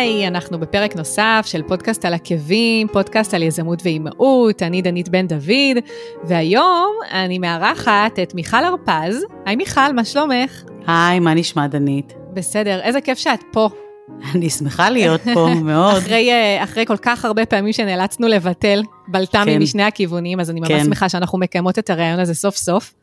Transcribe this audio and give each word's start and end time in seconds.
היי, 0.00 0.26
אנחנו 0.26 0.58
בפרק 0.58 0.96
נוסף 0.96 1.44
של 1.46 1.62
פודקאסט 1.62 2.04
על 2.04 2.14
עקבים, 2.14 2.88
פודקאסט 2.88 3.34
על 3.34 3.42
יזמות 3.42 3.82
ואימהות, 3.84 4.62
אני 4.62 4.82
דנית 4.82 5.08
בן 5.08 5.26
דוד, 5.26 5.76
והיום 6.24 6.96
אני 7.10 7.38
מארחת 7.38 8.18
את 8.22 8.34
מיכל 8.34 8.64
הרפז. 8.64 9.24
היי 9.46 9.56
מיכל, 9.56 9.92
מה 9.94 10.04
שלומך? 10.04 10.62
היי, 10.86 11.20
מה 11.20 11.34
נשמע 11.34 11.66
דנית? 11.66 12.12
בסדר, 12.32 12.80
איזה 12.80 13.00
כיף 13.00 13.18
שאת 13.18 13.40
פה. 13.52 13.68
אני 14.34 14.50
שמחה 14.50 14.90
להיות 14.90 15.20
פה 15.34 15.48
מאוד. 15.64 15.96
אחרי, 15.96 16.30
אה, 16.30 16.64
אחרי 16.64 16.86
כל 16.86 16.96
כך 16.96 17.24
הרבה 17.24 17.46
פעמים 17.46 17.72
שנאלצנו 17.72 18.28
לבטל 18.28 18.82
בלת"מים 19.08 19.56
כן. 19.56 19.62
משני 19.62 19.82
הכיוונים, 19.82 20.40
אז 20.40 20.50
אני 20.50 20.60
ממש 20.60 20.68
כן. 20.68 20.84
שמחה 20.84 21.08
שאנחנו 21.08 21.38
מקיימות 21.38 21.78
את 21.78 21.90
הרעיון 21.90 22.20
הזה 22.20 22.34
סוף 22.34 22.56
סוף. 22.56 22.94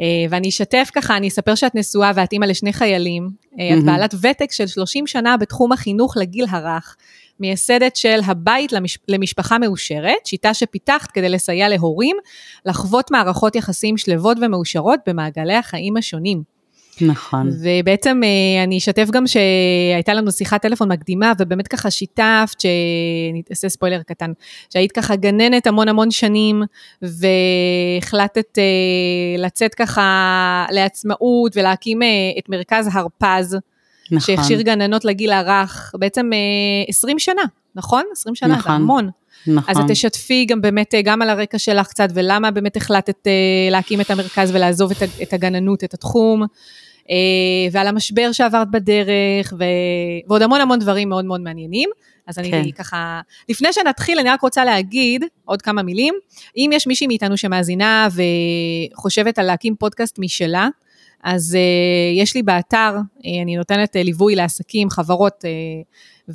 אה, 0.00 0.06
ואני 0.30 0.48
אשתף 0.48 0.90
ככה, 0.94 1.16
אני 1.16 1.28
אספר 1.28 1.54
שאת 1.54 1.74
נשואה 1.74 2.10
ואת 2.14 2.32
אימא 2.32 2.44
לשני 2.44 2.72
חיילים. 2.72 3.28
Mm-hmm. 3.28 3.78
את 3.78 3.84
בעלת 3.84 4.14
ותק 4.14 4.52
של 4.52 4.66
30 4.66 5.06
שנה 5.06 5.36
בתחום 5.36 5.72
החינוך 5.72 6.16
לגיל 6.16 6.46
הרך. 6.50 6.96
מייסדת 7.40 7.96
של 7.96 8.20
הבית 8.26 8.72
למש... 8.72 8.98
למשפחה 9.08 9.58
מאושרת, 9.58 10.26
שיטה 10.26 10.54
שפיתחת 10.54 11.10
כדי 11.10 11.28
לסייע 11.28 11.68
להורים 11.68 12.16
לחוות 12.66 13.10
מערכות 13.10 13.56
יחסים 13.56 13.96
שלוות 13.96 14.36
ומאושרות 14.42 15.00
במעגלי 15.06 15.54
החיים 15.54 15.96
השונים. 15.96 16.57
נכון. 17.00 17.50
ובעצם 17.62 18.20
אה, 18.24 18.64
אני 18.64 18.78
אשתף 18.78 19.08
גם 19.10 19.24
שהייתה 19.26 20.14
לנו 20.14 20.32
שיחת 20.32 20.62
טלפון 20.62 20.92
מקדימה, 20.92 21.32
ובאמת 21.38 21.68
ככה 21.68 21.90
שיתפת, 21.90 22.60
שאני 22.60 23.42
אעשה 23.50 23.68
ספוילר 23.68 24.02
קטן, 24.02 24.32
שהיית 24.72 24.92
ככה 24.92 25.16
גננת 25.16 25.66
המון 25.66 25.88
המון 25.88 26.10
שנים, 26.10 26.62
והחלטת 27.02 28.58
אה, 28.58 28.62
לצאת 29.38 29.74
ככה 29.74 30.66
לעצמאות 30.70 31.56
ולהקים 31.56 32.02
אה, 32.02 32.08
את 32.38 32.48
מרכז 32.48 32.88
הרפז. 32.92 33.56
נכון. 34.10 34.36
שהכשיר 34.36 34.60
גננות 34.60 35.04
לגיל 35.04 35.32
הרך, 35.32 35.92
בעצם 35.98 36.30
20 36.88 37.18
שנה, 37.18 37.42
נכון? 37.74 38.02
20 38.12 38.34
שנה, 38.34 38.56
נכון. 38.56 38.72
זה 38.72 38.76
המון. 38.76 39.10
נכון. 39.46 39.70
אז 39.70 39.78
את 39.78 39.84
תשתפי 39.90 40.44
גם 40.44 40.60
באמת, 40.60 40.94
גם 41.04 41.22
על 41.22 41.30
הרקע 41.30 41.58
שלך 41.58 41.86
קצת, 41.86 42.08
ולמה 42.14 42.50
באמת 42.50 42.76
החלטת 42.76 43.26
להקים 43.70 44.00
את 44.00 44.10
המרכז 44.10 44.50
ולעזוב 44.54 44.92
את 45.22 45.32
הגננות, 45.32 45.84
את 45.84 45.94
התחום. 45.94 46.46
אה, 47.10 47.16
ועל 47.72 47.86
המשבר 47.86 48.32
שעברת 48.32 48.70
בדרך, 48.70 49.54
ו... 49.58 49.64
ועוד 50.28 50.42
המון 50.42 50.60
המון 50.60 50.78
דברים 50.78 51.08
מאוד 51.08 51.24
מאוד 51.24 51.40
מעניינים. 51.40 51.90
אז 52.26 52.38
אני 52.38 52.50
כן. 52.50 52.70
ככה, 52.70 53.20
לפני 53.48 53.72
שנתחיל, 53.72 54.18
אני 54.18 54.28
רק 54.28 54.40
רוצה 54.40 54.64
להגיד 54.64 55.24
עוד 55.44 55.62
כמה 55.62 55.82
מילים. 55.82 56.14
אם 56.56 56.70
יש 56.72 56.86
מישהי 56.86 57.06
מאיתנו 57.06 57.36
שמאזינה 57.36 58.08
וחושבת 58.94 59.38
על 59.38 59.46
להקים 59.46 59.76
פודקאסט 59.76 60.18
משלה, 60.18 60.68
אז 61.24 61.56
uh, 61.56 62.20
יש 62.20 62.34
לי 62.34 62.42
באתר, 62.42 62.96
uh, 62.96 63.20
אני 63.42 63.56
נותנת 63.56 63.96
uh, 63.96 64.04
ליווי 64.04 64.34
לעסקים, 64.34 64.90
חברות 64.90 65.44
uh, 65.44 66.34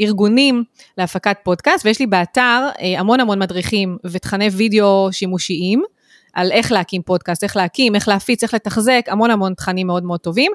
וארגונים 0.00 0.64
להפקת 0.98 1.36
פודקאסט, 1.42 1.86
ויש 1.86 2.00
לי 2.00 2.06
באתר 2.06 2.68
uh, 2.74 2.80
המון 2.98 3.20
המון 3.20 3.38
מדריכים 3.38 3.96
ותכני 4.04 4.48
וידאו 4.48 5.08
שימושיים. 5.12 5.82
על 6.32 6.52
איך 6.52 6.72
להקים 6.72 7.02
פודקאסט, 7.02 7.44
איך 7.44 7.56
להקים, 7.56 7.94
איך 7.94 8.08
להפיץ, 8.08 8.42
איך 8.42 8.54
לתחזק, 8.54 9.04
המון 9.08 9.30
המון 9.30 9.54
תכנים 9.54 9.86
מאוד 9.86 10.04
מאוד 10.04 10.20
טובים. 10.20 10.52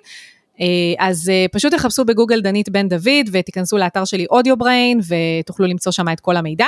אה, 0.61 0.65
אז 1.07 1.29
אה, 1.29 1.45
פשוט 1.51 1.73
תחפשו 1.73 2.05
בגוגל 2.05 2.41
דנית 2.41 2.69
בן 2.69 2.89
דוד 2.89 3.29
ותיכנסו 3.31 3.77
לאתר 3.77 4.05
שלי 4.05 4.25
אודיו 4.29 4.57
בריין 4.57 4.99
ותוכלו 5.07 5.67
למצוא 5.67 5.91
שם 5.91 6.09
את 6.09 6.19
כל 6.19 6.37
המידע 6.37 6.65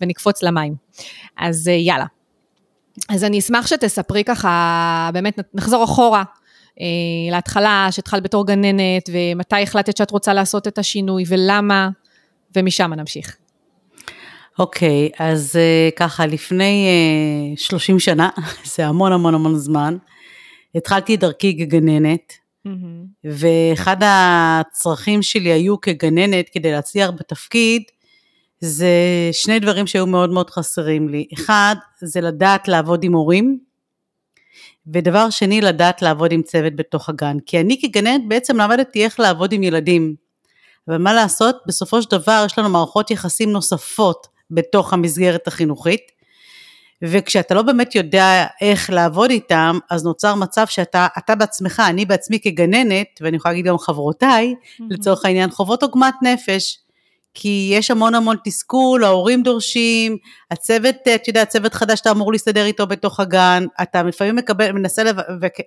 ונקפוץ 0.00 0.42
למים. 0.42 0.74
אז 1.38 1.68
אה, 1.68 1.72
יאללה. 1.72 2.06
אז 3.08 3.24
אני 3.24 3.38
אשמח 3.38 3.66
שתספרי 3.66 4.24
ככה, 4.24 5.10
באמת 5.12 5.38
נחזור 5.54 5.84
אחורה 5.84 6.22
להתחלה, 7.30 7.88
שהתחלת 7.90 8.22
בתור 8.22 8.46
גננת 8.46 9.10
ומתי 9.12 9.62
החלטת 9.62 9.96
שאת 9.96 10.10
רוצה 10.10 10.34
לעשות 10.34 10.68
את 10.68 10.78
השינוי 10.78 11.24
ולמה, 11.28 11.88
ומשם 12.56 12.94
נמשיך. 12.94 13.36
אוקיי, 14.58 15.10
okay, 15.12 15.16
אז 15.18 15.56
uh, 15.56 15.94
ככה, 15.96 16.26
לפני 16.26 16.86
uh, 16.86 17.52
אה, 17.52 17.56
30 17.56 17.98
שנה, 17.98 18.28
זה 18.74 18.86
המון 18.86 19.12
המון 19.12 19.34
המון 19.34 19.56
זמן, 19.56 19.96
התחלתי 20.74 21.14
את 21.14 21.20
דרכי 21.20 21.58
כגננת, 21.58 22.32
mm-hmm. 22.66 22.70
ואחד 23.24 23.96
הצרכים 24.00 25.22
שלי 25.22 25.52
היו 25.52 25.80
כגננת, 25.80 26.48
כדי 26.48 26.72
להצליח 26.72 27.10
בתפקיד, 27.10 27.82
זה 28.60 28.88
שני 29.32 29.58
דברים 29.58 29.86
שהיו 29.86 30.06
מאוד 30.06 30.30
מאוד 30.30 30.50
חסרים 30.50 31.08
לי. 31.08 31.26
אחד, 31.34 31.74
זה 32.00 32.20
לדעת 32.20 32.68
לעבוד 32.68 33.04
עם 33.04 33.12
הורים, 33.12 33.58
ודבר 34.92 35.30
שני, 35.30 35.60
לדעת 35.60 36.02
לעבוד 36.02 36.32
עם 36.32 36.42
צוות 36.42 36.76
בתוך 36.76 37.08
הגן. 37.08 37.36
כי 37.46 37.60
אני 37.60 37.80
כגננת 37.80 38.20
בעצם 38.28 38.56
למדתי 38.56 39.04
איך 39.04 39.20
לעבוד 39.20 39.52
עם 39.52 39.62
ילדים. 39.62 40.14
אבל 40.88 40.98
מה 40.98 41.12
לעשות, 41.12 41.56
בסופו 41.66 42.02
של 42.02 42.10
דבר 42.10 42.42
יש 42.46 42.58
לנו 42.58 42.68
מערכות 42.68 43.10
יחסים 43.10 43.52
נוספות 43.52 44.37
בתוך 44.50 44.92
המסגרת 44.92 45.46
החינוכית. 45.48 46.18
וכשאתה 47.02 47.54
לא 47.54 47.62
באמת 47.62 47.94
יודע 47.94 48.46
איך 48.60 48.90
לעבוד 48.90 49.30
איתם, 49.30 49.78
אז 49.90 50.04
נוצר 50.04 50.34
מצב 50.34 50.66
שאתה 50.66 51.06
אתה 51.18 51.34
בעצמך, 51.34 51.82
אני 51.86 52.04
בעצמי 52.04 52.40
כגננת, 52.40 53.06
ואני 53.20 53.36
יכולה 53.36 53.52
להגיד 53.52 53.66
גם 53.66 53.78
חברותיי, 53.78 54.54
mm-hmm. 54.54 54.84
לצורך 54.90 55.24
העניין, 55.24 55.50
חוות 55.50 55.82
עוגמת 55.82 56.14
נפש. 56.22 56.78
כי 57.34 57.70
יש 57.72 57.90
המון 57.90 58.14
המון 58.14 58.36
תסכול, 58.44 59.04
ההורים 59.04 59.42
דורשים, 59.42 60.16
הצוות, 60.50 60.94
אתה 61.14 61.30
יודע, 61.30 61.42
הצוות 61.42 61.74
חדש 61.74 61.98
שאתה 61.98 62.10
אמור 62.10 62.32
להסתדר 62.32 62.64
איתו 62.64 62.86
בתוך 62.86 63.20
הגן, 63.20 63.64
אתה 63.82 64.02
לפעמים 64.02 64.36
מקבל, 64.36 64.72
מנסה 64.72 65.02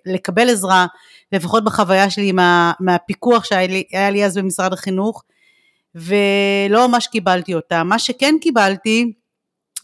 לקבל 0.05 0.49
עזרה, 0.49 0.85
לפחות 1.31 1.63
בחוויה 1.63 2.09
שלי 2.09 2.31
מה, 2.31 2.71
מהפיקוח 2.79 3.43
שהיה 3.43 3.67
לי, 3.67 3.83
לי 4.11 4.25
אז 4.25 4.37
במשרד 4.37 4.73
החינוך, 4.73 5.23
ולא 5.95 6.87
ממש 6.87 7.07
קיבלתי 7.07 7.53
אותה. 7.53 7.83
מה 7.83 7.99
שכן 7.99 8.35
קיבלתי, 8.41 9.13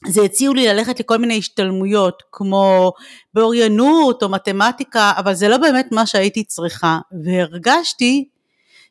זה 0.07 0.21
הציעו 0.21 0.53
לי 0.53 0.67
ללכת 0.67 0.99
לכל 0.99 1.17
מיני 1.17 1.37
השתלמויות, 1.37 2.23
כמו 2.31 2.91
באוריינות 3.33 4.23
או 4.23 4.29
מתמטיקה, 4.29 5.11
אבל 5.17 5.33
זה 5.33 5.47
לא 5.47 5.57
באמת 5.57 5.87
מה 5.91 6.05
שהייתי 6.05 6.43
צריכה. 6.43 6.99
והרגשתי 7.23 8.27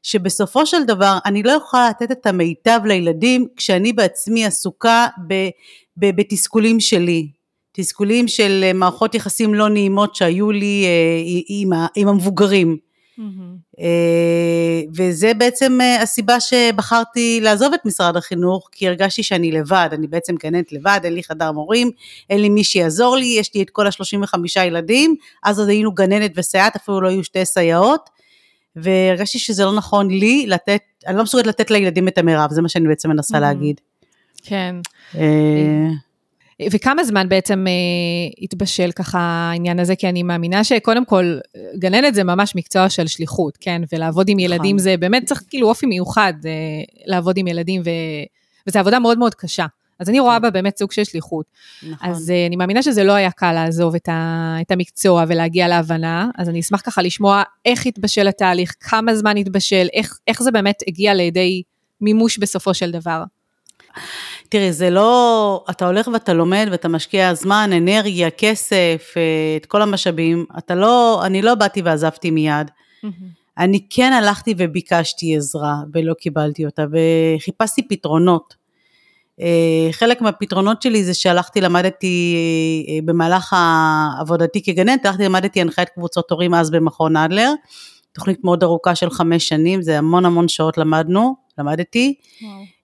שבסופו 0.03 0.67
של 0.67 0.85
דבר 0.85 1.19
אני 1.25 1.43
לא 1.43 1.51
יכולה 1.51 1.89
לתת 1.89 2.11
את 2.11 2.27
המיטב 2.27 2.81
לילדים 2.85 3.47
כשאני 3.57 3.93
בעצמי 3.93 4.45
עסוקה 4.45 5.07
ב, 5.29 5.35
ב, 5.97 6.17
בתסכולים 6.17 6.81
שלי. 6.81 7.29
תסכולים 7.73 8.29
של 8.29 8.71
מערכות 8.75 9.15
יחסים 9.15 9.55
לא 9.55 9.69
נעימות 9.69 10.15
שהיו 10.15 10.51
לי 10.51 10.85
אה, 10.85 11.43
עם, 11.49 11.71
עם 11.97 12.09
המבוגרים. 12.09 12.77
Mm-hmm. 13.19 13.81
וזה 14.95 15.35
בעצם 15.35 15.79
אה, 15.81 16.03
הסיבה 16.03 16.41
שבחרתי 16.41 17.41
לעזוב 17.43 17.73
את 17.75 17.81
משרד 17.85 18.17
החינוך, 18.17 18.69
כי 18.73 18.89
הרגשתי 18.89 19.23
שאני 19.23 19.53
לבד, 19.53 19.89
אני 19.93 20.07
בעצם 20.07 20.35
גננת 20.37 20.73
לבד, 20.73 21.01
אין 21.05 21.13
לי 21.13 21.23
חדר 21.23 21.53
מורים, 21.53 21.91
אין 22.31 22.41
לי 22.41 22.49
מי 22.49 22.65
שיעזור 22.65 23.17
לי, 23.17 23.27
יש 23.27 23.55
לי 23.55 23.63
את 23.63 23.71
כל 23.71 23.87
ה-35 23.87 24.61
ילדים, 24.67 25.15
אז 25.45 25.59
עוד 25.59 25.69
היינו 25.69 25.93
גננת 25.93 26.33
וסייעת, 26.37 26.77
אפילו 26.77 27.01
לא 27.01 27.09
היו 27.09 27.25
שתי 27.25 27.45
סייעות, 27.45 28.11
והרגשתי 28.77 29.39
שזה 29.39 29.65
לא 29.65 29.77
נכון 29.77 30.11
לי 30.11 30.47
לתת, 30.47 30.83
אני 31.07 31.17
לא 31.17 31.23
מסוגלת 31.23 31.47
לתת 31.47 31.71
לילדים 31.71 32.09
את 32.09 32.19
המרב, 32.19 32.51
זה 32.51 32.63
מה 32.63 32.69
שאני 32.69 32.89
בעצם 32.89 33.11
מנסה 33.11 33.37
mm-hmm. 33.37 33.41
להגיד. 33.41 33.81
כן. 34.43 34.77
וכמה 36.71 37.05
זמן 37.05 37.29
בעצם 37.29 37.65
אה, 37.69 37.73
התבשל 38.43 38.93
ככה 38.93 39.19
העניין 39.19 39.79
הזה? 39.79 39.97
כי 39.97 40.09
אני 40.09 40.23
מאמינה 40.23 40.65
שקודם 40.65 41.05
כל, 41.05 41.39
גננת 41.79 42.15
זה 42.15 42.25
ממש 42.25 42.57
מקצוע 42.57 42.89
של 42.89 43.07
שליחות, 43.07 43.59
כן? 43.61 43.83
ולעבוד 43.93 44.29
עם 44.29 44.39
ילדים 44.39 44.77
נכון. 44.77 44.85
זה 44.85 44.97
באמת 44.97 45.25
צריך 45.25 45.43
כאילו 45.49 45.69
אופי 45.69 45.87
מיוחד 45.87 46.35
אה, 46.45 46.51
לעבוד 47.07 47.39
עם 47.39 47.47
ילדים, 47.47 47.83
ו... 47.85 47.91
וזו 48.67 48.79
עבודה 48.79 48.99
מאוד 48.99 49.19
מאוד 49.19 49.35
קשה. 49.35 49.67
אז 49.99 50.09
אני 50.09 50.21
רואה 50.21 50.37
כן. 50.37 50.43
בה 50.43 50.51
באמת 50.51 50.79
סוג 50.79 50.93
של 50.93 51.05
שליחות. 51.05 51.47
נכון. 51.83 52.11
אז 52.11 52.29
uh, 52.31 52.49
אני 52.49 52.57
מאמינה 52.57 52.83
שזה 52.83 53.05
לא 53.05 53.13
היה 53.13 53.31
קל 53.31 53.53
לעזוב 53.53 53.95
את, 53.95 54.09
ה, 54.09 54.57
את 54.61 54.71
המקצוע 54.71 55.25
ולהגיע 55.29 55.69
להבנה, 55.69 56.31
אז 56.39 56.49
אני 56.49 56.61
אשמח 56.61 56.81
ככה 56.81 57.03
לשמוע 57.03 57.43
איך 57.65 57.87
התבשל 57.87 58.29
התהליך, 58.29 58.75
כמה 58.81 59.15
זמן 59.15 59.37
התבשל, 59.37 59.89
איך, 59.93 60.19
איך 60.27 60.43
זה 60.43 60.51
באמת 60.51 60.83
הגיע 60.89 61.15
לידי 61.15 61.63
מימוש 62.01 62.39
בסופו 62.39 62.75
של 62.75 62.91
דבר. 62.91 63.23
תראי, 64.49 64.73
זה 64.73 64.91
לא, 64.91 65.65
אתה 65.71 65.87
הולך 65.87 66.09
ואתה 66.13 66.33
לומד 66.33 66.69
ואתה 66.71 66.89
משקיע 66.89 67.35
זמן, 67.35 67.71
אנרגיה, 67.77 68.31
כסף, 68.31 69.15
אה, 69.17 69.57
את 69.57 69.67
כל 69.67 69.83
המשאבים, 69.83 70.45
אתה 70.59 70.75
לא, 70.75 71.23
אני 71.27 71.43
לא 71.43 71.55
באתי 71.55 71.83
ועזבתי 71.83 72.31
מיד. 72.31 72.71
אני 73.59 73.87
כן 73.91 74.13
הלכתי 74.13 74.55
וביקשתי 74.59 75.37
עזרה 75.37 75.75
ולא 75.93 76.15
קיבלתי 76.15 76.67
אותה, 76.67 76.85
וחיפשתי 76.93 77.89
פתרונות. 77.89 78.55
אה, 79.41 79.89
חלק 79.93 80.21
מהפתרונות 80.21 80.83
שלי 80.83 81.05
זה 81.05 81.15
שהלכתי, 81.15 81.61
למדתי 81.61 82.37
אה, 82.89 82.99
במהלך 83.05 83.57
עבודתי 84.21 84.63
כגננת, 84.63 85.07
הלכתי, 85.07 85.25
למדתי 85.25 85.61
הנחיית 85.61 85.89
קבוצות 85.89 86.31
הורים 86.31 86.55
אז 86.55 86.71
במכון 86.71 87.17
אדלר. 87.17 87.53
תוכנית 88.13 88.45
מאוד 88.45 88.63
ארוכה 88.63 88.95
של 88.95 89.11
חמש 89.11 89.49
שנים, 89.49 89.83
זה 89.83 89.99
המון 89.99 90.25
המון 90.25 90.49
שעות 90.49 90.79
למדנו, 90.79 91.46
למדתי. 91.59 92.15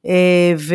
אה, 0.06 0.54
ו, 0.58 0.74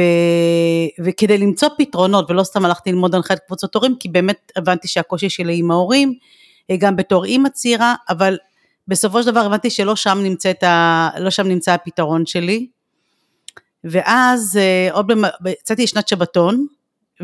וכדי 1.06 1.38
למצוא 1.38 1.70
פתרונות, 1.78 2.32
ולא 2.32 2.44
סתם 2.44 2.66
הלכתי 2.66 2.92
ללמוד 2.92 3.16
הנחיית 3.16 3.40
קבוצות 3.48 3.76
הורים, 3.76 3.96
כי 4.00 4.10
באמת 4.10 4.52
הבנתי 4.56 4.88
שהקושי 4.88 5.30
שלי 5.30 5.58
עם 5.58 5.72
ההורים, 5.72 6.14
אה, 6.72 6.76
גם 6.78 6.96
בתור 6.96 7.26
אימא 7.26 7.50
צעירה, 7.50 7.96
אבל 8.10 8.38
בסופו 8.88 9.24
של 9.24 9.32
דבר 9.32 9.40
הבנתי 9.40 9.70
שלא 9.70 9.96
שם, 9.96 10.20
נמצאת 10.24 10.64
ה... 10.64 11.10
לא 11.20 11.30
שם 11.30 11.48
נמצא 11.48 11.74
הפתרון 11.74 12.26
שלי. 12.26 12.68
ואז 13.84 14.58
אה, 14.58 14.90
עוד 14.94 15.08
במ... 15.08 15.22
יצאתי 15.50 15.84
לשנת 15.84 16.08
שבתון, 16.08 16.66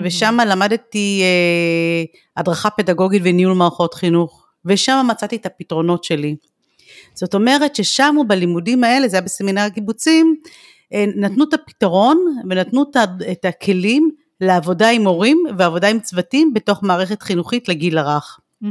ושם 0.03 0.37
למדתי 0.47 1.21
אה, 1.23 2.03
הדרכה 2.37 2.69
פדגוגית 2.69 3.21
וניהול 3.25 3.53
מערכות 3.53 3.93
חינוך, 3.93 4.47
ושם 4.65 5.05
מצאתי 5.09 5.35
את 5.35 5.45
הפתרונות 5.45 6.03
שלי. 6.03 6.35
זאת 7.13 7.33
אומרת 7.33 7.75
ששם 7.75 8.15
בלימודים 8.27 8.83
האלה, 8.83 9.07
זה 9.07 9.17
היה 9.17 9.21
בסמינר 9.21 9.61
הקיבוצים, 9.61 10.35
אה, 10.93 11.05
נתנו 11.15 11.43
את 11.43 11.53
הפתרון 11.53 12.17
ונתנו 12.49 12.83
את 13.31 13.45
הכלים 13.45 14.11
לעבודה 14.41 14.89
עם 14.89 15.07
הורים 15.07 15.43
ועבודה 15.57 15.87
עם 15.87 15.99
צוותים 15.99 16.53
בתוך 16.53 16.83
מערכת 16.83 17.21
חינוכית 17.21 17.69
לגיל 17.69 17.97
הרך. 17.97 18.39
Mm-hmm. 18.63 18.67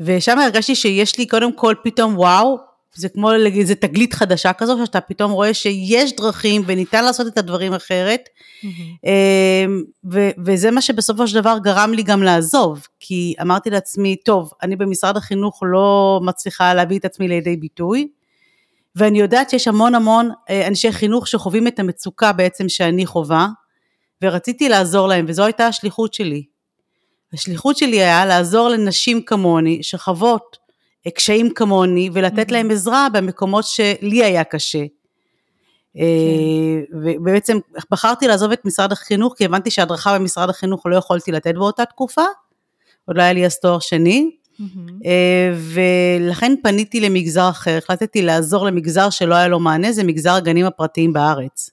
ושם 0.00 0.38
הרגשתי 0.38 0.74
שיש 0.74 1.18
לי 1.18 1.26
קודם 1.26 1.52
כל 1.52 1.74
פתאום 1.84 2.18
וואו, 2.18 2.58
זה 2.94 3.08
כמו 3.08 3.32
איזה 3.32 3.74
תגלית 3.74 4.14
חדשה 4.14 4.52
כזו, 4.52 4.86
שאתה 4.86 5.00
פתאום 5.00 5.32
רואה 5.32 5.54
שיש 5.54 6.16
דרכים 6.16 6.62
וניתן 6.66 7.04
לעשות 7.04 7.26
את 7.26 7.38
הדברים 7.38 7.74
אחרת. 7.74 8.28
Mm-hmm. 8.64 9.08
ו- 10.12 10.30
וזה 10.44 10.70
מה 10.70 10.80
שבסופו 10.80 11.28
של 11.28 11.40
דבר 11.40 11.56
גרם 11.62 11.92
לי 11.94 12.02
גם 12.02 12.22
לעזוב, 12.22 12.86
כי 13.00 13.34
אמרתי 13.40 13.70
לעצמי, 13.70 14.16
טוב, 14.16 14.50
אני 14.62 14.76
במשרד 14.76 15.16
החינוך 15.16 15.60
לא 15.62 16.20
מצליחה 16.22 16.74
להביא 16.74 16.98
את 16.98 17.04
עצמי 17.04 17.28
לידי 17.28 17.56
ביטוי, 17.56 18.08
ואני 18.96 19.20
יודעת 19.20 19.50
שיש 19.50 19.68
המון 19.68 19.94
המון 19.94 20.30
אה, 20.50 20.66
אנשי 20.66 20.92
חינוך 20.92 21.28
שחווים 21.28 21.66
את 21.66 21.78
המצוקה 21.78 22.32
בעצם 22.32 22.68
שאני 22.68 23.06
חווה, 23.06 23.48
ורציתי 24.22 24.68
לעזור 24.68 25.08
להם, 25.08 25.24
וזו 25.28 25.44
הייתה 25.44 25.66
השליחות 25.66 26.14
שלי. 26.14 26.44
השליחות 27.32 27.76
שלי 27.76 28.02
היה 28.02 28.26
לעזור 28.26 28.68
לנשים 28.68 29.22
כמוני, 29.22 29.82
שחוות 29.82 30.56
קשיים 31.10 31.50
כמוני, 31.54 32.10
ולתת. 32.12 32.50
להם 32.50 32.70
עזרה 32.70 33.08
במקומות 33.12 33.64
שלי 33.64 34.24
היה 34.24 34.44
קשה. 34.44 34.84
כן. 35.94 36.00
ובעצם 36.92 37.58
בחרתי 37.90 38.28
לעזוב 38.28 38.52
את 38.52 38.64
משרד 38.64 38.92
החינוך, 38.92 39.34
כי 39.38 39.44
הבנתי 39.44 39.70
שהדרכה 39.70 40.18
במשרד 40.18 40.50
החינוך 40.50 40.86
לא 40.86 40.96
יכולתי 40.96 41.32
לתת 41.32 41.54
באותה 41.54 41.84
תקופה, 41.84 42.24
עוד 43.04 43.16
לא 43.16 43.22
היה 43.22 43.32
לי 43.32 43.46
אז 43.46 43.60
תואר 43.60 43.78
שני, 43.78 44.30
Mm-hmm. 44.52 45.06
ולכן 45.74 46.54
פניתי 46.62 47.00
למגזר 47.00 47.48
אחר, 47.48 47.78
החלטתי 47.78 48.22
לעזור 48.22 48.66
למגזר 48.66 49.10
שלא 49.10 49.34
היה 49.34 49.48
לו 49.48 49.60
מענה, 49.60 49.92
זה 49.92 50.04
מגזר 50.04 50.32
הגנים 50.32 50.66
הפרטיים 50.66 51.12
בארץ. 51.12 51.70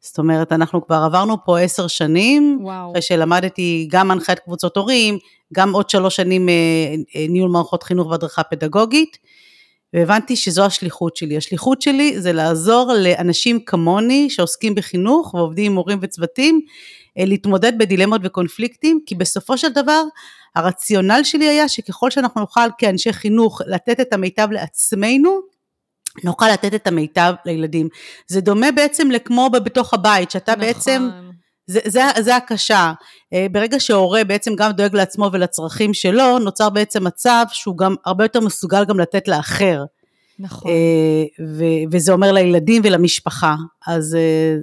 זאת 0.00 0.18
אומרת, 0.18 0.52
אנחנו 0.52 0.86
כבר 0.86 0.96
עברנו 0.96 1.36
פה 1.44 1.60
עשר 1.60 1.86
שנים, 1.86 2.58
וואו. 2.62 2.90
אחרי 2.90 3.02
שלמדתי 3.02 3.88
גם 3.90 4.10
הנחיית 4.10 4.38
קבוצות 4.38 4.76
הורים, 4.76 5.18
גם 5.54 5.72
עוד 5.74 5.90
שלוש 5.90 6.16
שנים 6.16 6.48
אה, 6.48 6.54
אה, 7.16 7.26
ניהול 7.28 7.50
מערכות 7.50 7.82
חינוך 7.82 8.08
והדרכה 8.08 8.42
פדגוגית, 8.42 9.18
והבנתי 9.94 10.36
שזו 10.36 10.64
השליחות 10.64 11.16
שלי. 11.16 11.36
השליחות 11.36 11.82
שלי 11.82 12.20
זה 12.20 12.32
לעזור 12.32 12.92
לאנשים 12.98 13.60
כמוני 13.60 14.30
שעוסקים 14.30 14.74
בחינוך 14.74 15.34
ועובדים 15.34 15.66
עם 15.66 15.72
מורים 15.72 15.98
וצוותים, 16.02 16.60
להתמודד 17.16 17.78
בדילמות 17.78 18.20
וקונפליקטים, 18.24 19.00
כי 19.06 19.14
בסופו 19.14 19.58
של 19.58 19.72
דבר 19.72 20.02
הרציונל 20.56 21.20
שלי 21.24 21.48
היה 21.48 21.68
שככל 21.68 22.10
שאנחנו 22.10 22.40
נוכל 22.40 22.68
כאנשי 22.78 23.12
חינוך 23.12 23.62
לתת 23.66 24.00
את 24.00 24.12
המיטב 24.12 24.48
לעצמנו, 24.50 25.40
נוכל 26.24 26.48
לתת 26.52 26.74
את 26.74 26.86
המיטב 26.86 27.32
לילדים. 27.44 27.88
זה 28.26 28.40
דומה 28.40 28.72
בעצם 28.72 29.10
לכמו 29.10 29.50
בתוך 29.50 29.94
הבית, 29.94 30.30
שאתה 30.30 30.52
נכון. 30.52 30.66
בעצם, 30.66 31.08
זה, 31.68 31.80
זה, 31.84 32.00
זה 32.20 32.36
הקשה. 32.36 32.92
אה, 33.32 33.46
ברגע 33.52 33.80
שהורה 33.80 34.24
בעצם 34.24 34.54
גם 34.54 34.72
דואג 34.72 34.94
לעצמו 34.94 35.30
ולצרכים 35.32 35.94
שלו, 35.94 36.38
נוצר 36.38 36.70
בעצם 36.70 37.04
מצב 37.04 37.44
שהוא 37.52 37.76
גם 37.78 37.94
הרבה 38.06 38.24
יותר 38.24 38.40
מסוגל 38.40 38.84
גם 38.84 39.00
לתת 39.00 39.28
לאחר. 39.28 39.84
נכון. 40.38 40.70
אה, 40.70 41.46
ו- 41.46 41.90
וזה 41.92 42.12
אומר 42.12 42.32
לילדים 42.32 42.82
ולמשפחה. 42.84 43.56
אז 43.86 44.14
אה, 44.14 44.56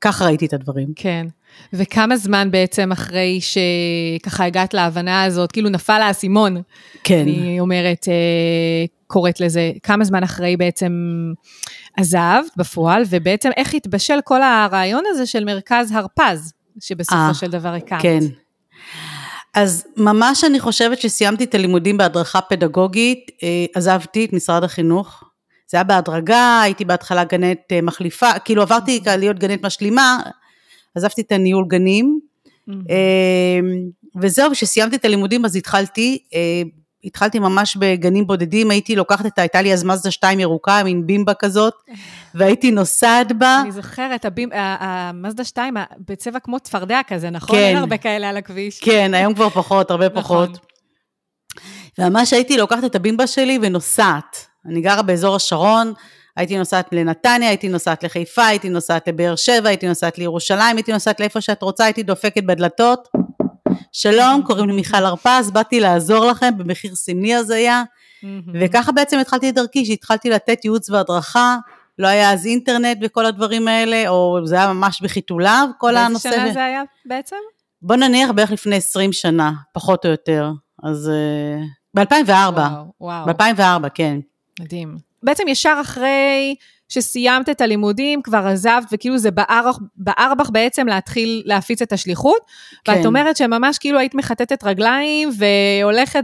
ככה 0.00 0.24
ראיתי 0.24 0.46
את 0.46 0.52
הדברים. 0.52 0.88
כן. 0.96 1.26
וכמה 1.72 2.16
זמן 2.16 2.50
בעצם 2.50 2.92
אחרי 2.92 3.40
שככה 3.40 4.44
הגעת 4.44 4.74
להבנה 4.74 5.24
הזאת, 5.24 5.52
כאילו 5.52 5.70
נפל 5.70 6.00
האסימון, 6.02 6.62
כן. 7.04 7.20
אני 7.20 7.60
אומרת, 7.60 8.08
אה, 8.08 8.84
קוראת 9.06 9.40
לזה, 9.40 9.72
כמה 9.82 10.04
זמן 10.04 10.22
אחרי 10.22 10.56
בעצם 10.56 10.92
עזבת 11.96 12.50
בפועל, 12.56 13.02
ובעצם 13.10 13.50
איך 13.56 13.74
התבשל 13.74 14.18
כל 14.24 14.42
הרעיון 14.42 15.04
הזה 15.08 15.26
של 15.26 15.44
מרכז 15.44 15.92
הרפז, 15.92 16.52
שבסופו 16.80 17.16
아, 17.16 17.28
אה, 17.28 17.34
של 17.34 17.50
דבר 17.50 17.74
הקמת. 17.74 18.02
כן. 18.02 18.20
אז 19.54 19.84
ממש 19.96 20.44
אני 20.44 20.60
חושבת 20.60 21.00
שסיימתי 21.00 21.44
את 21.44 21.54
הלימודים 21.54 21.96
בהדרכה 21.96 22.40
פדגוגית, 22.40 23.30
אה, 23.42 23.64
עזבתי 23.74 24.24
את 24.24 24.32
משרד 24.32 24.64
החינוך. 24.64 25.24
זה 25.70 25.76
היה 25.76 25.84
בהדרגה, 25.84 26.60
הייתי 26.62 26.84
בהתחלה 26.84 27.24
גננת 27.24 27.72
מחליפה, 27.82 28.38
כאילו 28.44 28.62
עברתי 28.62 29.00
להיות 29.18 29.38
גננת 29.38 29.64
משלימה, 29.64 30.18
עזבתי 30.94 31.20
את 31.20 31.32
הניהול 31.32 31.64
גנים, 31.68 32.20
mm-hmm. 32.70 32.72
וזהו, 34.20 34.50
כשסיימתי 34.50 34.96
את 34.96 35.04
הלימודים 35.04 35.44
אז 35.44 35.56
התחלתי, 35.56 36.18
אה, 36.34 36.62
התחלתי 37.04 37.38
ממש 37.38 37.76
בגנים 37.76 38.26
בודדים, 38.26 38.70
הייתי 38.70 38.96
לוקחת 38.96 39.26
את, 39.26 39.38
הייתה 39.38 39.62
לי 39.62 39.72
אז 39.72 39.84
מזדה 39.84 40.10
2 40.10 40.40
ירוקה, 40.40 40.82
מין 40.84 41.06
בימבה 41.06 41.34
כזאת, 41.34 41.74
והייתי 42.34 42.70
נוסעת 42.70 43.32
בה. 43.32 43.60
אני 43.62 43.72
זוכרת, 43.72 44.26
המזדה 44.52 45.44
2 45.44 45.74
בצבע 46.08 46.38
כמו 46.38 46.60
צפרדע 46.60 47.00
כזה, 47.06 47.30
נכון? 47.30 47.56
כן. 47.56 47.62
אין 47.62 47.76
הרבה 47.76 47.96
כאלה 47.96 48.28
על 48.28 48.36
הכביש. 48.36 48.80
כן, 48.80 49.14
היום 49.14 49.34
כבר 49.34 49.50
פחות, 49.50 49.90
הרבה 49.90 50.08
נכון. 50.08 50.46
פחות. 50.46 50.66
וממש 51.98 52.32
הייתי 52.32 52.56
לוקחת 52.56 52.84
את 52.84 52.94
הבימבה 52.94 53.26
שלי 53.26 53.58
ונוסעת. 53.62 54.46
אני 54.66 54.80
גרה 54.80 55.02
באזור 55.02 55.36
השרון, 55.36 55.92
הייתי 56.36 56.58
נוסעת 56.58 56.88
לנתניה, 56.92 57.48
הייתי 57.48 57.68
נוסעת 57.68 58.04
לחיפה, 58.04 58.46
הייתי 58.46 58.68
נוסעת 58.68 59.08
לבאר 59.08 59.36
שבע, 59.36 59.68
הייתי 59.68 59.88
נוסעת 59.88 60.18
לירושלים, 60.18 60.76
הייתי 60.76 60.92
נוסעת 60.92 61.20
לאיפה 61.20 61.40
שאת 61.40 61.62
רוצה, 61.62 61.84
הייתי 61.84 62.02
דופקת 62.02 62.44
בדלתות. 62.44 63.08
שלום, 63.92 64.42
קוראים 64.46 64.68
לי 64.68 64.76
מיכל 64.76 65.04
הרפז, 65.04 65.50
באתי 65.50 65.80
לעזור 65.80 66.26
לכם 66.26 66.58
במחיר 66.58 66.94
סמלי 66.94 67.36
אז 67.36 67.50
היה. 67.50 67.82
וככה 68.54 68.92
בעצם 68.92 69.18
התחלתי 69.18 69.48
את 69.48 69.54
דרכי, 69.54 69.86
שהתחלתי 69.86 70.30
לתת 70.30 70.64
ייעוץ 70.64 70.90
והדרכה, 70.90 71.56
לא 71.98 72.08
היה 72.08 72.32
אז 72.32 72.46
אינטרנט 72.46 72.98
וכל 73.02 73.26
הדברים 73.26 73.68
האלה, 73.68 74.08
או 74.08 74.38
זה 74.44 74.54
היה 74.54 74.72
ממש 74.72 75.02
בחיתוליו, 75.02 75.68
כל 75.78 75.96
הנושא. 75.96 76.30
באיזה 76.30 76.44
שנה 76.44 76.52
זה 76.52 76.64
היה 76.64 76.82
בעצם? 77.06 77.36
בוא 77.82 77.96
נניח 77.96 78.30
בערך 78.30 78.50
לפני 78.50 78.76
20 78.76 79.12
שנה, 79.12 79.52
פחות 79.72 80.06
או 80.06 80.10
יותר. 80.10 80.50
אז 80.82 81.10
אה, 81.10 81.62
ב-2004. 81.94 82.30
וואו, 82.58 82.92
וואו. 83.00 83.26
ב-2004, 83.26 83.88
כן. 83.94 84.18
מדהים. 84.60 85.11
בעצם 85.22 85.48
ישר 85.48 85.78
אחרי 85.80 86.54
שסיימת 86.88 87.48
את 87.48 87.60
הלימודים, 87.60 88.22
כבר 88.22 88.46
עזבת, 88.46 88.88
וכאילו 88.92 89.18
זה 89.18 89.30
בער 89.96 90.34
בך 90.38 90.50
בעצם 90.50 90.86
להתחיל 90.86 91.42
להפיץ 91.44 91.82
את 91.82 91.92
השליחות. 91.92 92.40
כן. 92.84 92.92
ואת 92.92 93.06
אומרת 93.06 93.36
שממש 93.36 93.78
כאילו 93.78 93.98
היית 93.98 94.14
מכתתת 94.14 94.64
רגליים, 94.64 95.30
והולכת 95.38 96.22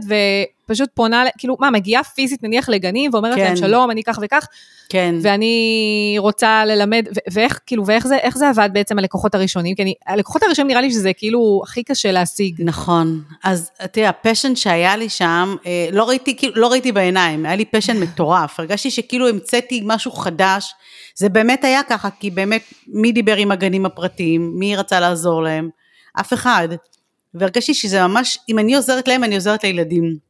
ופשוט 0.69 0.89
פונה, 0.93 1.23
כאילו, 1.37 1.57
מה, 1.59 1.71
מגיעה 1.71 2.03
פיזית 2.03 2.43
נניח 2.43 2.69
לגנים, 2.69 3.11
ואומרת 3.13 3.35
כן. 3.35 3.43
להם, 3.43 3.55
שלום, 3.55 3.91
אני 3.91 4.03
כך 4.03 4.19
וכך, 4.21 4.47
כן. 4.89 5.15
ואני 5.21 6.15
רוצה 6.17 6.65
ללמד, 6.65 7.05
ואיך, 7.31 7.59
כאילו, 7.65 7.85
ואיך 7.85 8.07
זה, 8.07 8.17
זה 8.35 8.49
עבד 8.49 8.69
בעצם 8.73 8.99
הלקוחות 8.99 9.35
הראשונים? 9.35 9.75
כי 9.75 9.81
אני, 9.81 9.93
הלקוחות 10.07 10.43
הראשונים 10.43 10.71
נראה 10.71 10.81
לי 10.81 10.91
שזה 10.91 11.13
כאילו 11.13 11.61
הכי 11.63 11.83
קשה 11.83 12.11
להשיג. 12.11 12.55
נכון. 12.59 13.21
אז 13.43 13.71
תראי, 13.91 14.07
ה 14.07 14.13
passion 14.13 14.55
שהיה 14.55 14.97
לי 14.97 15.09
שם, 15.09 15.55
אה, 15.65 15.89
לא 15.91 16.09
ראיתי, 16.09 16.37
כאילו, 16.37 16.53
לא 16.55 16.67
ראיתי 16.67 16.91
בעיניים, 16.91 17.45
היה 17.45 17.55
לי 17.55 17.65
passion 17.65 17.99
מטורף. 18.03 18.59
הרגשתי 18.59 18.91
שכאילו 18.91 19.27
המצאתי 19.27 19.81
משהו 19.85 20.11
חדש. 20.11 20.73
זה 21.15 21.29
באמת 21.29 21.63
היה 21.63 21.83
ככה, 21.83 22.09
כי 22.19 22.29
באמת, 22.29 22.61
מי 22.87 23.11
דיבר 23.11 23.35
עם 23.35 23.51
הגנים 23.51 23.85
הפרטיים? 23.85 24.51
מי 24.55 24.75
רצה 24.75 24.99
לעזור 24.99 25.43
להם? 25.43 25.69
אף 26.19 26.33
אחד. 26.33 26.67
והרגשתי 27.33 27.73
שזה 27.73 28.07
ממש, 28.07 28.37
אם 28.49 28.59
אני 28.59 28.75
עוזרת 28.75 29.07
להם, 29.07 29.23
אני 29.23 29.35
עוזרת 29.35 29.63
לילדים. 29.63 30.28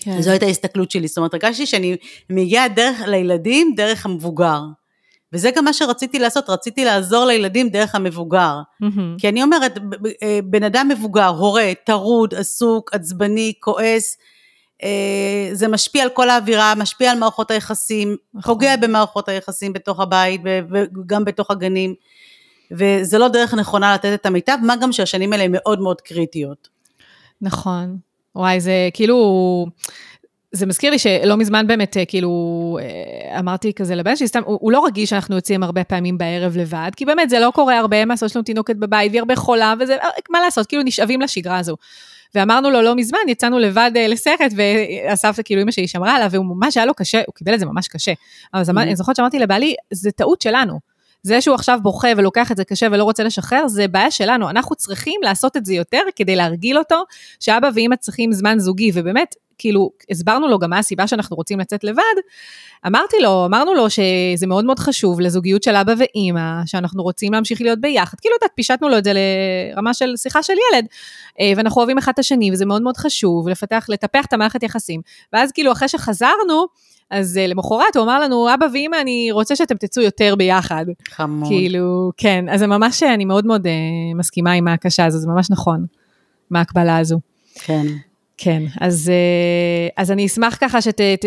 כן. 0.00 0.22
זו 0.22 0.30
הייתה 0.30 0.46
ההסתכלות 0.46 0.90
שלי, 0.90 1.08
זאת 1.08 1.16
אומרת, 1.16 1.34
הרגשתי 1.34 1.66
שאני 1.66 1.96
מגיעה 2.30 2.68
דרך 2.68 3.00
לילדים, 3.06 3.72
דרך 3.76 4.06
המבוגר. 4.06 4.60
וזה 5.32 5.50
גם 5.56 5.64
מה 5.64 5.72
שרציתי 5.72 6.18
לעשות, 6.18 6.50
רציתי 6.50 6.84
לעזור 6.84 7.24
לילדים 7.24 7.68
דרך 7.68 7.94
המבוגר. 7.94 8.60
Mm-hmm. 8.82 9.18
כי 9.18 9.28
אני 9.28 9.42
אומרת, 9.42 9.78
אה, 10.22 10.38
בן 10.44 10.62
אדם 10.62 10.88
מבוגר, 10.88 11.26
הורה, 11.26 11.72
טרוד, 11.84 12.34
עסוק, 12.34 12.94
עצבני, 12.94 13.52
כועס, 13.60 14.16
אה, 14.82 15.48
זה 15.52 15.68
משפיע 15.68 16.02
על 16.02 16.08
כל 16.08 16.30
האווירה, 16.30 16.74
משפיע 16.74 17.10
על 17.10 17.18
מערכות 17.18 17.50
היחסים, 17.50 18.16
נכון. 18.34 18.54
פוגע 18.54 18.76
במערכות 18.76 19.28
היחסים 19.28 19.72
בתוך 19.72 20.00
הבית 20.00 20.40
וגם 20.70 21.24
בתוך 21.24 21.50
הגנים. 21.50 21.94
וזה 22.70 23.18
לא 23.18 23.28
דרך 23.28 23.54
נכונה 23.54 23.94
לתת 23.94 24.14
את 24.14 24.26
המיטב, 24.26 24.56
מה 24.62 24.76
גם 24.76 24.92
שהשנים 24.92 25.32
האלה 25.32 25.44
הן 25.44 25.52
מאוד 25.52 25.80
מאוד 25.80 26.00
קריטיות. 26.00 26.68
נכון. 27.40 27.98
וואי, 28.38 28.60
זה 28.60 28.88
כאילו... 28.94 29.66
זה 30.52 30.66
מזכיר 30.66 30.90
לי 30.90 30.98
שלא 30.98 31.36
מזמן 31.36 31.66
באמת, 31.66 31.96
אה, 31.96 32.04
כאילו, 32.04 32.78
אה, 32.80 33.38
אמרתי 33.38 33.72
כזה 33.72 33.94
לבן 33.94 34.16
שלי, 34.16 34.28
סתם, 34.28 34.42
הוא, 34.44 34.58
הוא 34.60 34.72
לא 34.72 34.86
רגיש 34.86 35.10
שאנחנו 35.10 35.36
יוצאים 35.36 35.62
הרבה 35.62 35.84
פעמים 35.84 36.18
בערב 36.18 36.56
לבד, 36.56 36.90
כי 36.96 37.04
באמת 37.04 37.30
זה 37.30 37.38
לא 37.38 37.50
קורה 37.54 37.78
הרבה, 37.78 38.04
מה 38.04 38.14
לעשות, 38.14 38.30
יש 38.30 38.36
לנו 38.36 38.42
תינוקת 38.42 38.76
בבית, 38.76 39.10
והיא 39.10 39.20
הרבה 39.20 39.36
חולה, 39.36 39.74
וזה, 39.80 39.96
אה, 39.96 40.08
מה 40.30 40.40
לעשות, 40.40 40.66
כאילו 40.66 40.82
נשאבים 40.82 41.20
לשגרה 41.20 41.58
הזו. 41.58 41.76
ואמרנו 42.34 42.70
לו 42.70 42.82
לא 42.82 42.94
מזמן, 42.94 43.18
יצאנו 43.28 43.58
לבד 43.58 43.90
לסרט, 44.08 44.52
ואסף, 44.56 45.38
כאילו 45.44 45.62
אמא 45.62 45.70
שלי 45.70 45.88
שמרה 45.88 46.16
עליו, 46.16 46.28
והוא 46.30 46.46
ממש 46.46 46.76
היה 46.76 46.86
לו 46.86 46.94
קשה, 46.94 47.22
הוא 47.26 47.34
קיבל 47.34 47.54
את 47.54 47.60
זה 47.60 47.66
ממש 47.66 47.88
קשה. 47.88 48.12
אז 48.52 48.70
אני 48.70 48.96
זוכרת 48.96 49.16
שאמרתי 49.16 49.38
לבעלי, 49.38 49.74
זה 49.90 50.10
טעות 50.10 50.42
שלנו. 50.42 50.78
זה 51.22 51.40
שהוא 51.40 51.54
עכשיו 51.54 51.78
בוכה 51.82 52.08
ולוקח 52.16 52.52
את 52.52 52.56
זה 52.56 52.64
קשה 52.64 52.86
ולא 52.92 53.04
רוצה 53.04 53.24
לשחרר, 53.24 53.68
זה 53.68 53.88
בעיה 53.88 54.10
שלנו. 54.10 54.50
אנחנו 54.50 54.76
צריכים 54.76 55.20
לעשות 55.22 55.56
את 55.56 55.64
זה 55.64 55.74
יותר 55.74 56.02
כדי 56.16 56.36
להרגיל 56.36 56.78
אותו, 56.78 57.02
שאבא 57.40 57.68
ואמא 57.74 57.96
צריכים 57.96 58.32
זמן 58.32 58.58
זוגי, 58.58 58.90
ובאמת, 58.94 59.34
כאילו, 59.58 59.90
הסברנו 60.10 60.48
לו 60.48 60.58
גם 60.58 60.70
מה 60.70 60.78
הסיבה 60.78 61.06
שאנחנו 61.06 61.36
רוצים 61.36 61.60
לצאת 61.60 61.84
לבד. 61.84 62.02
אמרתי 62.86 63.16
לו, 63.22 63.44
אמרנו 63.46 63.74
לו 63.74 63.90
שזה 63.90 64.46
מאוד 64.46 64.64
מאוד 64.64 64.78
חשוב 64.78 65.20
לזוגיות 65.20 65.62
של 65.62 65.76
אבא 65.76 65.92
ואימא, 65.98 66.66
שאנחנו 66.66 67.02
רוצים 67.02 67.32
להמשיך 67.32 67.60
להיות 67.60 67.80
ביחד. 67.80 68.20
כאילו, 68.20 68.34
את 68.44 68.50
פישטנו 68.54 68.88
לו 68.88 68.98
את 68.98 69.04
זה 69.04 69.12
לרמה 69.12 69.94
של 69.94 70.16
שיחה 70.16 70.42
של 70.42 70.52
ילד, 70.52 70.86
אה, 71.40 71.52
ואנחנו 71.56 71.78
אוהבים 71.78 71.98
אחד 71.98 72.12
את 72.12 72.18
השני, 72.18 72.52
וזה 72.52 72.66
מאוד 72.66 72.82
מאוד 72.82 72.96
חשוב 72.96 73.48
לפתח, 73.48 73.86
לטפח 73.88 74.24
את 74.24 74.32
המערכת 74.32 74.62
יחסים. 74.62 75.00
ואז 75.32 75.52
כאילו, 75.52 75.72
אחרי 75.72 75.88
שחזרנו, 75.88 76.66
אז 77.10 77.40
uh, 77.44 77.48
למחרת 77.50 77.96
הוא 77.96 78.04
אמר 78.04 78.20
לנו, 78.20 78.54
אבא 78.54 78.66
ואמא, 78.74 78.96
אני 79.00 79.28
רוצה 79.32 79.56
שאתם 79.56 79.76
תצאו 79.76 80.02
יותר 80.02 80.34
ביחד. 80.38 80.86
חמוד. 81.08 81.48
כאילו, 81.48 82.12
כן, 82.16 82.44
אז 82.48 82.60
זה 82.60 82.66
ממש, 82.66 83.02
אני 83.02 83.24
מאוד 83.24 83.46
מאוד 83.46 83.66
uh, 83.66 83.70
מסכימה 84.18 84.52
עם 84.52 84.68
ההקשה 84.68 85.04
הזו, 85.06 85.18
זה 85.18 85.28
ממש 85.28 85.50
נכון, 85.50 85.86
מה 86.50 86.58
ההקבלה 86.58 86.98
הזו. 86.98 87.20
כן. 87.54 87.86
כן, 88.36 88.62
אז, 88.80 89.10
uh, 89.88 89.92
אז 89.96 90.10
אני 90.10 90.26
אשמח 90.26 90.58
ככה 90.60 90.82
שת... 90.82 91.00
ת, 91.00 91.24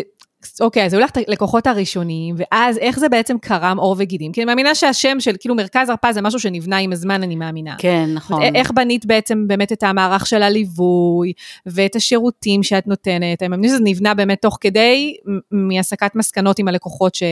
אוקיי, 0.61 0.85
אז 0.85 0.93
היו 0.93 1.01
לך 1.01 1.09
את 1.09 1.17
הלקוחות 1.27 1.67
הראשונים, 1.67 2.35
ואז 2.37 2.77
איך 2.77 2.99
זה 2.99 3.09
בעצם 3.09 3.37
קרם 3.37 3.77
עור 3.77 3.95
וגידים? 3.99 4.31
כי 4.31 4.41
אני 4.41 4.45
מאמינה 4.45 4.75
שהשם 4.75 5.19
של, 5.19 5.35
כאילו 5.39 5.55
מרכז 5.55 5.89
הרפאה 5.89 6.13
זה 6.13 6.21
משהו 6.21 6.39
שנבנה 6.39 6.77
עם 6.77 6.91
הזמן, 6.91 7.23
אני 7.23 7.35
מאמינה. 7.35 7.75
כן, 7.77 8.09
נכון. 8.13 8.41
איך 8.55 8.71
בנית 8.71 9.05
בעצם 9.05 9.47
באמת 9.47 9.71
את 9.71 9.83
המערך 9.83 10.27
של 10.27 10.43
הליווי, 10.43 11.33
ואת 11.65 11.95
השירותים 11.95 12.63
שאת 12.63 12.87
נותנת? 12.87 13.41
אני 13.41 13.47
מאמינה 13.47 13.73
שזה 13.73 13.83
נבנה 13.83 14.13
באמת 14.13 14.41
תוך 14.41 14.57
כדי, 14.61 15.15
מהסקת 15.51 16.15
מסקנות 16.15 16.59
עם 16.59 16.67
הלקוחות 16.67 17.15
ש... 17.15 17.23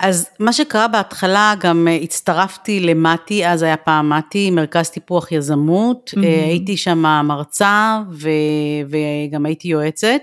אז 0.00 0.28
מה 0.38 0.52
שקרה 0.52 0.88
בהתחלה, 0.88 1.54
גם 1.60 1.88
אה, 1.88 1.96
הצטרפתי 1.96 2.80
למטי, 2.80 3.46
אז 3.46 3.62
היה 3.62 3.76
פעם 3.76 4.12
מטי, 4.12 4.50
מרכז 4.50 4.88
טיפוח 4.88 5.32
יזמות, 5.32 6.10
mm-hmm. 6.14 6.20
הייתי 6.26 6.76
שם 6.76 6.98
מרצה 7.24 8.00
ו... 8.10 8.28
וגם 8.88 9.46
הייתי 9.46 9.68
יועצת. 9.68 10.20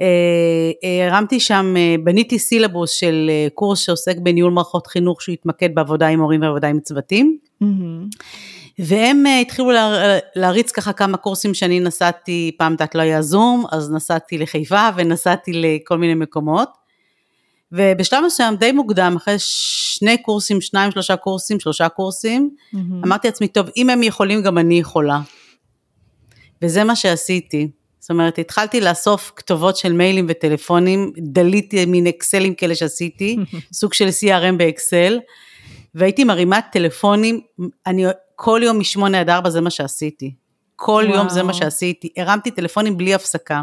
אה, 0.00 1.06
הרמתי 1.06 1.40
שם, 1.40 1.74
אה, 1.76 1.94
בניתי 2.04 2.38
סילבוס 2.38 2.90
של 2.90 3.30
אה, 3.30 3.48
קורס 3.54 3.78
שעוסק 3.78 4.16
בניהול 4.16 4.52
מערכות 4.52 4.86
חינוך 4.86 5.22
שהתמקד 5.22 5.74
בעבודה 5.74 6.08
עם 6.08 6.20
הורים 6.20 6.42
ועבודה 6.42 6.68
עם 6.68 6.80
צוותים. 6.80 7.38
Mm-hmm. 7.62 7.66
והם 8.78 9.24
התחילו 9.40 9.70
להריץ 10.36 10.72
ככה 10.72 10.92
כמה 10.92 11.16
קורסים 11.16 11.54
שאני 11.54 11.80
נסעתי, 11.80 12.52
פעם 12.58 12.76
דת 12.76 12.94
לא 12.94 13.02
היה 13.02 13.22
זום, 13.22 13.64
אז 13.72 13.90
נסעתי 13.90 14.38
לחיפה 14.38 14.88
ונסעתי 14.96 15.52
לכל 15.54 15.98
מיני 15.98 16.14
מקומות. 16.14 16.68
ובשלב 17.72 18.24
מסוים 18.26 18.56
די 18.56 18.72
מוקדם, 18.72 19.14
אחרי 19.16 19.34
שני 19.38 20.22
קורסים, 20.22 20.60
שניים, 20.60 20.90
שלושה 20.90 21.16
קורסים, 21.16 21.60
שלושה 21.60 21.88
קורסים, 21.88 22.50
mm-hmm. 22.74 22.78
אמרתי 23.04 23.28
לעצמי, 23.28 23.48
טוב, 23.48 23.66
אם 23.76 23.90
הם 23.90 24.02
יכולים, 24.02 24.42
גם 24.42 24.58
אני 24.58 24.78
יכולה. 24.78 25.20
וזה 26.62 26.84
מה 26.84 26.96
שעשיתי. 26.96 27.68
זאת 28.00 28.10
אומרת, 28.10 28.38
התחלתי 28.38 28.80
לאסוף 28.80 29.32
כתובות 29.36 29.76
של 29.76 29.92
מיילים 29.92 30.26
וטלפונים, 30.28 31.12
דליתי 31.18 31.86
מין 31.86 32.06
אקסלים 32.06 32.54
כאלה 32.54 32.74
שעשיתי, 32.74 33.36
סוג 33.72 33.94
של 33.94 34.08
CRM 34.08 34.56
באקסל, 34.56 35.18
והייתי 35.94 36.24
מרימה 36.24 36.60
טלפונים, 36.72 37.40
אני 37.86 38.04
כל 38.36 38.60
יום 38.64 38.78
משמונה 38.78 39.20
עד 39.20 39.30
ארבע 39.30 39.50
זה 39.50 39.60
מה 39.60 39.70
שעשיתי. 39.70 40.34
כל 40.76 41.04
וואו. 41.06 41.18
יום 41.18 41.28
זה 41.28 41.42
מה 41.42 41.52
שעשיתי. 41.54 42.08
הרמתי 42.16 42.50
טלפונים 42.50 42.96
בלי 42.96 43.14
הפסקה. 43.14 43.62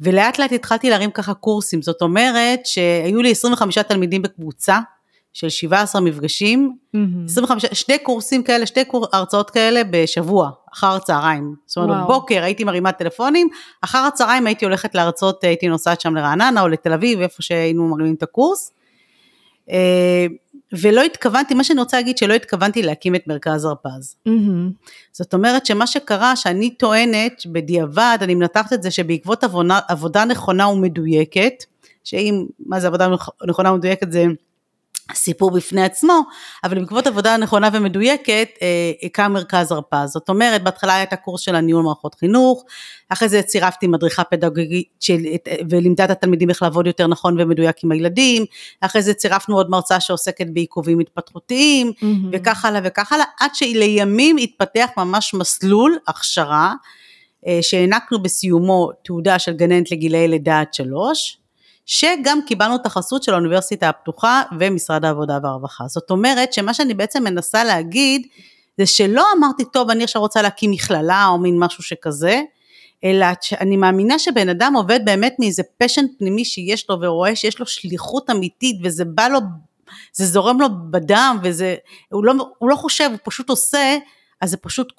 ולאט 0.00 0.38
לאט 0.38 0.52
התחלתי 0.52 0.90
להרים 0.90 1.10
ככה 1.10 1.34
קורסים, 1.34 1.82
זאת 1.82 2.02
אומרת 2.02 2.66
שהיו 2.66 3.22
לי 3.22 3.30
25 3.30 3.78
תלמידים 3.78 4.22
בקבוצה, 4.22 4.78
של 5.32 5.48
17 5.48 6.00
מפגשים, 6.00 6.76
mm-hmm. 6.96 6.98
25, 7.24 7.64
שני 7.72 7.98
קורסים 7.98 8.42
כאלה, 8.42 8.66
שתי 8.66 8.84
קור, 8.84 9.06
הרצאות 9.12 9.50
כאלה 9.50 9.82
בשבוע, 9.90 10.50
אחר 10.72 10.96
הצהריים. 10.96 11.54
זאת 11.66 11.76
אומרת, 11.76 12.04
בבוקר 12.04 12.42
הייתי 12.42 12.64
מרימה 12.64 12.92
טלפונים, 12.92 13.48
אחר 13.80 13.98
הצהריים 13.98 14.46
הייתי 14.46 14.64
הולכת 14.64 14.94
להרצות, 14.94 15.44
הייתי 15.44 15.68
נוסעת 15.68 16.00
שם 16.00 16.14
לרעננה 16.16 16.62
או 16.62 16.68
לתל 16.68 16.92
אביב, 16.92 17.20
איפה 17.20 17.42
שהיינו 17.42 17.88
מרימים 17.88 18.14
את 18.14 18.22
הקורס. 18.22 18.72
אה, 19.70 20.26
ולא 20.72 21.02
התכוונתי, 21.02 21.54
מה 21.54 21.64
שאני 21.64 21.80
רוצה 21.80 21.96
להגיד, 21.96 22.18
שלא 22.18 22.34
התכוונתי 22.34 22.82
להקים 22.82 23.14
את 23.14 23.26
מרכז 23.26 23.64
הרפז. 23.64 24.16
Mm-hmm. 24.28 24.90
זאת 25.12 25.34
אומרת 25.34 25.66
שמה 25.66 25.86
שקרה, 25.86 26.36
שאני 26.36 26.70
טוענת 26.70 27.42
בדיעבד, 27.46 28.18
אני 28.20 28.34
מנתחת 28.34 28.72
את 28.72 28.82
זה 28.82 28.90
שבעקבות 28.90 29.44
עבודה, 29.44 29.78
עבודה 29.88 30.24
נכונה 30.24 30.68
ומדויקת, 30.68 31.64
שאם, 32.04 32.46
מה 32.66 32.80
זה 32.80 32.86
עבודה 32.86 33.08
נכונה 33.48 33.72
ומדויקת 33.72 34.12
זה 34.12 34.26
סיפור 35.14 35.50
בפני 35.50 35.82
עצמו, 35.82 36.20
אבל 36.64 36.78
בעקבות 36.78 37.06
עבודה 37.06 37.36
נכונה 37.36 37.68
ומדויקת, 37.72 38.48
אה, 38.62 38.92
הקם 39.02 39.32
מרכז 39.32 39.72
הרפז. 39.72 40.10
זאת 40.10 40.28
אומרת, 40.28 40.62
בהתחלה 40.62 40.94
היה 40.94 41.02
את 41.02 41.12
הקורס 41.12 41.40
של 41.40 41.54
הניהול 41.54 41.84
מערכות 41.84 42.14
חינוך, 42.14 42.64
אחרי 43.08 43.28
זה 43.28 43.42
צירפתי 43.42 43.86
מדריכה 43.86 44.24
פדגוגית 44.24 44.88
של, 45.00 45.20
ולימדה 45.70 46.04
את 46.04 46.10
התלמידים 46.10 46.50
איך 46.50 46.62
לעבוד 46.62 46.86
יותר 46.86 47.06
נכון 47.06 47.40
ומדויק 47.40 47.76
עם 47.84 47.92
הילדים, 47.92 48.44
אחרי 48.80 49.02
זה 49.02 49.14
צירפנו 49.14 49.56
עוד 49.56 49.70
מרצה 49.70 50.00
שעוסקת 50.00 50.46
בעיכובים 50.52 50.98
התפתחותיים, 50.98 51.92
mm-hmm. 51.96 52.04
וכך 52.32 52.64
הלאה 52.64 52.80
וכך 52.84 53.12
הלאה, 53.12 53.26
עד 53.40 53.50
שלימים 53.54 54.36
התפתח 54.36 54.88
ממש 54.96 55.34
מסלול 55.34 55.98
הכשרה, 56.08 56.74
אה, 57.46 57.58
שהענקנו 57.62 58.22
בסיומו 58.22 58.90
תעודה 59.04 59.38
של 59.38 59.52
גננת 59.52 59.90
לגילאי 59.90 60.28
לידה 60.28 60.60
עד 60.60 60.74
שלוש, 60.74 61.38
שגם 61.86 62.38
קיבלנו 62.46 62.76
את 62.76 62.86
החסות 62.86 63.22
של 63.22 63.32
האוניברסיטה 63.32 63.88
הפתוחה 63.88 64.42
ומשרד 64.60 65.04
העבודה 65.04 65.38
והרווחה. 65.42 65.84
זאת 65.88 66.10
אומרת 66.10 66.52
שמה 66.52 66.74
שאני 66.74 66.94
בעצם 66.94 67.24
מנסה 67.24 67.64
להגיד, 67.64 68.26
זה 68.78 68.86
שלא 68.86 69.24
אמרתי, 69.38 69.64
טוב, 69.64 69.90
אני 69.90 70.04
עכשיו 70.04 70.22
רוצה 70.22 70.42
להקים 70.42 70.70
מכללה 70.70 71.26
או 71.26 71.38
מין 71.38 71.58
משהו 71.58 71.82
שכזה, 71.82 72.40
אלא 73.04 73.26
שאני 73.40 73.76
מאמינה 73.76 74.18
שבן 74.18 74.48
אדם 74.48 74.74
עובד 74.76 75.00
באמת 75.04 75.36
מאיזה 75.38 75.62
פשן 75.78 76.04
פנימי 76.18 76.44
שיש 76.44 76.90
לו 76.90 77.00
ורואה 77.00 77.36
שיש 77.36 77.58
לו 77.58 77.66
שליחות 77.66 78.30
אמיתית 78.30 78.76
וזה 78.84 79.04
בא 79.04 79.28
לו, 79.28 79.38
זה 80.12 80.26
זורם 80.26 80.60
לו 80.60 80.68
בדם 80.90 81.38
וזה, 81.42 81.76
הוא 82.12 82.24
לא, 82.24 82.34
הוא 82.58 82.70
לא 82.70 82.76
חושב, 82.76 83.08
הוא 83.10 83.18
פשוט 83.24 83.50
עושה, 83.50 83.98
אז 84.40 84.50
זה 84.50 84.56
פשוט, 84.56 84.92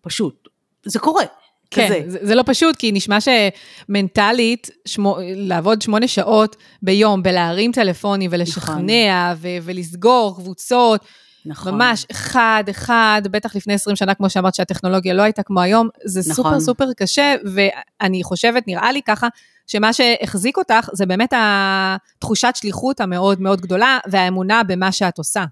פשוט, 0.00 0.48
זה 0.86 0.98
קורה. 0.98 1.24
כן, 1.70 1.86
כזה. 1.86 2.02
זה, 2.06 2.18
זה 2.22 2.34
לא 2.34 2.42
פשוט, 2.46 2.76
כי 2.76 2.92
נשמע 2.92 3.18
שמנטלית, 3.20 4.70
שמו, 4.86 5.16
לעבוד 5.36 5.82
שמונה 5.82 6.08
שעות 6.08 6.56
ביום 6.82 7.22
בלהרים 7.22 7.72
טלפונים 7.72 8.30
ולשכנע 8.32 9.32
נכון. 9.32 9.36
ו- 9.40 9.58
ולסגור 9.62 10.34
קבוצות, 10.36 11.04
נכון. 11.46 11.74
ממש 11.74 12.06
אחד, 12.10 12.64
אחד, 12.70 13.22
בטח 13.30 13.56
לפני 13.56 13.74
20 13.74 13.96
שנה, 13.96 14.14
כמו 14.14 14.30
שאמרת, 14.30 14.54
שהטכנולוגיה 14.54 15.14
לא 15.14 15.22
הייתה 15.22 15.42
כמו 15.42 15.60
היום, 15.60 15.88
זה 16.04 16.20
נכון. 16.20 16.34
סופר 16.34 16.60
סופר 16.60 16.92
קשה, 16.96 17.34
ואני 17.54 18.22
חושבת, 18.22 18.68
נראה 18.68 18.92
לי 18.92 19.02
ככה, 19.02 19.28
שמה 19.66 19.92
שהחזיק 19.92 20.56
אותך 20.56 20.88
זה 20.92 21.06
באמת 21.06 21.32
התחושת 21.36 22.52
שליחות 22.56 23.00
המאוד 23.00 23.40
מאוד 23.40 23.60
גדולה, 23.60 23.98
והאמונה 24.06 24.62
במה 24.62 24.92
שאת 24.92 25.18
עושה, 25.18 25.44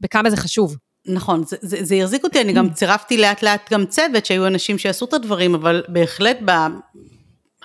בכמה 0.00 0.30
זה 0.30 0.36
חשוב. 0.36 0.76
נכון, 1.06 1.44
זה, 1.44 1.56
זה, 1.60 1.76
זה 1.82 1.94
החזיק 1.94 2.24
אותי, 2.24 2.40
אני 2.40 2.52
גם 2.52 2.70
צירפתי 2.78 3.16
לאט 3.16 3.42
לאט 3.42 3.72
גם 3.72 3.86
צוות 3.86 4.26
שהיו 4.26 4.46
אנשים 4.46 4.78
שעשו 4.78 5.04
את 5.04 5.12
הדברים, 5.12 5.54
אבל 5.54 5.82
בהחלט 5.88 6.38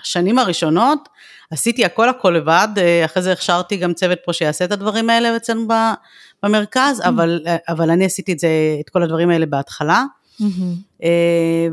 בשנים 0.00 0.38
הראשונות 0.38 1.08
עשיתי 1.50 1.84
הכל 1.84 2.08
הכל 2.08 2.30
לבד, 2.30 2.68
אה, 2.76 3.04
אחרי 3.04 3.22
זה 3.22 3.32
הכשרתי 3.32 3.76
גם 3.76 3.94
צוות 3.94 4.18
פה 4.24 4.32
שיעשה 4.32 4.64
את 4.64 4.72
הדברים 4.72 5.10
האלה 5.10 5.36
אצלנו 5.36 5.66
במרכז, 6.42 7.02
אבל, 7.04 7.40
אבל 7.68 7.90
אני 7.90 8.04
עשיתי 8.04 8.32
את 8.32 8.38
זה, 8.38 8.48
את 8.80 8.90
כל 8.90 9.02
הדברים 9.02 9.30
האלה 9.30 9.46
בהתחלה. 9.46 10.04
Mm-hmm. 10.40 11.04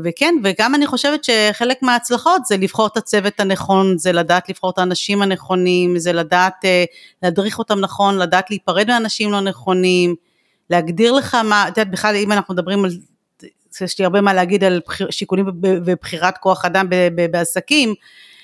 וכן, 0.04 0.34
וגם 0.44 0.74
אני 0.74 0.86
חושבת 0.86 1.24
שחלק 1.24 1.82
מההצלחות 1.82 2.44
זה 2.44 2.56
לבחור 2.56 2.86
את 2.86 2.96
הצוות 2.96 3.40
הנכון, 3.40 3.98
זה 3.98 4.12
לדעת 4.12 4.48
לבחור 4.48 4.70
את 4.70 4.78
האנשים 4.78 5.22
הנכונים, 5.22 5.98
זה 5.98 6.12
לדעת 6.12 6.64
אה, 6.64 6.84
להדריך 7.22 7.58
אותם 7.58 7.80
נכון, 7.80 8.18
לדעת 8.18 8.50
להיפרד 8.50 8.86
מאנשים 8.86 9.32
לא 9.32 9.40
נכונים, 9.40 10.14
להגדיר 10.70 11.12
לך 11.12 11.34
מה, 11.34 11.68
את 11.68 11.78
יודעת 11.78 11.90
בכלל 11.90 12.16
אם 12.16 12.32
אנחנו 12.32 12.54
מדברים 12.54 12.84
על, 12.84 12.90
יש 13.80 13.98
לי 13.98 14.04
הרבה 14.04 14.20
מה 14.20 14.34
להגיד 14.34 14.64
על 14.64 14.80
שיקולים 15.10 15.46
ובחירת 15.62 16.38
כוח 16.38 16.64
אדם 16.64 16.86
בעסקים, 17.30 17.94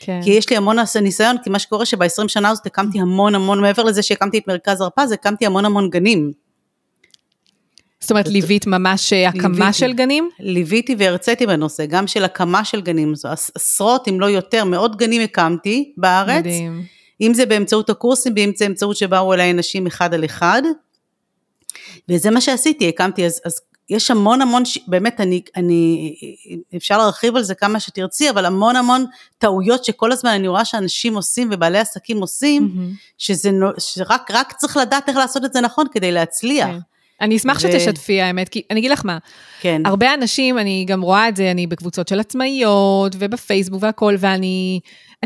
כן. 0.00 0.20
כי 0.24 0.30
יש 0.30 0.50
לי 0.50 0.56
המון 0.56 0.76
ניסיון, 1.02 1.36
כי 1.44 1.50
מה 1.50 1.58
שקורה 1.58 1.86
שב-20 1.86 2.28
שנה 2.28 2.50
הזאת 2.50 2.66
הקמתי 2.66 3.00
המון 3.00 3.34
המון, 3.34 3.60
מעבר 3.60 3.82
לזה 3.82 4.02
שהקמתי 4.02 4.38
את 4.38 4.48
מרכז 4.48 4.80
הרפז, 4.80 5.12
הקמתי 5.12 5.46
המון 5.46 5.64
המון 5.64 5.90
גנים. 5.90 6.32
זאת 8.00 8.10
אומרת, 8.10 8.28
ליווית 8.28 8.66
ממש 8.66 9.12
אה, 9.12 9.28
הקמה 9.28 9.72
של 9.72 9.92
גנים? 9.92 10.28
ליוויתי 10.40 10.96
והרציתי 10.98 11.46
בנושא, 11.46 11.86
גם 11.86 12.06
של 12.06 12.24
הקמה 12.24 12.64
של 12.64 12.80
גנים, 12.80 13.14
זו 13.14 13.28
עשרות 13.28 14.08
אם 14.08 14.20
לא 14.20 14.26
יותר, 14.26 14.64
מאות 14.64 14.96
גנים 14.96 15.22
הקמתי 15.22 15.92
בארץ. 15.96 16.44
מדהים. 16.44 16.82
אם 17.20 17.34
זה 17.34 17.46
באמצעות 17.46 17.90
הקורסים, 17.90 18.32
ואם 18.36 18.52
זה 18.56 18.64
באמצעות 18.64 18.96
שבאו 18.96 19.34
אליי 19.34 19.50
אנשים 19.50 19.86
אחד 19.86 20.14
על 20.14 20.24
אחד. 20.24 20.62
וזה 22.08 22.30
מה 22.30 22.40
שעשיתי, 22.40 22.88
הקמתי, 22.88 23.26
אז, 23.26 23.40
אז 23.44 23.60
יש 23.90 24.10
המון 24.10 24.42
המון, 24.42 24.62
באמת 24.86 25.20
אני, 25.20 25.42
אני, 25.56 26.14
אפשר 26.76 26.98
להרחיב 26.98 27.36
על 27.36 27.42
זה 27.42 27.54
כמה 27.54 27.80
שתרצי, 27.80 28.30
אבל 28.30 28.46
המון 28.46 28.76
המון 28.76 29.04
טעויות 29.38 29.84
שכל 29.84 30.12
הזמן 30.12 30.30
אני 30.30 30.48
רואה 30.48 30.64
שאנשים 30.64 31.14
עושים 31.14 31.48
ובעלי 31.52 31.78
עסקים 31.78 32.20
עושים, 32.20 32.68
mm-hmm. 32.68 33.14
שזה, 33.18 33.50
שרק 33.78 34.30
רק 34.30 34.52
צריך 34.52 34.76
לדעת 34.76 35.08
איך 35.08 35.16
לעשות 35.16 35.44
את 35.44 35.52
זה 35.52 35.60
נכון 35.60 35.86
כדי 35.92 36.12
להצליח. 36.12 36.68
כן. 36.68 36.78
אני 37.20 37.36
אשמח 37.36 37.56
ו... 37.56 37.60
שתשתפי 37.60 38.20
האמת, 38.20 38.48
כי 38.48 38.62
אני 38.70 38.80
אגיד 38.80 38.90
לך 38.90 39.04
מה, 39.04 39.18
כן. 39.60 39.82
הרבה 39.84 40.14
אנשים, 40.14 40.58
אני 40.58 40.84
גם 40.88 41.02
רואה 41.02 41.28
את 41.28 41.36
זה, 41.36 41.50
אני 41.50 41.66
בקבוצות 41.66 42.08
של 42.08 42.20
עצמאיות 42.20 43.16
ובפייסבוק 43.18 43.82
והכל, 43.82 44.14
ואני 44.18 44.80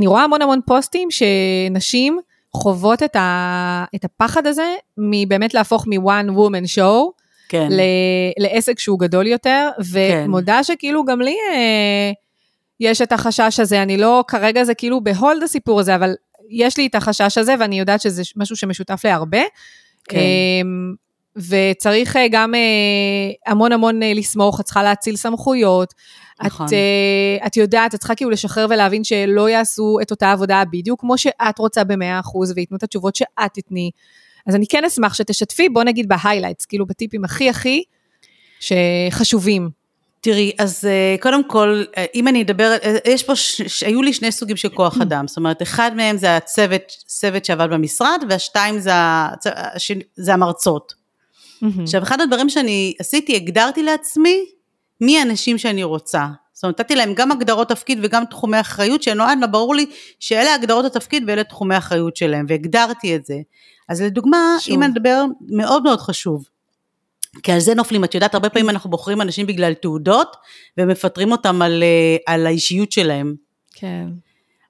רואה 0.07 0.25
המון 0.25 0.43
המון 0.43 0.61
פוסטים 0.67 1.09
שנשים 1.11 2.19
חוות 2.53 3.03
את, 3.03 3.17
ה, 3.17 3.85
את 3.95 4.05
הפחד 4.05 4.47
הזה 4.47 4.75
מבאמת 4.99 5.55
להפוך 5.55 5.87
מ-one 5.87 6.31
woman 6.31 6.79
show, 6.79 7.11
כן. 7.49 7.69
לעסק 8.39 8.79
שהוא 8.79 8.99
גדול 8.99 9.27
יותר, 9.27 9.71
כן. 9.77 9.83
ומודה 10.25 10.57
כן. 10.57 10.63
שכאילו 10.63 11.05
גם 11.05 11.21
לי 11.21 11.37
אה, 11.53 12.13
יש 12.81 13.03
את 13.03 13.13
החשש 13.13 13.61
הזה, 13.61 13.83
אני 13.83 13.97
לא, 13.97 14.25
כרגע 14.29 14.65
זה 14.65 14.75
כאילו 14.75 15.01
בהולד 15.01 15.43
הסיפור 15.43 15.81
הזה, 15.81 15.95
אבל 15.95 16.15
יש 16.51 16.77
לי 16.77 16.87
את 16.87 16.95
החשש 16.95 17.39
הזה, 17.39 17.55
ואני 17.61 17.79
יודעת 17.79 18.01
שזה 18.01 18.23
משהו 18.37 18.57
שמשותף 18.57 19.01
להרבה. 19.05 19.43
כן. 20.09 20.19
אה, 20.19 20.23
וצריך 21.49 22.17
אה, 22.17 22.27
גם 22.31 22.55
אה, 22.55 22.61
המון 23.53 23.73
המון 23.73 24.03
אה, 24.03 24.13
לסמוך, 24.15 24.61
את 24.61 24.65
צריכה 24.65 24.83
להאציל 24.83 25.17
סמכויות. 25.17 25.95
נכון. 26.43 26.67
את, 26.67 26.73
את 27.47 27.57
יודעת, 27.57 27.95
את 27.95 27.99
צריכה 27.99 28.15
כאילו 28.15 28.31
לשחרר 28.31 28.67
ולהבין 28.71 29.05
שלא 29.05 29.49
יעשו 29.49 29.99
את 30.03 30.11
אותה 30.11 30.33
עבודה 30.33 30.63
בדיוק 30.73 31.01
כמו 31.01 31.19
שאת 31.19 31.59
רוצה 31.59 31.85
ב-100% 31.85 32.53
וייתנו 32.55 32.77
את 32.77 32.83
התשובות 32.83 33.17
שאת 33.17 33.55
תתני. 33.55 33.91
אז 34.47 34.55
אני 34.55 34.67
כן 34.67 34.85
אשמח 34.85 35.15
שתשתפי, 35.15 35.69
בוא 35.69 35.85
נגיד 35.85 36.09
ב 36.09 36.14
highlights, 36.14 36.67
כאילו 36.67 36.87
בטיפים 36.87 37.25
הכי 37.25 37.49
הכי 37.49 37.83
שחשובים. 38.61 39.71
תראי, 40.21 40.53
אז 40.59 40.89
קודם 41.21 41.49
כל, 41.49 41.85
אם 42.15 42.29
אני 42.29 42.43
אדבר, 42.43 42.77
יש 43.05 43.23
פה, 43.23 43.37
ש, 43.37 43.83
היו 43.83 44.03
לי 44.03 44.13
שני 44.13 44.33
סוגים 44.33 44.57
של 44.57 44.69
כוח 44.69 45.01
אדם, 45.01 45.29
זאת 45.29 45.37
אומרת, 45.37 45.63
אחד 45.63 45.91
מהם 45.97 46.17
זה 46.17 46.37
הצוות, 46.37 46.83
צוות 47.07 47.45
שעבד 47.45 47.69
במשרד, 47.71 48.23
והשתיים 48.29 48.79
זה, 48.79 48.93
זה 50.17 50.35
המרצות. 50.35 50.98
Mm-hmm. 51.63 51.83
עכשיו, 51.83 52.03
אחד 52.03 52.21
הדברים 52.21 52.49
שאני 52.49 52.95
עשיתי, 52.99 53.37
הגדרתי 53.37 53.83
לעצמי 53.83 54.45
מי 55.01 55.19
האנשים 55.19 55.59
שאני 55.59 55.85
רוצה. 55.85 56.27
זאת 56.53 56.65
אומרת, 56.65 56.81
נתתי 56.81 56.95
להם 56.95 57.15
גם 57.15 57.33
הגדרות 57.33 57.69
תפקיד 57.69 57.99
וגם 58.03 58.25
תחומי 58.25 58.61
אחריות, 58.61 59.03
שנועד, 59.03 59.39
ברור 59.51 59.75
לי 59.75 59.87
שאלה 60.21 60.55
הגדרות 60.55 60.85
התפקיד 60.85 61.25
ואלה 61.27 61.45
תחומי 61.45 61.75
האחריות 61.75 62.17
שלהם, 62.17 62.47
והגדרתי 62.49 63.17
את 63.17 63.25
זה. 63.25 63.37
אז 63.89 64.03
לדוגמה, 64.03 64.57
שוב. 64.61 64.75
אם 64.75 64.83
אני 64.83 64.93
אדבר, 64.93 65.25
מאוד 65.51 65.83
מאוד 65.83 65.99
חשוב. 65.99 66.45
כי 67.43 67.53
על 67.53 67.61
זה 67.61 67.75
נופלים, 67.75 68.05
את 68.05 68.15
יודעת, 68.15 68.35
הרבה 68.35 68.49
פעמים 68.49 68.71
אנחנו 68.71 68.91
בוחרים 68.91 69.21
אנשים 69.21 69.47
בגלל 69.47 69.75
תעודות, 69.75 70.37
ומפטרים 70.79 71.33
אותם 71.33 71.63
על, 71.63 71.83
אה, 71.83 72.35
על 72.35 72.47
האישיות 72.47 72.93
שלהם. 72.93 73.35
כן. 73.75 74.07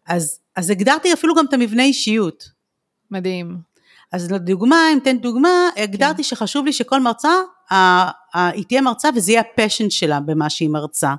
אז, 0.07 0.39
אז 0.57 0.71
הגדרתי 0.71 1.13
אפילו 1.13 1.35
גם 1.35 1.45
את 1.49 1.53
המבנה 1.53 1.83
אישיות. 1.83 2.49
מדהים. 3.11 3.57
אז 4.13 4.33
לדוגמה, 4.33 4.77
אם 4.93 4.99
תן 5.05 5.19
דוגמה, 5.19 5.69
הגדרתי 5.77 6.17
כן. 6.17 6.23
שחשוב 6.23 6.67
לי 6.67 6.73
שכל 6.73 7.01
מרצה, 7.01 7.33
היא 8.35 8.65
תהיה 8.69 8.81
מרצה 8.81 9.09
וזה 9.17 9.33
יהיה 9.33 9.41
הפשן 9.41 9.91
שלה 9.91 10.21
במה 10.21 10.51
שהיא 10.51 10.69
מרצה. 10.69 11.15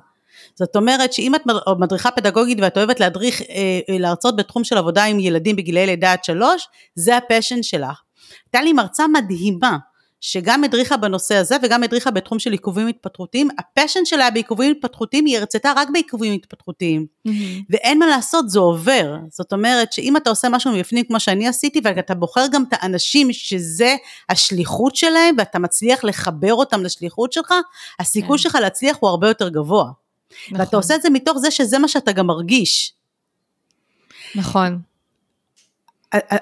זאת 0.54 0.76
אומרת 0.76 1.12
שאם 1.12 1.34
את 1.34 1.42
מדריכה 1.78 2.10
פדגוגית 2.10 2.58
ואת 2.60 2.76
אוהבת 2.76 3.00
להדריך, 3.00 3.42
אה, 3.42 3.46
אה, 3.88 3.98
להרצות 3.98 4.36
בתחום 4.36 4.64
של 4.64 4.78
עבודה 4.78 5.04
עם 5.04 5.20
ילדים 5.20 5.56
בגילאי 5.56 5.86
לידה 5.86 6.12
עד 6.12 6.24
שלוש, 6.24 6.68
זה 6.94 7.16
ה 7.16 7.22
passion 7.22 7.62
שלך. 7.62 8.00
הייתה 8.46 8.62
לי 8.62 8.72
מרצה 8.72 9.06
מדהימה, 9.06 9.76
שגם 10.20 10.64
הדריכה 10.64 10.96
בנושא 10.96 11.34
הזה 11.34 11.56
וגם 11.62 11.82
הדריכה 11.82 12.10
בתחום 12.10 12.38
של 12.38 12.52
עיכובים 12.52 12.86
התפתחותיים, 12.86 13.48
ה 13.58 13.63
passion 13.63 14.00
שלה 14.04 14.30
בעיכובים 14.30 14.70
התפתחותיים 14.70 15.24
היא 15.26 15.38
הרצתה 15.38 15.72
רק 15.76 15.88
בעיכובים 15.92 16.32
התפתחותיים. 16.32 17.06
Mm-hmm. 17.28 17.30
ואין 17.70 17.98
מה 17.98 18.06
לעשות, 18.06 18.50
זה 18.50 18.58
עובר. 18.58 19.16
זאת 19.30 19.52
אומרת 19.52 19.92
שאם 19.92 20.16
אתה 20.16 20.30
עושה 20.30 20.48
משהו 20.48 20.72
מבפנים 20.72 21.04
כמו 21.04 21.20
שאני 21.20 21.48
עשיתי, 21.48 21.80
ואתה 21.84 22.14
בוחר 22.14 22.46
גם 22.52 22.64
את 22.68 22.68
האנשים 22.72 23.32
שזה 23.32 23.96
השליחות 24.28 24.96
שלהם, 24.96 25.34
ואתה 25.38 25.58
מצליח 25.58 26.04
לחבר 26.04 26.54
אותם 26.54 26.84
לשליחות 26.84 27.32
שלך, 27.32 27.54
הסיכוי 27.98 28.38
כן. 28.38 28.42
שלך 28.42 28.54
להצליח 28.54 28.96
הוא 29.00 29.10
הרבה 29.10 29.28
יותר 29.28 29.48
גבוה. 29.48 29.90
נכון. 30.46 30.60
ואתה 30.60 30.76
עושה 30.76 30.94
את 30.94 31.02
זה 31.02 31.10
מתוך 31.10 31.38
זה 31.38 31.50
שזה 31.50 31.78
מה 31.78 31.88
שאתה 31.88 32.12
גם 32.12 32.26
מרגיש. 32.26 32.92
נכון. 34.34 34.89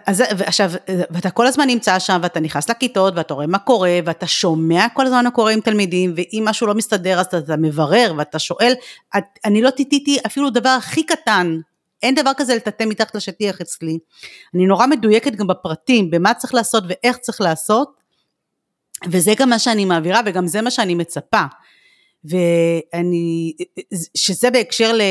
אז 0.06 0.20
עכשיו, 0.20 0.70
ואתה 1.10 1.30
כל 1.30 1.46
הזמן 1.46 1.66
נמצא 1.66 1.98
שם, 1.98 2.18
ואתה 2.22 2.40
נכנס 2.40 2.70
לכיתות, 2.70 3.14
ואתה 3.16 3.34
רואה 3.34 3.46
מה 3.46 3.58
קורה, 3.58 3.98
ואתה 4.04 4.26
שומע 4.26 4.86
כל 4.94 5.06
הזמן 5.06 5.24
מה 5.24 5.30
קורה 5.30 5.52
עם 5.52 5.60
תלמידים, 5.60 6.14
ואם 6.16 6.42
משהו 6.46 6.66
לא 6.66 6.74
מסתדר 6.74 7.20
אז 7.20 7.26
אתה 7.26 7.56
מברר, 7.56 8.14
ואתה 8.18 8.38
שואל, 8.38 8.72
את, 9.16 9.24
אני 9.44 9.62
לא 9.62 9.70
טיטיתי 9.70 10.18
אפילו 10.26 10.50
דבר 10.50 10.68
הכי 10.68 11.02
קטן, 11.02 11.60
אין 12.02 12.14
דבר 12.14 12.30
כזה 12.36 12.54
לטאטא 12.54 12.84
מתחת 12.84 13.14
לשטיח 13.14 13.60
אצלי. 13.60 13.98
אני 14.54 14.66
נורא 14.66 14.86
מדויקת 14.86 15.34
גם 15.34 15.46
בפרטים, 15.46 16.10
במה 16.10 16.34
צריך 16.34 16.54
לעשות 16.54 16.84
ואיך 16.88 17.16
צריך 17.16 17.40
לעשות, 17.40 17.98
וזה 19.06 19.32
גם 19.38 19.50
מה 19.50 19.58
שאני 19.58 19.84
מעבירה, 19.84 20.20
וגם 20.26 20.46
זה 20.46 20.62
מה 20.62 20.70
שאני 20.70 20.94
מצפה. 20.94 21.42
ואני, 22.28 23.52
שזה 24.14 24.50
בהקשר, 24.50 24.92
ל, 24.92 25.02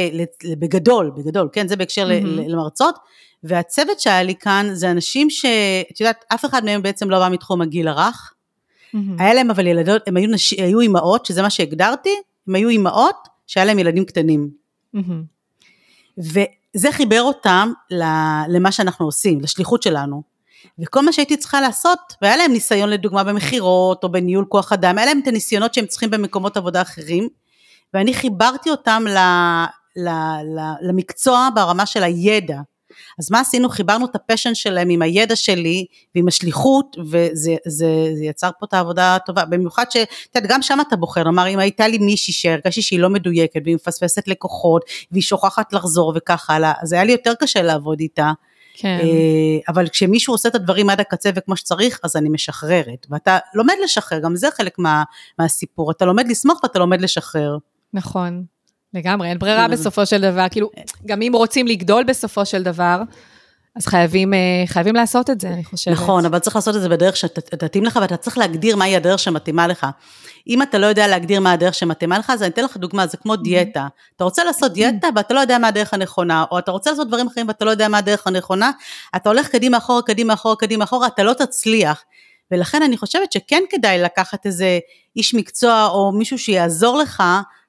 בגדול, 0.60 1.12
בגדול, 1.18 1.50
כן, 1.52 1.68
זה 1.68 1.76
בהקשר 1.76 2.10
mm-hmm. 2.10 2.48
למרצות, 2.48 2.96
והצוות 3.44 4.00
שהיה 4.00 4.24
לי 4.24 4.36
כאן 4.36 4.70
זה 4.74 4.92
אנשים 4.92 5.30
שאת 5.30 6.00
יודעת, 6.00 6.26
אף 6.34 6.46
אחד 6.46 6.66
מהם 6.66 6.82
בעצם 6.82 7.10
לא 7.10 7.20
בא 7.20 7.30
מתחום 7.30 7.62
הגיל 7.62 7.88
הרך. 7.88 8.34
Mm-hmm. 8.34 8.98
היה 9.20 9.34
להם 9.34 9.52
אבל 9.52 9.68
ילדות, 9.68 10.08
הם 10.08 10.18
היו, 10.18 10.30
נש... 10.30 10.54
היו 10.54 10.80
אימהות, 10.80 11.26
שזה 11.26 11.42
מה 11.42 11.50
שהגדרתי, 11.50 12.16
הם 12.48 12.56
היו 12.56 12.70
אימהות 12.70 13.28
שהיה 13.48 13.66
להם 13.66 13.80
ילדים 13.80 14.06
קטנים. 14.06 14.50
Mm-hmm. 14.96 16.18
וזה 16.18 16.92
חיבר 16.92 17.22
אותם 17.22 17.72
למה 18.50 18.72
שאנחנו 18.72 19.06
עושים, 19.06 19.42
לשליחות 19.42 19.84
שלנו. 19.84 20.37
וכל 20.80 21.06
מה 21.06 21.14
שהייתי 21.14 21.38
צריכה 21.38 21.62
לעשות, 21.62 22.00
והיה 22.22 22.38
להם 22.38 22.52
ניסיון 22.52 22.90
לדוגמה 22.90 23.24
במכירות 23.24 24.04
או 24.04 24.12
בניהול 24.12 24.46
כוח 24.50 24.74
אדם, 24.74 24.98
היה 24.98 25.06
להם 25.06 25.20
את 25.24 25.28
הניסיונות 25.28 25.74
שהם 25.74 25.86
צריכים 25.86 26.10
במקומות 26.10 26.58
עבודה 26.58 26.82
אחרים, 26.82 27.28
ואני 27.94 28.14
חיברתי 28.14 28.70
אותם 28.70 29.04
ל, 29.08 29.18
ל, 29.96 30.10
ל, 30.58 30.60
למקצוע 30.82 31.50
ברמה 31.56 31.86
של 31.86 32.04
הידע. 32.04 32.60
אז 33.20 33.32
מה 33.32 33.40
עשינו? 33.40 33.70
חיברנו 33.70 34.06
את 34.06 34.16
הפשן 34.16 34.56
שלהם 34.56 34.90
עם 34.90 35.02
הידע 35.02 35.36
שלי 35.36 35.86
ועם 36.16 36.28
השליחות, 36.28 36.98
וזה 37.00 37.56
זה, 37.66 37.88
זה 38.18 38.26
יצר 38.26 38.50
פה 38.60 38.66
את 38.66 38.74
העבודה 38.74 39.16
הטובה. 39.16 39.46
במיוחד 39.46 39.86
ש... 39.92 39.98
את 39.98 40.36
יודעת, 40.36 40.52
גם 40.52 40.62
שם 40.62 40.78
אתה 40.88 40.96
בוחר, 40.96 41.24
כלומר, 41.24 41.48
אם 41.48 41.60
הייתה 41.60 41.88
לי 41.88 41.98
מישהי 41.98 42.34
שהרגשתי 42.34 42.82
שהיא 42.82 43.00
לא 43.00 43.10
מדויקת, 43.10 43.62
והיא 43.64 43.76
מפספסת 43.76 44.28
לקוחות, 44.28 44.82
והיא 45.12 45.24
שוכחת 45.24 45.74
לחזור 45.74 46.14
וכך 46.16 46.50
הלאה, 46.50 46.74
אז 46.82 46.94
היה 46.94 47.04
לי 47.04 47.12
יותר 47.12 47.34
קשה 47.40 47.62
לעבוד 47.62 48.00
איתה. 48.00 48.32
כן. 48.80 49.00
אה, 49.02 49.74
אבל 49.74 49.88
כשמישהו 49.88 50.34
עושה 50.34 50.50
את 50.50 50.56
הדברים 50.56 50.90
עד 50.90 51.00
הקצה 51.00 51.30
וכמו 51.36 51.58
שצריך, 51.58 52.00
אז 52.04 52.16
אני 52.16 52.30
משחררת. 52.30 53.08
ואתה 53.10 53.38
לומד 53.54 53.76
לשחרר, 53.84 54.20
גם 54.20 54.36
זה 54.36 54.48
חלק 54.52 54.80
מה, 54.80 55.04
מהסיפור. 55.40 55.92
אתה 55.92 56.06
לומד 56.06 56.28
לסמוך 56.28 56.60
ואתה 56.64 56.80
לומד 56.80 57.02
לשחרר. 57.02 57.58
נכון. 57.94 58.44
לגמרי, 58.94 59.30
אין 59.30 59.40
ברירה 59.40 59.68
בסופו 59.68 60.06
של 60.06 60.22
דבר, 60.22 60.46
כאילו, 60.52 60.70
גם 61.06 61.22
אם 61.22 61.32
רוצים 61.36 61.68
לגדול 61.68 62.04
בסופו 62.04 62.46
של 62.46 62.64
דבר, 62.64 63.02
אז 63.78 63.86
חייבים, 63.86 64.34
אה, 64.34 64.64
חייבים 64.68 64.96
לעשות 64.96 65.30
את 65.30 65.42
זה, 65.42 65.48
אני 65.48 65.64
חושבת. 65.64 65.94
נכון, 65.94 66.26
אבל 66.26 66.40
צריך 66.40 66.56
לעשות 66.56 66.76
את 66.76 66.82
זה 66.82 66.90
בדרך 66.90 67.18
שתתאים 67.18 67.84
לך, 67.84 68.00
ואתה 68.02 68.18
צריך 68.18 68.38
להגדיר 68.38 68.76
מהי 68.76 68.96
הדרך 68.96 69.20
שמתאימה 69.20 69.68
לך. 69.68 69.88
אם 70.48 70.62
אתה 70.62 70.78
לא 70.78 70.86
יודע 70.86 71.08
להגדיר 71.08 71.40
מה 71.40 71.52
הדרך 71.52 71.74
שמתאימה 71.74 72.20
לך, 72.20 72.30
אז 72.30 72.44
אני 72.44 72.50
אתן 72.50 72.64
לך 72.64 72.78
דוגמה, 72.78 73.08
זה 73.08 73.18
כמו 73.18 73.36
דיאטה. 73.36 73.88
אתה 74.16 74.24
רוצה 74.24 74.44
לעשות 74.44 74.74
דיאטה 74.74 75.08
ואתה 75.16 75.34
לא 75.34 75.40
יודע 75.40 75.58
מה 75.58 75.68
הדרך 75.68 75.94
הנכונה, 75.94 76.46
או 76.52 76.60
אתה 76.60 76.72
רוצה 76.72 76.92
לעשות 76.92 77.08
דברים 77.08 77.28
אחרים 77.28 77.48
ואתה 77.48 77.66
לא 77.66 77.72
יודע 77.72 77.88
מה 77.88 77.98
הדרך 77.98 78.28
הנכונה, 78.28 78.72
אתה 79.16 79.30
הולך 79.30 79.48
קדימה 79.48 79.78
אחורה, 79.78 80.02
קדימה 80.02 80.34
אחורה, 80.34 80.56
קדימה 80.56 80.84
אחורה, 80.84 81.08
אתה 81.08 81.24
לא 81.24 81.34
תצליח. 81.34 82.04
ולכן 82.52 82.84
אני 82.84 82.98
חושבת 82.98 83.32
שכן 83.32 83.64
כדאי 83.70 84.00
לקחת 84.00 84.46
איזה 84.46 84.80
איש 85.16 85.36
מקצוע 85.36 85.86
או 85.86 86.12
מישהו 86.12 86.38
שיעזור 86.38 86.98
לך 86.98 87.24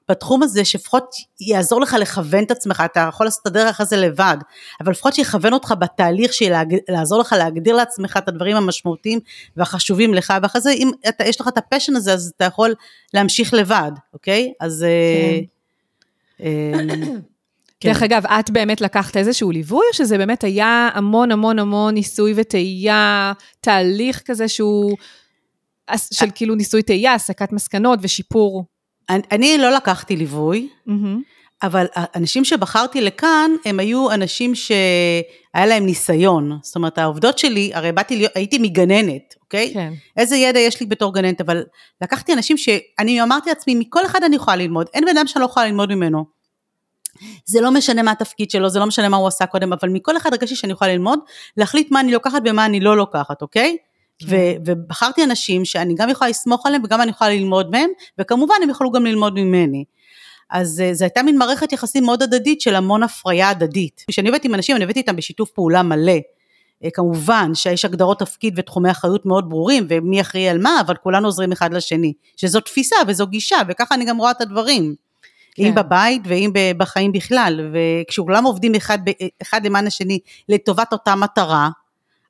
בתחום 0.09 0.43
הזה, 0.43 0.65
שלפחות 0.65 1.15
יעזור 1.41 1.81
לך 1.81 1.95
לכוון 1.99 2.43
את 2.43 2.51
עצמך, 2.51 2.83
אתה 2.85 3.05
יכול 3.09 3.25
לעשות 3.27 3.41
את 3.41 3.47
הדרך 3.47 3.69
אחרי 3.69 3.85
זה 3.85 3.97
לבד, 3.97 4.37
אבל 4.81 4.91
לפחות 4.91 5.13
שיכוון 5.13 5.53
אותך 5.53 5.73
בתהליך 5.79 6.33
של 6.33 6.53
לעזור 6.89 7.19
לך 7.19 7.35
להגדיר 7.37 7.75
לעצמך 7.75 8.17
את 8.17 8.27
הדברים 8.27 8.57
המשמעותיים 8.57 9.19
והחשובים 9.57 10.13
לך, 10.13 10.33
ואחרי 10.41 10.61
זה 10.61 10.71
אם 10.71 10.91
אתה, 11.09 11.23
יש 11.23 11.41
לך 11.41 11.47
את 11.47 11.57
הפשן 11.57 11.95
הזה, 11.95 12.13
אז 12.13 12.31
אתה 12.35 12.45
יכול 12.45 12.73
להמשיך 13.13 13.53
לבד, 13.53 13.91
אוקיי? 14.13 14.53
אז... 14.59 14.83
אה, 14.83 15.39
כן. 16.37 16.45
אה, 16.45 16.95
כן. 17.81 17.89
דרך 17.89 18.03
אגב, 18.03 18.25
את 18.25 18.49
באמת 18.49 18.81
לקחת 18.81 19.17
איזשהו 19.17 19.51
ליווי, 19.51 19.85
או 19.89 19.93
שזה 19.93 20.17
באמת 20.17 20.43
היה 20.43 20.89
המון 20.93 21.31
המון 21.31 21.59
המון 21.59 21.93
ניסוי 21.93 22.33
וטעייה, 22.35 23.33
תהליך 23.59 24.21
כזה 24.25 24.47
שהוא, 24.47 24.97
של 25.95 26.25
כאילו 26.35 26.55
ניסוי 26.55 26.83
טעייה, 26.83 27.13
הסקת 27.13 27.51
מסקנות 27.51 27.99
ושיפור 28.01 28.65
אני, 29.09 29.21
אני 29.31 29.57
לא 29.57 29.69
לקחתי 29.69 30.15
ליווי, 30.15 30.69
mm-hmm. 30.87 30.91
אבל 31.63 31.85
האנשים 31.93 32.45
שבחרתי 32.45 33.01
לכאן, 33.01 33.51
הם 33.65 33.79
היו 33.79 34.11
אנשים 34.11 34.55
שהיה 34.55 35.65
להם 35.65 35.85
ניסיון. 35.85 36.57
זאת 36.61 36.75
אומרת, 36.75 36.97
העובדות 36.97 37.37
שלי, 37.37 37.71
הרי 37.73 37.91
באתי, 37.91 38.25
הייתי 38.35 38.57
מגננת, 38.57 39.35
אוקיי? 39.43 39.73
כן. 39.73 39.93
איזה 40.17 40.35
ידע 40.35 40.59
יש 40.59 40.79
לי 40.79 40.85
בתור 40.85 41.13
גננת, 41.13 41.41
אבל 41.41 41.63
לקחתי 42.01 42.33
אנשים 42.33 42.57
שאני 42.57 43.23
אמרתי 43.23 43.49
לעצמי, 43.49 43.75
מכל 43.75 44.05
אחד 44.05 44.23
אני 44.23 44.35
יכולה 44.35 44.57
ללמוד, 44.57 44.87
אין 44.93 45.05
בן 45.05 45.17
אדם 45.17 45.27
שאני 45.27 45.41
לא 45.41 45.45
יכולה 45.45 45.65
ללמוד 45.67 45.93
ממנו. 45.95 46.25
זה 47.45 47.61
לא 47.61 47.71
משנה 47.71 48.03
מה 48.03 48.11
התפקיד 48.11 48.51
שלו, 48.51 48.69
זה 48.69 48.79
לא 48.79 48.85
משנה 48.85 49.09
מה 49.09 49.17
הוא 49.17 49.27
עשה 49.27 49.45
קודם, 49.45 49.73
אבל 49.73 49.89
מכל 49.89 50.17
אחד 50.17 50.33
הרגשתי 50.33 50.55
שאני 50.55 50.73
יכולה 50.73 50.93
ללמוד, 50.93 51.19
להחליט 51.57 51.91
מה 51.91 51.99
אני 51.99 52.11
לוקחת 52.11 52.41
ומה 52.45 52.65
אני 52.65 52.79
לא 52.79 52.97
לוקחת, 52.97 53.41
אוקיי? 53.41 53.77
ו- 54.27 54.53
ובחרתי 54.65 55.23
אנשים 55.23 55.65
שאני 55.65 55.95
גם 55.95 56.09
יכולה 56.09 56.29
לסמוך 56.29 56.65
עליהם 56.65 56.83
וגם 56.83 57.01
אני 57.01 57.11
יכולה 57.11 57.29
ללמוד 57.29 57.71
מהם, 57.71 57.89
וכמובן 58.17 58.55
הם 58.63 58.69
יכולו 58.69 58.91
גם 58.91 59.05
ללמוד 59.05 59.33
ממני. 59.39 59.83
אז 60.49 60.81
אה, 60.81 60.93
זו 60.93 61.05
הייתה 61.05 61.23
מין 61.23 61.37
מערכת 61.37 61.71
יחסים 61.71 62.03
מאוד 62.03 62.23
הדדית 62.23 62.61
של 62.61 62.75
המון 62.75 63.03
הפריה 63.03 63.49
הדדית. 63.49 64.05
כשאני 64.09 64.29
עובדת 64.29 64.45
עם 64.45 64.55
אנשים, 64.55 64.75
אני 64.75 64.83
עובדת 64.83 64.97
איתם 64.97 65.15
בשיתוף 65.15 65.49
פעולה 65.49 65.83
מלא. 65.83 66.17
אה, 66.83 66.89
כמובן 66.93 67.51
שיש 67.53 67.85
הגדרות 67.85 68.19
תפקיד 68.19 68.53
ותחומי 68.57 68.91
אחריות 68.91 69.25
מאוד 69.25 69.49
ברורים, 69.49 69.85
ומי 69.89 70.21
אחראי 70.21 70.49
על 70.49 70.57
מה, 70.57 70.81
אבל 70.81 70.95
כולנו 70.95 71.27
עוזרים 71.27 71.51
אחד 71.51 71.73
לשני. 71.73 72.13
שזו 72.37 72.59
תפיסה 72.59 72.95
וזו 73.07 73.27
גישה, 73.27 73.57
וככה 73.67 73.95
אני 73.95 74.05
גם 74.05 74.17
רואה 74.17 74.31
את 74.31 74.41
הדברים. 74.41 74.95
כן. 75.55 75.65
אם 75.65 75.75
בבית 75.75 76.21
ואם 76.25 76.51
בחיים 76.77 77.11
בכלל, 77.11 77.71
וכשכולם 77.73 78.43
עובדים 78.43 78.75
אחד, 78.75 78.99
אחד 79.41 79.65
למען 79.65 79.87
השני 79.87 80.19
לטובת 80.49 80.93
אותה 80.93 81.15
מטרה, 81.15 81.69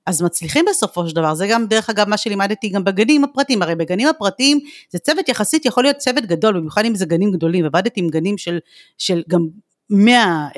אז 0.09 0.21
מצליחים 0.21 0.65
בסופו 0.69 1.09
של 1.09 1.15
דבר, 1.15 1.33
זה 1.33 1.47
גם 1.47 1.65
דרך 1.65 1.89
אגב 1.89 2.09
מה 2.09 2.17
שלימדתי 2.17 2.69
גם 2.69 2.83
בגנים 2.83 3.23
הפרטיים, 3.23 3.61
הרי 3.61 3.75
בגנים 3.75 4.07
הפרטיים 4.07 4.59
זה 4.89 4.99
צוות 4.99 5.29
יחסית 5.29 5.65
יכול 5.65 5.83
להיות 5.83 5.97
צוות 5.97 6.25
גדול, 6.25 6.57
במיוחד 6.59 6.85
אם 6.85 6.95
זה 6.95 7.05
גנים 7.05 7.31
גדולים, 7.31 7.65
עבדתי 7.65 7.99
עם 7.99 8.09
גנים 8.09 8.37
של, 8.37 8.59
של 8.97 9.23
גם 9.27 9.47
100 9.89 10.17
אה, 10.17 10.25
אה, 10.25 10.49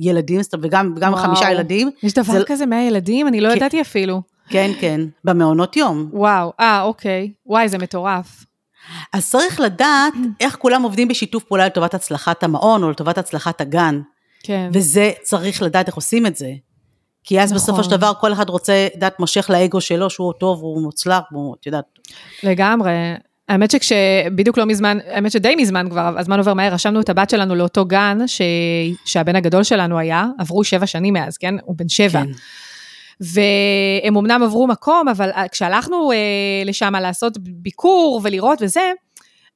ילדים, 0.00 0.40
וגם 0.62 0.92
וגם 0.96 1.16
חמישה 1.16 1.50
ילדים. 1.50 1.90
יש 2.02 2.12
דבר 2.12 2.32
זה... 2.32 2.44
כזה 2.46 2.66
100 2.66 2.82
ילדים? 2.82 3.28
אני 3.28 3.40
לא 3.40 3.48
כן, 3.50 3.56
ידעתי 3.56 3.80
אפילו. 3.80 4.22
כן, 4.48 4.70
כן, 4.80 5.00
במעונות 5.24 5.76
יום. 5.76 6.08
וואו, 6.12 6.52
אה, 6.60 6.82
אוקיי. 6.82 7.32
וואי, 7.46 7.68
זה 7.68 7.78
מטורף. 7.78 8.44
אז 9.12 9.30
צריך 9.30 9.60
לדעת 9.60 10.14
איך 10.40 10.56
כולם 10.56 10.82
עובדים 10.82 11.08
בשיתוף 11.08 11.44
פעולה 11.44 11.66
לטובת 11.66 11.94
הצלחת 11.94 12.42
המעון 12.42 12.82
או 12.82 12.90
לטובת 12.90 13.18
הצלחת 13.18 13.60
הגן. 13.60 14.00
כן. 14.42 14.70
וזה, 14.72 15.10
צריך 15.22 15.62
לדעת 15.62 15.86
איך 15.86 15.94
עושים 15.94 16.26
את 16.26 16.36
זה. 16.36 16.52
כי 17.26 17.40
אז 17.40 17.52
נכון. 17.52 17.62
בסופו 17.62 17.84
של 17.84 17.90
דבר 17.90 18.12
כל 18.20 18.32
אחד 18.32 18.48
רוצה, 18.48 18.86
את 18.86 18.94
יודעת, 18.94 19.20
מושך 19.20 19.50
לאגו 19.50 19.80
שלו 19.80 20.10
שהוא 20.10 20.32
טוב, 20.32 20.60
הוא 20.62 20.82
מוצלח, 20.82 21.22
הוא, 21.30 21.54
את 21.60 21.66
יודעת. 21.66 21.84
לגמרי. 22.42 22.92
האמת 23.48 23.70
שכשבדיוק 23.70 24.58
לא 24.58 24.66
מזמן, 24.66 24.98
האמת 25.10 25.32
שדי 25.32 25.54
מזמן 25.56 25.90
כבר, 25.90 26.14
הזמן 26.18 26.38
עובר 26.38 26.54
מהר, 26.54 26.72
רשמנו 26.72 27.00
את 27.00 27.08
הבת 27.08 27.30
שלנו 27.30 27.54
לאותו 27.54 27.84
גן 27.84 28.18
ש... 28.26 28.42
שהבן 29.04 29.36
הגדול 29.36 29.62
שלנו 29.62 29.98
היה, 29.98 30.26
עברו 30.38 30.64
שבע 30.64 30.86
שנים 30.86 31.14
מאז, 31.14 31.36
כן? 31.36 31.54
הוא 31.64 31.76
בן 31.78 31.88
שבע. 31.88 32.22
כן. 32.22 32.30
והם 33.20 34.16
אמנם 34.16 34.42
עברו 34.42 34.66
מקום, 34.66 35.08
אבל 35.08 35.30
כשהלכנו 35.52 36.12
אה, 36.12 36.16
לשם 36.64 36.94
לעשות 36.94 37.38
ביקור 37.38 38.20
ולראות 38.24 38.58
וזה, 38.62 38.92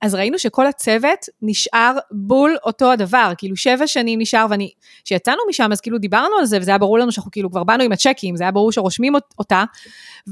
אז 0.02 0.14
ראינו 0.14 0.38
שכל 0.38 0.66
הצוות 0.66 1.26
נשאר 1.42 1.98
בול 2.10 2.56
אותו 2.64 2.92
הדבר, 2.92 3.32
כאילו 3.38 3.56
שבע 3.56 3.86
שנים 3.86 4.20
נשאר, 4.20 4.46
ואני, 4.50 4.70
כשיצאנו 5.04 5.38
משם 5.48 5.72
אז 5.72 5.80
כאילו 5.80 5.98
דיברנו 5.98 6.36
על 6.38 6.44
זה, 6.44 6.58
וזה 6.60 6.70
היה 6.70 6.78
ברור 6.78 6.98
לנו 6.98 7.12
שאנחנו 7.12 7.30
כאילו 7.30 7.50
כבר 7.50 7.64
באנו 7.64 7.82
עם 7.84 7.92
הצ'קים, 7.92 8.36
זה 8.36 8.44
היה 8.44 8.50
ברור 8.50 8.72
שרושמים 8.72 9.12
אותה, 9.38 9.64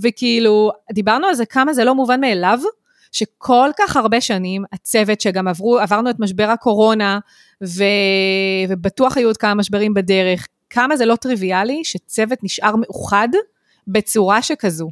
וכאילו 0.02 0.70
דיברנו 0.92 1.26
על 1.26 1.34
זה 1.34 1.46
כמה 1.46 1.72
זה 1.72 1.84
לא 1.84 1.94
מובן 1.94 2.20
מאליו, 2.20 2.58
שכל 3.12 3.70
כך 3.78 3.96
הרבה 3.96 4.20
שנים 4.20 4.64
הצוות 4.72 5.20
שגם 5.20 5.48
עברו, 5.48 5.78
עברנו 5.78 6.10
את 6.10 6.16
משבר 6.18 6.50
הקורונה, 6.50 7.18
ו, 7.64 7.84
ובטוח 8.68 9.16
היו 9.16 9.28
עוד 9.28 9.36
כמה 9.36 9.54
משברים 9.54 9.94
בדרך, 9.94 10.46
כמה 10.70 10.96
זה 10.96 11.06
לא 11.06 11.16
טריוויאלי 11.16 11.84
שצוות 11.84 12.38
נשאר 12.42 12.76
מאוחד 12.76 13.28
בצורה 13.88 14.42
שכזו. 14.42 14.88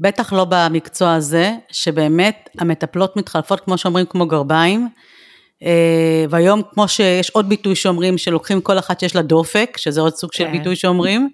בטח 0.00 0.32
לא 0.32 0.46
במקצוע 0.48 1.14
הזה, 1.14 1.52
שבאמת 1.70 2.48
המטפלות 2.58 3.16
מתחלפות, 3.16 3.60
כמו 3.60 3.78
שאומרים, 3.78 4.06
כמו 4.06 4.26
גרביים. 4.26 4.88
אה, 5.62 6.24
והיום, 6.30 6.62
כמו 6.74 6.88
שיש 6.88 7.30
עוד 7.30 7.48
ביטוי 7.48 7.76
שאומרים, 7.76 8.18
שלוקחים 8.18 8.60
כל 8.60 8.78
אחת 8.78 9.00
שיש 9.00 9.16
לה 9.16 9.22
דופק, 9.22 9.76
שזה 9.76 10.00
עוד 10.00 10.14
סוג 10.14 10.32
של 10.32 10.44
כן. 10.44 10.52
ביטוי 10.52 10.76
שאומרים, 10.76 11.28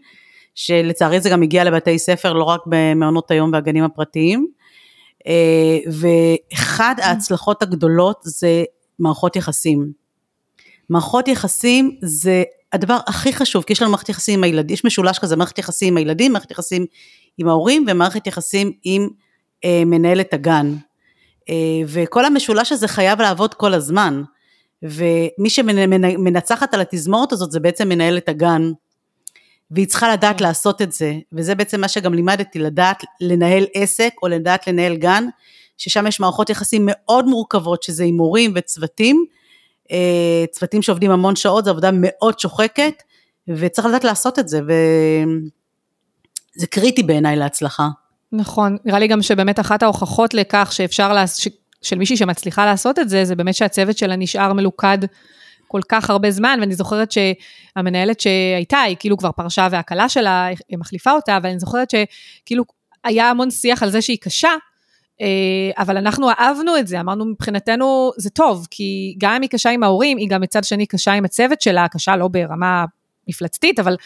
שלצערי 0.55 1.21
זה 1.21 1.31
גם 1.31 1.43
הגיע 1.43 1.65
לבתי 1.65 1.99
ספר, 1.99 2.33
לא 2.33 2.45
רק 2.45 2.61
במעונות 2.67 3.31
היום 3.31 3.51
והגנים 3.53 3.85
הפרטיים. 3.85 4.47
אה, 5.27 5.79
ואחד 5.93 6.95
ההצלחות 6.99 7.63
הגדולות 7.63 8.21
זה 8.23 8.65
מערכות 8.99 9.37
יחסים. 9.37 9.93
מערכות 10.91 11.29
יחסים 11.29 11.97
זה 12.03 12.43
הדבר 12.73 12.99
הכי 13.07 13.33
חשוב, 13.33 13.65
כי 13.65 13.73
יש 13.73 13.83
לנו 13.83 13.91
מערכת 13.91 14.09
יחסים 14.09 14.39
עם 14.39 14.45
הילדים, 14.45 14.75
יש 14.75 14.85
משולש 14.85 15.19
כזה, 15.19 15.37
מערכת 15.37 15.59
יחסים 15.59 15.89
עם 15.89 15.97
הילדים, 15.97 16.33
מערכת 16.33 16.51
יחסים 16.51 16.87
עם 17.39 17.49
ההורים 17.49 17.85
ומערכת 17.89 18.27
יחסים 18.27 18.73
עם 18.85 19.09
אה, 19.65 19.83
מנהלת 19.87 20.35
הגן. 20.35 20.75
אה, 21.49 21.55
וכל 21.87 22.25
המשולש 22.25 22.73
הזה 22.73 22.89
חייב 22.89 23.21
לעבוד 23.21 23.55
כל 23.55 23.75
הזמן. 23.75 24.23
ומי 24.83 25.51
שמנצחת 25.51 26.75
על 26.75 26.81
התזמורת 26.81 27.33
הזאת 27.33 27.51
זה 27.51 27.61
בעצם 27.61 27.89
מנהלת 27.89 28.29
הגן. 28.29 28.73
והיא 29.71 29.87
צריכה 29.87 30.13
לדעת 30.13 30.39
כן. 30.39 30.45
לעשות 30.45 30.83
את 30.83 30.93
זה, 30.93 31.15
וזה 31.33 31.55
בעצם 31.55 31.81
מה 31.81 31.89
שגם 31.89 32.15
לימדתי, 32.15 32.59
לדעת 32.59 33.05
לנהל 33.21 33.67
עסק 33.75 34.13
או 34.23 34.29
לדעת 34.29 34.67
לנהל 34.67 34.97
גן, 34.97 35.25
ששם 35.79 36.07
יש 36.07 36.21
מערכות 36.21 36.51
יחסים 36.51 36.83
מאוד 36.85 37.27
מורכבות, 37.27 37.83
שזה 37.83 38.05
עם 38.05 38.17
מורים 38.17 38.53
וצוותים, 38.55 39.25
אה, 39.93 40.45
צוותים 40.51 40.83
שעובדים 40.83 41.11
המון 41.11 41.37
שעות, 41.37 41.65
זו 41.65 41.71
עבודה 41.71 41.91
מאוד 41.93 42.39
שוחקת, 42.39 43.03
וצריך 43.49 43.87
לדעת 43.87 44.05
לעשות 44.05 44.39
את 44.39 44.49
זה, 44.49 44.61
וזה 46.57 46.67
קריטי 46.67 47.03
בעיניי 47.03 47.37
להצלחה. 47.37 47.89
נכון, 48.33 48.77
נראה 48.85 48.99
לי 48.99 49.09
גם 49.09 49.23
שבאמת 49.23 49.61
אחת 49.61 49.83
ההוכחות 49.83 50.35
לכך 50.35 50.69
שאפשר, 50.73 51.13
לה... 51.13 51.27
ש... 51.27 51.49
של 51.83 51.99
מישהי 51.99 52.17
שמצליחה 52.17 52.67
לעשות 52.67 52.99
את 52.99 53.09
זה, 53.09 53.25
זה 53.25 53.37
באמת 53.37 53.55
שהצוות 53.55 53.99
שלה 53.99 54.17
נשאר 54.17 54.53
מלוכד 54.53 54.99
כל 55.69 55.81
כך 55.89 56.11
הרבה 56.11 56.31
זמן, 56.31 56.59
ואני 56.61 56.75
זוכרת 56.75 57.13
שהמנהלת 57.13 58.21
שהייתה, 58.21 58.79
היא 58.79 58.97
כאילו 58.99 59.17
כבר 59.17 59.33
פרשה 59.33 59.69
והכלה 59.71 60.09
שלה, 60.09 60.47
היא 60.47 60.79
מחליפה 60.79 61.13
אותה, 61.13 61.37
אבל 61.37 61.49
אני 61.49 61.59
זוכרת 61.59 61.91
שכאילו 61.91 62.65
היה 63.05 63.31
המון 63.31 63.51
שיח 63.51 63.83
על 63.83 63.91
זה 63.91 64.03
שהיא 64.03 64.19
קשה, 64.21 64.51
אה, 65.21 65.27
אבל 65.79 65.97
אנחנו 65.97 66.31
אהבנו 66.31 66.77
את 66.77 66.87
זה, 66.87 67.01
אמרנו 67.01 67.25
מבחינתנו 67.25 68.13
זה 68.17 68.31
טוב, 68.31 68.67
כי 68.71 69.15
גם 69.19 69.33
אם 69.33 69.43
היא 69.43 69.51
קשה 69.51 69.71
עם 69.71 69.83
ההורים, 69.83 70.19
היא 70.19 70.29
גם 70.29 70.41
מצד 70.41 70.65
שני 70.65 70.87
קשה 70.87 71.13
עם 71.13 71.25
הצוות 71.25 71.61
שלה, 71.61 71.89
קשה 71.89 72.17
לא 72.17 72.29
ברמה 72.29 72.85
מפלצתית, 73.29 73.79
אבל 73.79 73.97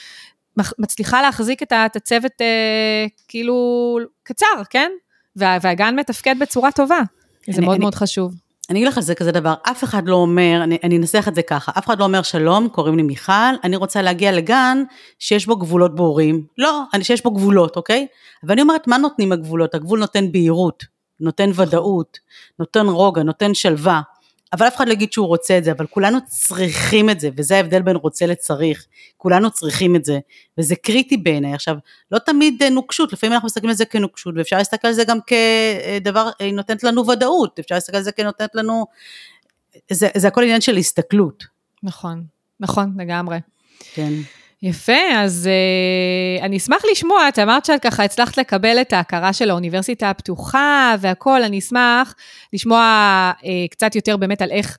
מצליחה 0.79 1.23
להחזיק 1.23 1.62
את 1.62 1.97
הצוות 1.97 2.33
אה, 2.40 3.07
כאילו 3.29 3.99
קצר, 4.23 4.62
כן? 4.71 4.90
והגן 5.37 5.97
מתפקד 5.99 6.35
בצורה 6.40 6.73
טובה, 6.73 7.01
זה 7.51 7.61
מאוד 7.61 7.75
אני, 7.75 7.81
מאוד 7.81 7.94
חשוב. 7.94 8.35
אני 8.71 8.79
אגיד 8.79 8.88
לך 8.88 8.97
על 8.97 9.03
זה 9.03 9.14
כזה 9.14 9.33
דבר, 9.33 9.55
אף 9.71 9.85
אחד 9.85 10.09
לא 10.09 10.14
אומר, 10.14 10.61
אני, 10.62 10.79
אני 10.85 10.97
אנסח 10.97 11.29
את 11.29 11.35
זה 11.35 11.42
ככה, 11.42 11.73
אף 11.79 11.87
אחד 11.87 11.99
לא 11.99 12.05
אומר 12.05 12.23
שלום, 12.23 12.68
קוראים 12.68 12.97
לי 12.97 13.03
מיכל, 13.03 13.33
אני 13.64 13.77
רוצה 13.77 14.03
להגיע 14.03 14.33
לגן 14.33 14.83
שיש 15.18 15.47
בו 15.47 15.57
גבולות 15.57 15.94
ברורים. 15.94 16.47
לא, 16.59 16.83
אני, 16.94 17.05
שיש 17.05 17.23
בו 17.25 17.31
גבולות, 17.31 17.77
אוקיי? 17.77 18.07
ואני 18.42 18.62
אומרת, 18.62 18.87
מה 18.87 18.99
נותנים 18.99 19.33
הגבולות? 19.33 19.75
הגבול 19.75 19.99
נותן 19.99 20.33
בהירות, 20.33 20.85
נותן 21.21 21.51
ודאות, 21.55 22.18
נותן 22.59 22.87
רוגע, 22.87 23.23
נותן 23.23 23.55
שלווה. 23.55 24.01
אבל 24.52 24.68
אף 24.68 24.76
אחד 24.76 24.88
לא 24.88 24.92
יגיד 24.92 25.12
שהוא 25.12 25.26
רוצה 25.26 25.58
את 25.58 25.64
זה, 25.64 25.72
אבל 25.72 25.87
כולנו 25.87 26.18
צריכים 26.26 27.11
את 27.11 27.20
זה, 27.20 27.30
וזה 27.37 27.56
ההבדל 27.56 27.82
בין 27.82 27.96
רוצה 27.96 28.26
לצריך. 28.26 28.87
כולנו 29.16 29.50
צריכים 29.50 29.96
את 29.96 30.04
זה, 30.04 30.18
וזה 30.58 30.76
קריטי 30.76 31.16
בעיניי. 31.16 31.54
עכשיו, 31.54 31.76
לא 32.11 32.18
תמיד 32.18 32.62
אה, 32.62 32.70
נוקשות, 32.70 33.12
לפעמים 33.12 33.32
אנחנו 33.32 33.46
מסתכלים 33.46 33.70
על 33.70 33.76
זה 33.76 33.84
כנוקשות, 33.84 34.34
ואפשר 34.37 34.58
להסתכל 34.58 34.88
על 34.88 34.94
זה 34.94 35.04
גם 35.04 35.18
כדבר, 35.26 36.30
היא 36.38 36.54
נותנת 36.54 36.84
לנו 36.84 37.06
ודאות, 37.06 37.58
אפשר 37.58 37.74
להסתכל 37.74 37.96
על 37.96 38.02
זה 38.02 38.12
כנותנת 38.12 38.54
לנו, 38.54 38.87
זה, 39.90 40.08
זה 40.16 40.28
הכל 40.28 40.42
עניין 40.42 40.61
של 40.61 40.76
הסתכלות. 40.76 41.44
נכון, 41.82 42.24
נכון, 42.61 42.94
לגמרי. 42.98 43.38
כן. 43.94 44.12
יפה, 44.62 44.92
אז 45.16 45.49
uh, 45.49 46.44
אני 46.44 46.57
אשמח 46.57 46.83
לשמוע, 46.92 47.29
את 47.29 47.38
אמרת 47.38 47.64
שאת 47.64 47.83
ככה 47.83 48.05
הצלחת 48.05 48.38
לקבל 48.38 48.81
את 48.81 48.92
ההכרה 48.92 49.33
של 49.33 49.51
האוניברסיטה 49.51 50.11
הפתוחה 50.11 50.94
והכול, 51.01 51.42
אני 51.42 51.59
אשמח 51.59 52.14
לשמוע 52.53 53.33
uh, 53.40 53.44
קצת 53.71 53.94
יותר 53.94 54.16
באמת 54.16 54.42
על 54.42 54.51
איך, 54.51 54.79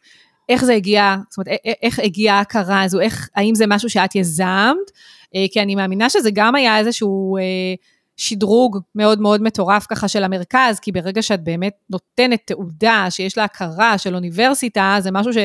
איך 0.49 0.65
זה 0.65 0.73
הגיע, 0.73 1.15
זאת 1.29 1.37
אומרת, 1.37 1.59
איך 1.83 1.99
הגיעה 1.99 2.37
ההכרה 2.37 2.81
הזו, 2.81 2.99
איך, 2.99 3.29
האם 3.35 3.55
זה 3.55 3.67
משהו 3.67 3.89
שאת 3.89 4.15
יזמת, 4.15 4.89
uh, 4.89 5.51
כי 5.51 5.61
אני 5.61 5.75
מאמינה 5.75 6.09
שזה 6.09 6.29
גם 6.33 6.55
היה 6.55 6.77
איזשהו 6.77 7.37
uh, 7.37 7.79
שדרוג 8.17 8.79
מאוד 8.95 9.21
מאוד 9.21 9.41
מטורף 9.41 9.85
ככה 9.89 10.07
של 10.07 10.23
המרכז, 10.23 10.79
כי 10.79 10.91
ברגע 10.91 11.21
שאת 11.21 11.43
באמת 11.43 11.73
נותנת 11.89 12.39
תעודה 12.45 13.05
שיש 13.09 13.37
לה 13.37 13.43
הכרה 13.43 13.97
של 13.97 14.15
אוניברסיטה, 14.15 14.97
זה 14.99 15.11
משהו 15.11 15.33
ש, 15.33 15.37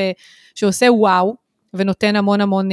שעושה 0.55 0.91
וואו, 0.91 1.35
ונותן 1.73 2.15
המון 2.15 2.41
המון... 2.41 2.69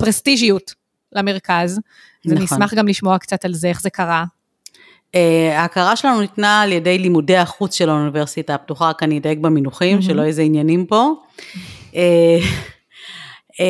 פרסטיג'יות 0.00 0.74
למרכז. 1.12 1.78
נכון. 1.78 2.32
אז 2.32 2.32
אני 2.32 2.44
אשמח 2.44 2.74
גם 2.74 2.88
לשמוע 2.88 3.18
קצת 3.18 3.44
על 3.44 3.54
זה, 3.54 3.68
איך 3.68 3.80
זה 3.80 3.90
קרה. 3.90 4.24
Uh, 5.16 5.16
ההכרה 5.52 5.96
שלנו 5.96 6.20
ניתנה 6.20 6.62
על 6.62 6.72
ידי 6.72 6.98
לימודי 6.98 7.36
החוץ 7.36 7.74
של 7.74 7.90
האוניברסיטה 7.90 8.54
הפתוחה, 8.54 8.88
רק 8.88 9.02
אני 9.02 9.18
אדייק 9.18 9.38
במינוחים, 9.38 9.98
mm-hmm. 9.98 10.02
שלא 10.02 10.24
איזה 10.24 10.42
עניינים 10.42 10.86
פה. 10.86 11.12
Uh, 11.90 11.94
uh, 13.52 13.62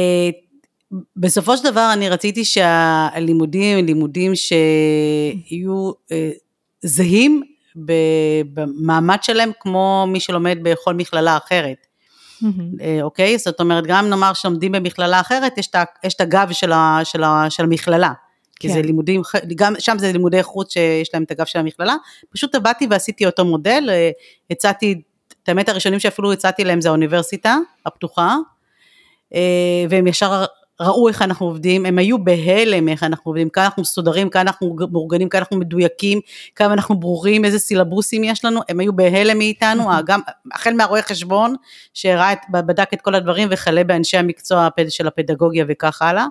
בסופו 1.16 1.56
של 1.56 1.64
דבר 1.64 1.90
אני 1.92 2.08
רציתי 2.08 2.44
שהלימודים 2.44 3.78
הם 3.78 3.86
לימודים 3.86 4.32
שיהיו 4.34 5.90
uh, 5.90 6.12
זהים 6.82 7.42
במעמד 8.54 9.18
שלהם 9.22 9.50
כמו 9.60 10.06
מי 10.08 10.20
שלומד 10.20 10.58
בכל 10.62 10.94
מכללה 10.94 11.36
אחרת. 11.36 11.86
Mm-hmm. 12.42 13.02
אוקיי? 13.02 13.38
זאת 13.38 13.60
אומרת, 13.60 13.84
גם 13.86 14.10
נאמר 14.10 14.32
שלומדים 14.32 14.72
במכללה 14.72 15.20
אחרת, 15.20 15.58
יש 16.04 16.14
את 16.14 16.20
הגב 16.20 16.48
של, 16.52 16.72
ה, 16.72 17.00
של, 17.04 17.22
ה, 17.22 17.46
של 17.50 17.64
המכללה. 17.64 18.12
כי 18.60 18.68
כן. 18.68 18.74
זה 18.74 18.82
לימודים, 18.82 19.22
גם 19.54 19.74
שם 19.78 19.98
זה 19.98 20.12
לימודי 20.12 20.42
חוץ 20.42 20.72
שיש 20.72 21.10
להם 21.14 21.22
את 21.22 21.30
הגב 21.30 21.44
של 21.44 21.58
המכללה. 21.58 21.94
פשוט 22.30 22.56
באתי 22.56 22.86
ועשיתי 22.90 23.26
אותו 23.26 23.44
מודל, 23.44 23.88
אה, 23.90 24.10
הצעתי, 24.50 25.02
את 25.42 25.48
האמת 25.48 25.68
הראשונים 25.68 26.00
שאפילו 26.00 26.32
הצעתי 26.32 26.64
להם 26.64 26.80
זה 26.80 26.88
האוניברסיטה 26.88 27.56
הפתוחה, 27.86 28.36
והם 29.90 30.06
ישר 30.06 30.44
ראו 30.80 31.08
איך 31.08 31.22
אנחנו 31.22 31.46
עובדים, 31.46 31.86
הם 31.86 31.98
היו 31.98 32.24
בהלם 32.24 32.88
איך 32.88 33.02
אנחנו 33.02 33.28
עובדים, 33.28 33.48
כאן 33.48 33.62
אנחנו 33.62 33.82
מסודרים, 33.82 34.30
כאן 34.30 34.40
אנחנו 34.40 34.76
מאורגנים, 34.92 35.28
כאן 35.28 35.40
אנחנו 35.40 35.56
מדויקים, 35.56 36.20
כמה 36.54 36.72
אנחנו 36.72 37.00
ברורים, 37.00 37.44
איזה 37.44 37.58
סילבוסים 37.58 38.24
יש 38.24 38.44
לנו, 38.44 38.60
הם 38.68 38.80
היו 38.80 38.92
בהלם 38.92 39.38
מאיתנו, 39.38 39.84
גם 40.06 40.20
החל 40.54 40.74
מהרואה 40.74 41.02
חשבון, 41.02 41.54
שהראה, 41.94 42.34
בדק 42.50 42.94
את 42.94 43.00
כל 43.00 43.14
הדברים 43.14 43.48
וכלה 43.50 43.84
באנשי 43.84 44.16
המקצוע 44.16 44.68
של 44.88 45.06
הפדגוגיה 45.06 45.64
וכך 45.68 46.02
הלאה. 46.02 46.26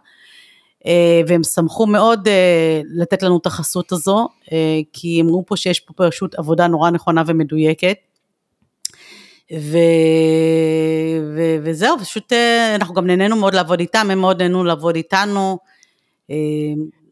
אה, 0.86 1.22
והם 1.28 1.44
שמחו 1.44 1.86
מאוד 1.86 2.28
אה, 2.28 2.82
לתת 2.96 3.24
לנו 3.24 3.38
את 3.38 3.46
החסות 3.46 3.92
הזו, 3.92 4.28
אה, 4.52 4.80
כי 4.94 5.22
אמרו 5.22 5.46
פה 5.46 5.58
שיש 5.58 5.80
פה 5.80 5.94
פשוט 5.98 6.36
עבודה 6.36 6.68
נורא 6.68 6.90
נכונה 6.90 7.24
ומדויקת. 7.28 7.98
ו... 9.54 9.78
ו... 11.36 11.56
וזהו, 11.64 12.00
פשוט 12.00 12.34
אה, 12.34 12.76
אנחנו 12.76 12.94
גם 12.94 13.08
נהנינו 13.08 13.36
מאוד 13.36 13.54
לעבוד 13.54 13.80
איתם, 13.80 14.08
הם 14.12 14.20
מאוד 14.20 14.42
נהנו 14.42 14.64
לעבוד 14.64 14.96
איתנו. 14.96 15.58
אה, 16.32 16.36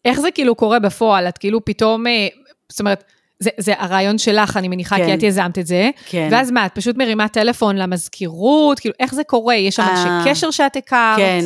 איך 0.06 0.20
זה 0.20 0.32
כאילו 0.32 0.56
קורה 0.56 0.80
בפועל? 0.80 1.28
את 1.28 1.38
כאילו 1.38 1.66
פתאום, 1.66 2.08
אה, 2.08 2.28
זאת 2.70 2.80
אומרת, 2.80 3.04
זה, 3.40 3.50
זה 3.58 3.74
הרעיון 3.78 4.18
שלך, 4.18 4.58
אני 4.58 4.68
מניחה, 4.68 4.98
כן. 4.98 5.06
כי 5.06 5.14
את 5.14 5.24
יזמת 5.24 5.60
את 5.60 5.68
זה. 5.68 5.90
כן. 6.06 6.30
ואז 6.32 6.52
מה, 6.52 6.66
את 6.66 6.76
פשוט 6.76 6.98
מרימה 6.98 7.28
טלפון 7.28 7.76
למזכירות? 7.76 8.80
כאילו, 8.80 8.96
איך 9.00 9.16
זה 9.16 9.24
קורה? 9.24 9.56
יש 9.56 9.76
שם 9.76 9.84
אנשי 9.92 10.30
קשר 10.30 10.52
שאת 10.52 10.76
הכרת? 10.76 11.18
כן. 11.18 11.46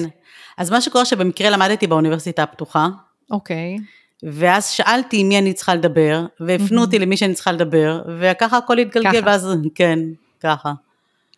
אז 0.57 0.69
מה 0.69 0.81
שקורה 0.81 1.05
שבמקרה 1.05 1.49
למדתי 1.49 1.87
באוניברסיטה 1.87 2.43
הפתוחה. 2.43 2.87
אוקיי. 3.31 3.77
ואז 4.23 4.69
שאלתי 4.69 5.17
עם 5.17 5.29
מי 5.29 5.37
אני 5.37 5.53
צריכה 5.53 5.75
לדבר, 5.75 6.25
והפנו 6.39 6.81
אותי 6.81 6.99
למי 6.99 7.17
שאני 7.17 7.33
צריכה 7.33 7.51
לדבר, 7.51 8.01
וככה 8.19 8.57
הכל 8.57 8.77
התגלגל, 8.77 9.11
ככה. 9.11 9.19
ואז, 9.25 9.49
כן. 9.75 9.99
ככה. 10.43 10.73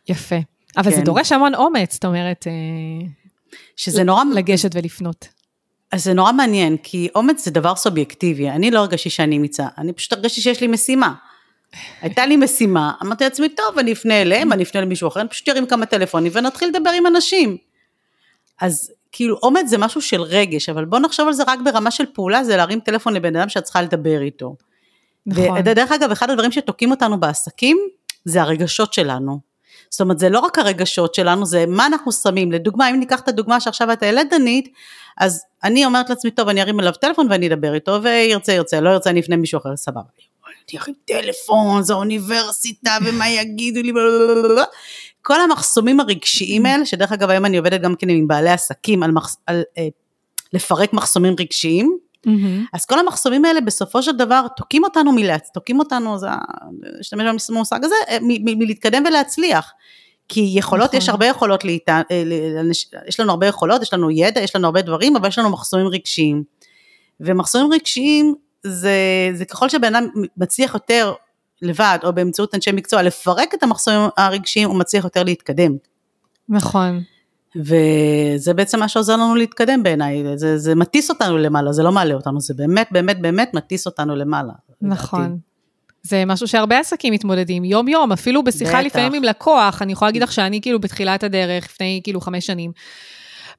יפה. 0.10 0.36
אבל 0.78 0.92
כן. 0.92 0.98
זה 0.98 1.02
דורש 1.02 1.32
המון 1.32 1.56
אומץ, 1.56 1.94
זאת 1.94 2.06
אומרת, 2.06 2.48
אה, 2.48 3.08
שזה 3.76 4.04
נורא... 4.04 4.24
לגשת 4.36 4.72
ולפנות. 4.74 5.28
אז 5.92 6.04
זה 6.04 6.14
נורא 6.14 6.32
מעניין, 6.32 6.78
כי 6.78 7.10
אומץ 7.16 7.46
זה 7.46 7.52
דבר 7.52 7.76
סובייקטיבי. 7.76 8.50
אני 8.50 8.72
לא 8.72 8.80
הרגשתי 8.80 9.10
שאני 9.10 9.38
אמיצה, 9.38 9.68
אני 9.78 9.94
פשוט 9.94 10.14
הרגשתי 10.14 10.42
שיש 10.42 10.62
לי 10.62 10.68
משימה. 10.68 11.14
הייתה 12.02 12.26
לי 12.26 12.38
משימה, 12.38 12.92
אמרתי 13.04 13.24
לעצמי, 13.24 13.50
טוב, 13.50 13.80
אני 13.80 13.94
אפנה 13.94 14.22
אליהם, 14.22 14.54
אני 14.54 14.64
אפנה 14.64 14.82
למישהו 14.82 15.08
אחר, 15.08 15.22
אני 15.22 15.30
פשוט 15.30 15.50
ארים 15.50 15.66
כמה 15.66 15.86
טלפונים 15.86 16.32
ונתחיל 16.36 16.70
לדבר 16.70 16.90
עם 16.90 17.08
אנשים. 17.08 17.58
אז 18.62 18.92
כאילו, 19.12 19.38
אומץ 19.44 19.68
זה 19.70 19.78
משהו 19.78 20.02
של 20.02 20.22
רגש, 20.22 20.70
אבל 20.70 20.86
בוא 20.86 21.00
נחשוב 21.00 21.28
על 21.28 21.34
זה 21.34 21.44
רק 21.48 21.60
ברמה 21.66 21.92
של 21.92 22.06
פעולה, 22.14 22.44
זה 22.44 22.58
להרים 22.58 22.80
טלפון 22.80 23.14
לבן 23.14 23.36
אדם 23.36 23.50
שאת 23.50 23.64
צריכה 23.64 23.82
לדבר 23.82 24.22
איתו. 24.22 24.56
נכון. 25.26 25.58
ודרך 25.66 25.92
אגב, 25.92 26.12
אחד 26.12 26.30
הדברים 26.30 26.52
שתוקעים 26.52 26.92
אותנו 26.92 27.20
בעסקים, 27.20 27.78
זה 28.26 28.42
הרגשות 28.42 28.94
שלנו. 28.94 29.40
זאת 29.90 30.02
אומרת, 30.02 30.20
זה 30.20 30.30
לא 30.30 30.40
רק 30.40 30.58
הרגשות 30.58 31.16
שלנו, 31.16 31.46
זה 31.46 31.66
מה 31.68 31.86
אנחנו 31.86 32.12
שמים. 32.12 32.52
לדוגמה, 32.52 32.90
אם 32.90 33.00
ניקח 33.00 33.20
את 33.20 33.28
הדוגמה 33.28 33.60
שעכשיו 33.60 33.94
את 33.94 34.04
העלית, 34.04 34.30
דנית, 34.30 34.70
אז 35.18 35.44
אני 35.64 35.86
אומרת 35.86 36.10
לעצמי, 36.10 36.32
טוב, 36.32 36.50
אני 36.50 36.62
ארים 36.62 36.80
אליו 36.80 36.94
טלפון 36.94 37.28
ואני 37.30 37.48
אדבר 37.48 37.74
איתו, 37.74 38.00
וירצה, 38.04 38.54
ירצה, 38.54 38.82
לא 38.82 38.90
ירצה, 38.90 39.10
אני 39.10 39.20
אפנה 39.20 39.36
מישהו 39.36 39.58
אחר, 39.58 39.76
סבבה. 39.76 40.02
אני 40.70 40.80
ארים 40.80 40.96
טלפון, 41.06 41.84
זו 41.84 41.94
אוניברסיטה, 41.94 42.98
ומה 43.06 43.30
יגידו 43.30 43.82
לי, 43.82 43.92
כל 45.22 45.42
המחסומים 45.42 46.00
הרגשיים 46.00 46.66
האלה, 46.66 46.86
שדרך 46.86 47.12
אגב 47.12 47.30
היום 47.30 47.46
אני 47.46 47.58
עובדת 47.58 47.82
גם 47.82 47.96
כן 47.96 48.10
עם 48.10 48.28
בעלי 48.28 48.50
עסקים 48.50 49.04
על, 49.04 49.12
מחס, 49.12 49.38
על 49.48 49.64
אה, 49.78 49.88
לפרק 50.54 50.94
מחסומים 50.94 51.36
רגשיים, 51.40 51.98
Mm-hmm. 52.28 52.68
אז 52.74 52.86
כל 52.86 53.00
המחסומים 53.00 53.46
האלה 53.46 53.62
בסופו 53.62 54.04
של 54.04 54.12
דבר 54.12 54.46
תוקעים 54.58 54.84
אותנו 54.84 55.12
מלהצ... 55.12 55.50
תוקעים 55.54 55.80
אותנו, 55.80 56.18
זה, 56.18 56.28
להשתמש 56.82 57.50
במושג 57.50 57.84
הזה, 57.84 57.96
אה, 58.10 58.18
מלהתקדם 58.22 59.04
ולהצליח. 59.08 59.72
כי 60.30 60.52
יכולות, 60.54 60.88
נכון. 60.88 60.98
יש 60.98 61.10
הרבה 61.10 61.26
יכולות, 61.26 61.66
לאיתה, 61.66 62.02
אה, 62.12 62.24
יש 63.08 63.20
לנו 63.20 63.32
הרבה 63.32 63.48
יכולות, 63.48 63.82
יש 63.82 63.94
לנו 63.94 64.12
ידע, 64.12 64.42
יש 64.42 64.56
לנו 64.56 64.66
הרבה 64.66 64.82
דברים, 64.82 65.16
אבל 65.16 65.28
יש 65.28 65.40
לנו 65.40 65.50
מחסומים 65.50 65.88
רגשיים. 65.88 66.44
ומחסומים 67.20 67.74
רגשיים 67.74 68.36
זה, 68.64 68.98
זה 69.34 69.46
ככל 69.46 69.70
שבן 69.70 69.96
אדם 69.96 70.08
מצליח 70.38 70.74
יותר 70.74 71.14
לבד, 71.62 71.98
או 72.04 72.14
באמצעות 72.14 72.56
אנשי 72.56 72.72
מקצוע, 72.72 73.02
לפרק 73.02 73.54
את 73.54 73.64
המחסומים 73.64 74.10
הרגשיים, 74.18 74.70
הוא 74.70 74.80
מצליח 74.80 75.04
יותר 75.04 75.24
להתקדם. 75.24 75.78
נכון. 76.50 77.04
וזה 77.56 78.54
בעצם 78.54 78.80
מה 78.80 78.88
שעוזר 78.88 79.16
לנו 79.16 79.36
להתקדם 79.36 79.84
בעיניי, 79.84 80.24
זה, 80.36 80.58
זה 80.58 80.76
מטיס 80.76 81.10
אותנו 81.10 81.38
למעלה, 81.38 81.74
זה 81.74 81.84
לא 81.84 81.92
מעלה 81.92 82.14
אותנו, 82.14 82.40
זה 82.42 82.54
באמת 82.54 82.88
באמת 82.92 83.22
באמת 83.22 83.54
מטיס 83.54 83.86
אותנו 83.86 84.16
למעלה. 84.16 84.54
נכון. 84.82 85.22
לדעתי. 85.22 85.38
זה 86.04 86.24
משהו 86.26 86.48
שהרבה 86.48 86.80
עסקים 86.80 87.14
מתמודדים 87.14 87.64
יום 87.64 87.88
יום, 87.88 88.12
אפילו 88.12 88.44
בשיחה 88.44 88.78
בטח. 88.78 88.86
לפעמים 88.86 89.14
עם 89.14 89.24
לקוח, 89.24 89.82
אני 89.82 89.92
יכולה 89.92 90.10
להגיד 90.10 90.24
לך 90.24 90.32
שאני 90.32 90.62
כאילו 90.62 90.80
בתחילת 90.80 91.24
הדרך, 91.24 91.66
לפני 91.66 92.02
כאילו 92.04 92.22
חמש 92.22 92.46
שנים, 92.46 92.72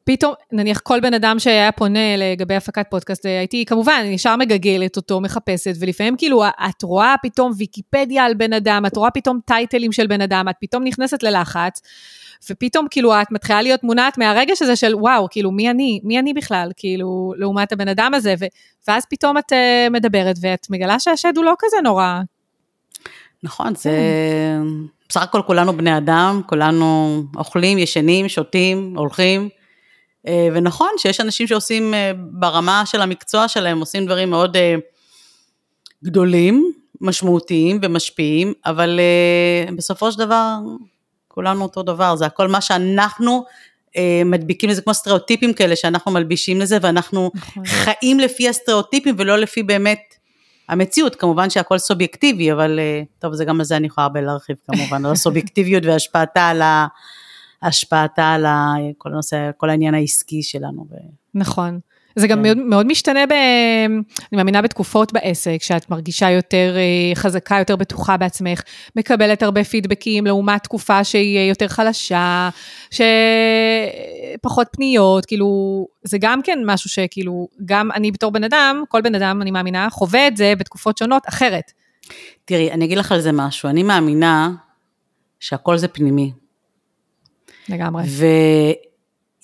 פתאום, 0.05 0.35
נניח 0.53 0.81
כל 0.81 1.01
בן 1.01 1.15
אדם 1.15 1.39
שהיה 1.39 1.73
פונה 1.73 2.17
לגבי 2.17 2.55
הפקת 2.55 2.87
פודקאסט, 2.91 3.27
הייתי 3.27 3.65
כמובן 3.65 4.03
ישר 4.05 4.37
מגגלת 4.37 4.97
אותו, 4.97 5.21
מחפשת, 5.21 5.75
ולפעמים 5.81 6.17
כאילו 6.17 6.45
את 6.47 6.83
רואה 6.83 7.15
פתאום 7.23 7.53
ויקיפדיה 7.57 8.25
על 8.25 8.35
בן 8.35 8.53
אדם, 8.53 8.87
את 8.87 8.97
רואה 8.97 9.11
פתאום 9.11 9.39
טייטלים 9.47 9.93
של 9.93 10.07
בן 10.07 10.21
אדם, 10.21 10.49
את 10.51 10.55
פתאום 10.61 10.85
נכנסת 10.85 11.23
ללחץ, 11.23 11.81
ופתאום 12.51 12.87
כאילו 12.91 13.23
את 13.23 13.31
מתחילה 13.31 13.63
להיות 13.63 13.85
מונעת 13.85 14.19
מהרגש 14.19 14.63
הזה 14.63 14.77
של 14.77 14.95
וואו, 14.95 15.27
כאילו 15.31 15.51
מי 15.51 15.71
אני, 15.71 16.01
מי 16.05 16.19
אני 16.19 16.33
בכלל, 16.35 16.71
כאילו, 16.77 17.33
לעומת 17.37 17.73
הבן 17.73 17.89
אדם 17.89 18.15
הזה, 18.15 18.35
ו, 18.39 18.45
ואז 18.89 19.07
פתאום 19.11 19.39
את 19.39 19.53
uh, 19.53 19.91
מדברת 19.91 20.37
ואת 20.41 20.67
מגלה 20.71 20.99
שהשד 20.99 21.33
הוא 21.37 21.45
לא 21.45 21.55
כזה 21.59 21.77
נורא. 21.85 22.21
נכון, 23.43 23.75
זה... 23.75 23.91
בסך 25.09 25.23
הכל 25.23 25.43
כולנו 25.47 25.77
בני 25.77 25.97
אדם, 25.97 26.41
כולנו 26.47 27.23
אוכלים, 27.37 27.79
ישנים, 27.79 28.29
שותים, 28.29 28.95
הולכים. 28.97 29.49
אה, 30.27 30.49
ונכון 30.55 30.89
שיש 30.99 31.21
אנשים 31.21 31.47
שעושים 31.47 31.95
אה, 31.95 32.13
ברמה 32.17 32.83
של 32.87 33.01
המקצוע 33.01 33.49
שלהם, 33.49 33.81
עושים 33.81 34.07
דברים 34.07 34.31
מאוד 34.31 34.57
גדולים, 36.05 36.73
משמעותיים 37.01 37.79
ומשפיעים, 37.83 38.53
אבל 38.67 39.01
בסופו 39.77 40.13
של 40.13 40.19
דבר 40.19 40.57
כולנו 41.35 41.63
אותו 41.63 41.83
דבר, 41.83 42.17
זה 42.17 42.27
הכל 42.27 42.49
מה 42.49 42.61
שאנחנו 42.61 43.45
אה, 43.97 44.23
מדביקים 44.25 44.71
לזה 44.71 44.83
כמו 44.83 44.95
סטריאוטיפים 44.95 45.53
כאלה 45.53 45.77
שאנחנו 45.77 46.13
מלבישים 46.13 46.61
לזה 46.61 46.79
ואנחנו 46.83 47.31
נכון. 47.35 47.65
חיים 47.67 48.21
לפי 48.21 48.49
הסטריאוטיפים 48.49 49.15
ולא 49.19 49.37
לפי 49.37 49.63
באמת 49.63 50.01
המציאות, 50.69 51.15
כמובן 51.15 51.51
שהכל 51.51 51.79
סובייקטיבי, 51.79 52.53
אבל 52.53 52.79
אה, 52.79 53.03
טוב, 53.19 53.35
זה 53.35 53.45
גם 53.45 53.61
על 53.61 53.65
זה 53.65 53.77
אני 53.77 53.87
יכולה 53.87 54.05
הרבה 54.05 54.21
להרחיב 54.21 54.57
כמובן, 54.67 55.07
על 55.07 55.13
הסובייקטיביות 55.13 55.85
והשפעתה 55.87 56.49
על 56.49 56.63
ה... 56.63 56.87
השפעתה 57.63 58.33
על 58.33 58.47
כל 58.99 59.13
הנושא, 59.13 59.51
כל 59.57 59.71
העניין 59.71 59.95
העסקי 59.95 60.43
שלנו. 60.43 60.87
נכון. 61.35 61.81
זה 62.17 62.27
גם 62.27 62.39
כן. 62.39 62.43
מאוד, 62.43 62.57
מאוד 62.59 62.87
משתנה, 62.87 63.27
ב, 63.27 63.33
אני 63.33 64.37
מאמינה, 64.37 64.63
בתקופות 64.63 65.13
בעסק, 65.13 65.59
שאת 65.63 65.91
מרגישה 65.91 66.31
יותר 66.31 66.77
אה, 66.77 67.15
חזקה, 67.15 67.57
יותר 67.59 67.77
בטוחה 67.77 68.17
בעצמך, 68.17 68.63
מקבלת 68.97 69.43
הרבה 69.43 69.65
פידבקים, 69.65 70.27
לעומת 70.27 70.63
תקופה 70.63 71.05
שהיא 71.05 71.49
יותר 71.49 71.69
חלשה, 71.69 72.49
שפחות 72.91 74.67
פניות, 74.73 75.27
כאילו, 75.27 75.47
זה 76.03 76.19
גם 76.21 76.43
כן 76.43 76.59
משהו 76.67 76.91
שכאילו, 76.91 77.49
גם 77.65 77.93
אני 77.93 78.11
בתור 78.13 78.31
בן 78.31 78.45
אדם, 78.45 78.83
כל 78.89 79.01
בן 79.01 79.15
אדם, 79.15 79.43
אני 79.43 79.51
מאמינה, 79.51 79.91
חווה 79.91 80.27
את 80.27 80.37
זה 80.37 80.53
בתקופות 80.59 80.99
שונות 80.99 81.23
אחרת. 81.29 81.73
תראי, 82.45 82.71
אני 82.71 82.85
אגיד 82.85 82.99
לך 82.99 83.13
על 83.13 83.21
זה 83.21 83.33
משהו, 83.33 83.69
אני 83.69 83.83
מאמינה 83.83 84.51
שהכל 85.41 85.77
זה 85.77 85.89
פנימי. 85.89 86.33
לגמרי. 87.69 88.03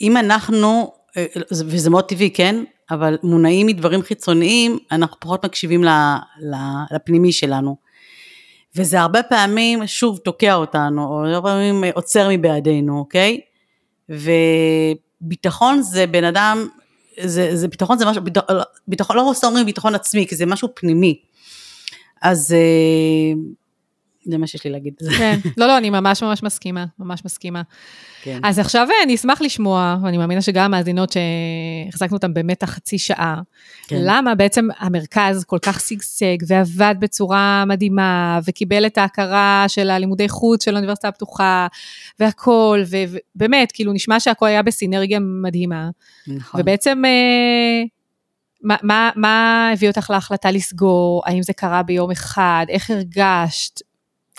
ואם 0.01 0.17
אנחנו 0.17 0.93
אה, 0.95 1.00
וזה 1.51 1.91
מאוד 1.91 2.05
טבעי, 2.05 2.31
כן? 2.31 2.65
אבל 2.91 3.19
מונעים 3.23 3.67
מדברים 3.67 4.03
חיצוניים, 4.03 4.79
אנחנו 4.93 5.17
פחות 5.21 5.45
מקשיבים 5.45 5.85
לפנימי 6.91 7.33
שלנו. 7.33 7.77
וזה 8.77 9.01
הרבה 9.01 9.23
פעמים, 9.23 9.87
שוב, 9.87 10.19
תוקע 10.19 10.55
אותנו, 10.55 11.05
או 11.05 11.27
הרבה 11.27 11.49
פעמים 11.49 11.85
עוצר 11.95 12.29
מבעדינו, 12.33 12.99
אוקיי? 12.99 13.41
וביטחון 14.09 15.83
זה 15.83 16.07
בן 16.07 16.25
אדם, 16.25 16.69
זה, 17.21 17.57
זה 17.57 17.69
ביטחון 17.69 17.99
זה 17.99 18.07
משהו, 18.07 18.23
ביטחון, 18.89 19.17
לא 19.17 19.23
רוצה 19.23 19.47
אומרים 19.47 19.67
ביטחון 19.67 19.95
עצמי, 19.95 20.27
כי 20.27 20.37
זה 20.37 20.47
משהו 20.47 20.69
פנימי. 20.75 21.21
אז 22.23 22.55
אה, 22.55 23.41
זה 24.31 24.39
מה 24.39 24.47
שיש 24.47 24.65
לי 24.65 24.71
להגיד. 24.71 24.95
כן, 25.19 25.39
לא, 25.57 25.67
לא, 25.67 25.79
אני 25.79 25.91
ממש 25.91 26.23
ממש 26.23 26.43
מסכימה, 26.43 26.85
ממש 26.99 27.25
מסכימה. 27.25 27.63
כן. 28.23 28.41
אז 28.43 28.59
עכשיו 28.59 28.89
אה, 28.91 29.03
אני 29.05 29.15
אשמח 29.15 29.43
לשמוע, 29.43 29.97
ואני 30.03 30.19
מאמינה 30.19 30.43
שגם 30.43 30.65
המאזינות 30.65 31.13
שהחזקנו 31.13 32.17
אותן 32.17 32.35
במתח 32.35 32.67
חצי 32.67 32.99
שעה, 32.99 33.41
כן. 33.89 33.97
למה 34.01 34.35
בעצם 34.35 34.69
המרכז 34.79 35.45
כל 35.45 35.59
כך 35.63 35.81
שגשג 35.81 36.37
ועבד 36.47 36.95
בצורה 36.99 37.65
מדהימה, 37.67 38.41
וקיבל 38.45 38.87
את 38.87 38.99
ההכרה 38.99 39.65
של 39.69 39.91
הלימודי 39.91 40.29
חוץ 40.29 40.65
של 40.65 40.75
האוניברסיטה 40.75 41.09
הפתוחה, 41.09 41.67
והכול, 42.21 42.85
ובאמת, 43.35 43.73
כאילו 43.73 43.93
נשמע 43.93 44.21
שהכל 44.21 44.47
היה 44.47 44.63
בסינרגיה 44.63 45.19
מדהימה. 45.21 45.91
נכון. 46.27 46.61
ובעצם... 46.61 47.03
אה, 47.05 47.83
מה, 48.63 48.77
מה, 48.83 49.11
מה 49.17 49.71
הביא 49.73 49.89
אותך 49.89 50.11
להחלטה 50.11 50.51
לסגור? 50.51 51.23
האם 51.27 51.43
זה 51.43 51.53
קרה 51.53 51.83
ביום 51.83 52.11
אחד? 52.11 52.67
איך 52.69 52.91
הרגשת? 52.91 53.81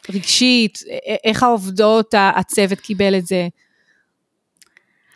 רגשית? 0.10 0.80
איך 1.24 1.44
העובדות, 1.44 2.14
הצוות 2.18 2.80
קיבל 2.80 3.16
את 3.16 3.28
זה? 3.28 3.48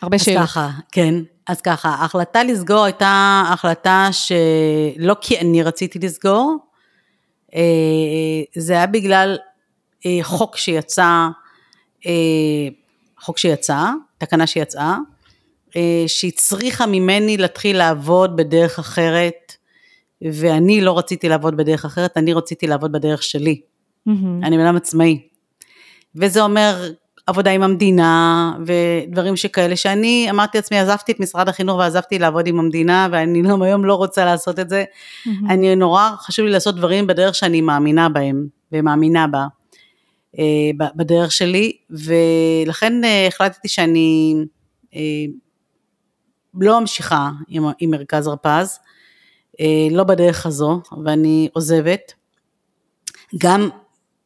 הרבה 0.02 0.18
שאלות. 0.18 0.42
אז 0.42 0.48
ככה, 0.48 0.70
כן. 0.92 1.14
אז 1.46 1.60
ככה, 1.60 1.88
ההחלטה 1.88 2.44
לסגור 2.44 2.84
הייתה 2.84 3.42
החלטה 3.52 4.08
שלא 4.12 5.16
כי 5.20 5.38
אני 5.38 5.62
רציתי 5.62 5.98
לסגור, 5.98 6.56
אה, 7.54 7.60
זה 8.56 8.72
היה 8.72 8.86
בגלל 8.86 9.38
אה, 10.06 10.18
חוק 10.22 10.56
שיצא, 10.56 11.28
אה, 12.06 12.12
חוק 13.20 13.38
שיצא, 13.38 13.82
תקנה 14.18 14.46
שיצאה, 14.46 14.96
שהצריכה 16.06 16.86
ממני 16.86 17.36
להתחיל 17.36 17.76
לעבוד 17.78 18.36
בדרך 18.36 18.78
אחרת, 18.78 19.52
ואני 20.22 20.80
לא 20.80 20.98
רציתי 20.98 21.28
לעבוד 21.28 21.56
בדרך 21.56 21.84
אחרת, 21.84 22.16
אני 22.16 22.32
רציתי 22.32 22.66
לעבוד 22.66 22.92
בדרך 22.92 23.22
שלי. 23.22 23.60
Mm-hmm. 24.08 24.12
אני 24.42 24.56
בן 24.56 24.66
אדם 24.66 24.76
עצמאי. 24.76 25.28
וזה 26.14 26.42
אומר 26.42 26.90
עבודה 27.26 27.50
עם 27.50 27.62
המדינה 27.62 28.52
ודברים 28.66 29.36
שכאלה, 29.36 29.76
שאני 29.76 30.26
אמרתי 30.30 30.58
לעצמי, 30.58 30.78
עזבתי 30.78 31.12
את 31.12 31.20
משרד 31.20 31.48
החינוך 31.48 31.78
ועזבתי 31.78 32.18
לעבוד 32.18 32.46
עם 32.46 32.58
המדינה, 32.58 33.08
ואני 33.12 33.42
גם 33.42 33.62
היום 33.62 33.84
לא 33.84 33.94
רוצה 33.94 34.24
לעשות 34.24 34.58
את 34.58 34.68
זה. 34.68 34.84
Mm-hmm. 34.84 35.30
אני 35.48 35.76
נורא, 35.76 36.10
חשוב 36.18 36.46
לי 36.46 36.52
לעשות 36.52 36.76
דברים 36.76 37.06
בדרך 37.06 37.34
שאני 37.34 37.60
מאמינה 37.60 38.08
בהם, 38.08 38.46
ומאמינה 38.72 39.26
בה, 39.26 39.46
אה, 40.38 40.88
בדרך 40.96 41.32
שלי, 41.32 41.72
ולכן 41.90 43.04
אה, 43.04 43.26
החלטתי 43.26 43.68
שאני 43.68 44.34
אה, 44.94 45.00
לא 46.60 46.80
ממשיכה 46.80 47.30
עם, 47.48 47.64
עם 47.78 47.90
מרכז 47.90 48.26
הרפז, 48.26 48.78
לא 49.90 50.04
בדרך 50.04 50.46
הזו, 50.46 50.80
ואני 51.04 51.48
עוזבת. 51.52 52.12
גם 53.38 53.68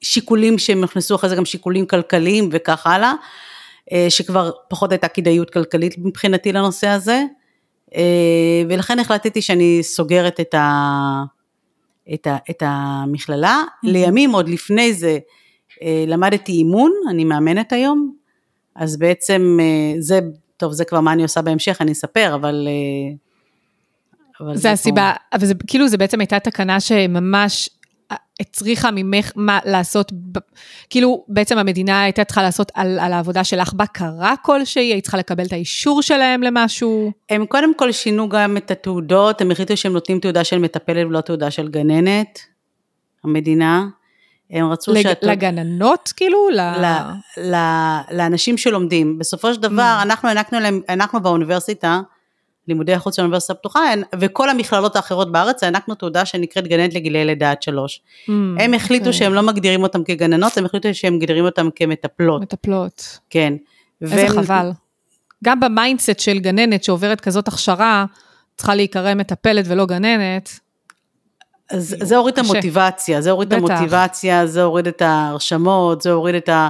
שיקולים 0.03 0.59
שהם 0.59 0.81
נכנסו 0.81 1.15
אחרי 1.15 1.29
זה 1.29 1.37
גם 1.37 1.45
שיקולים 1.45 1.87
כלכליים 1.87 2.49
וכך 2.53 2.87
הלאה, 2.87 3.13
אה, 3.93 4.07
שכבר 4.09 4.51
פחות 4.69 4.93
הייתה 4.93 5.09
כדאיות 5.09 5.51
כלכלית 5.51 5.95
מבחינתי 5.99 6.53
לנושא 6.53 6.89
הזה, 6.89 7.25
אה, 7.95 8.63
ולכן 8.69 8.99
החלטתי 8.99 9.43
שאני 9.43 9.79
סוגרת 9.83 10.41
את, 10.41 10.55
ה, 10.55 11.23
את, 12.15 12.27
ה, 12.27 12.37
את 12.51 12.63
המכללה. 12.67 13.63
Mm-hmm. 13.67 13.91
לימים 13.91 14.31
עוד 14.31 14.49
לפני 14.49 14.93
זה 14.93 15.19
אה, 15.83 16.05
למדתי 16.07 16.53
אימון, 16.53 16.93
אני 17.11 17.25
מאמנת 17.25 17.73
היום, 17.73 18.15
אז 18.75 18.99
בעצם 18.99 19.59
זה, 19.99 20.21
טוב 20.57 20.73
זה 20.73 20.85
כבר 20.85 21.01
מה 21.01 21.13
אני 21.13 21.23
עושה 21.23 21.43
בהמשך, 21.43 21.77
אני 21.81 21.93
אספר, 21.93 22.35
אבל... 22.35 22.69
אבל 24.41 24.57
זה, 24.57 24.63
זה 24.63 24.71
הסיבה, 24.71 25.13
פה... 25.17 25.37
אבל 25.37 25.47
זה 25.47 25.55
כאילו 25.67 25.89
זה 25.89 25.99
בעצם 25.99 26.21
הייתה 26.21 26.39
תקנה 26.39 26.81
שממש 26.81 27.71
הצריכה 28.41 28.91
ממך 28.91 29.33
מה 29.37 29.59
לעשות, 29.65 30.13
כאילו 30.91 31.25
בעצם 31.29 31.59
המדינה 31.59 32.03
הייתה 32.03 32.25
צריכה 32.25 32.43
לעשות 32.43 32.73
על, 32.75 32.99
על 32.99 33.13
העבודה 33.13 33.45
שלך 33.45 33.73
בקרה 33.73 34.35
כלשהי, 34.43 34.93
היית 34.93 35.05
צריכה 35.05 35.19
לקבל 35.19 35.45
את 35.45 35.53
האישור 35.53 36.03
שלהם 36.03 36.43
למשהו? 36.43 37.13
הם 37.31 37.47
קודם 37.47 37.75
כל 37.75 37.93
שינו 37.93 38.29
גם 38.29 38.57
את 38.57 38.71
התעודות, 38.71 39.41
הם 39.41 39.51
החליטו 39.51 39.77
שהם 39.77 39.93
נותנים 39.93 40.21
תעודה 40.21 40.45
של 40.45 40.59
מטפלת 40.59 41.07
ולא 41.07 41.21
תעודה 41.21 41.51
של 41.51 41.69
גננת, 41.69 42.39
המדינה. 43.25 43.87
הם 44.51 44.71
רצו 44.71 44.93
לג, 44.93 45.03
שאת... 45.03 45.23
לגננות 45.23 46.13
כאילו? 46.17 46.49
ל... 46.51 46.61
ל, 46.61 46.87
ל, 47.37 47.57
לאנשים 48.13 48.59
שלומדים. 48.59 49.19
בסופו 49.19 49.55
של 49.55 49.61
דבר, 49.61 49.97
mm. 49.99 50.03
אנחנו 50.03 50.29
הענקנו 50.29 50.61
להם, 50.61 50.81
אנחנו 50.89 51.23
באוניברסיטה, 51.23 52.01
לימודי 52.69 52.95
החוץ 52.95 53.17
של 53.17 53.23
האוניברסיטה 53.23 53.53
הפתוחה, 53.53 53.81
וכל 54.21 54.51
המכללות 54.51 54.97
האחרות 54.97 55.33
בארץ 55.33 55.63
הענקנו 55.63 55.95
תעודה 55.95 56.25
שנקראת 56.25 56.69
גננת 56.69 56.95
לגילי 56.95 57.25
לידה 57.25 57.51
עד 57.51 57.63
שלוש. 57.63 58.01
Mm, 58.27 58.31
הם 58.59 58.75
החליטו 58.75 59.05
okay. 59.05 59.07
אוקיי. 59.07 59.19
שהם 59.19 59.35
לא 59.35 59.43
מגדירים 59.43 59.83
אותם 59.83 60.05
כגננות, 60.05 60.59
הם 60.59 60.65
החליטו 60.65 60.89
שהם 60.93 61.17
מגדירים 61.17 61.45
אותם 61.45 61.69
כמטפלות. 61.75 62.43
מטפלות. 62.43 63.19
כן. 63.31 63.55
איזה 64.03 64.17
והם... 64.17 64.29
חבל. 64.29 64.71
גם 65.45 65.61
ב 65.61 65.68
mindset 65.68 66.21
של 66.21 66.39
גננת 66.39 66.85
שעוברת 66.85 67.21
כזאת 67.21 67.49
הכשרה, 67.49 68.05
צריכה 68.57 68.75
להיקרא 68.75 69.15
מטפלת 69.15 69.65
ולא 69.69 69.87
גננת. 69.87 70.61
אז 71.71 71.97
זה 72.01 72.17
הוריד 72.17 72.33
את 72.33 72.39
המוטיבציה, 72.39 73.21
זה 73.21 73.31
הוריד 73.31 73.53
את 73.53 73.59
המוטיבציה, 73.59 74.47
זה 74.47 74.63
הוריד 74.63 74.87
את 74.87 75.03
ההרשמות, 75.03 76.03
זה 76.03 76.11
הוריד 76.11 76.35
את 76.35 76.49
ה... 76.49 76.69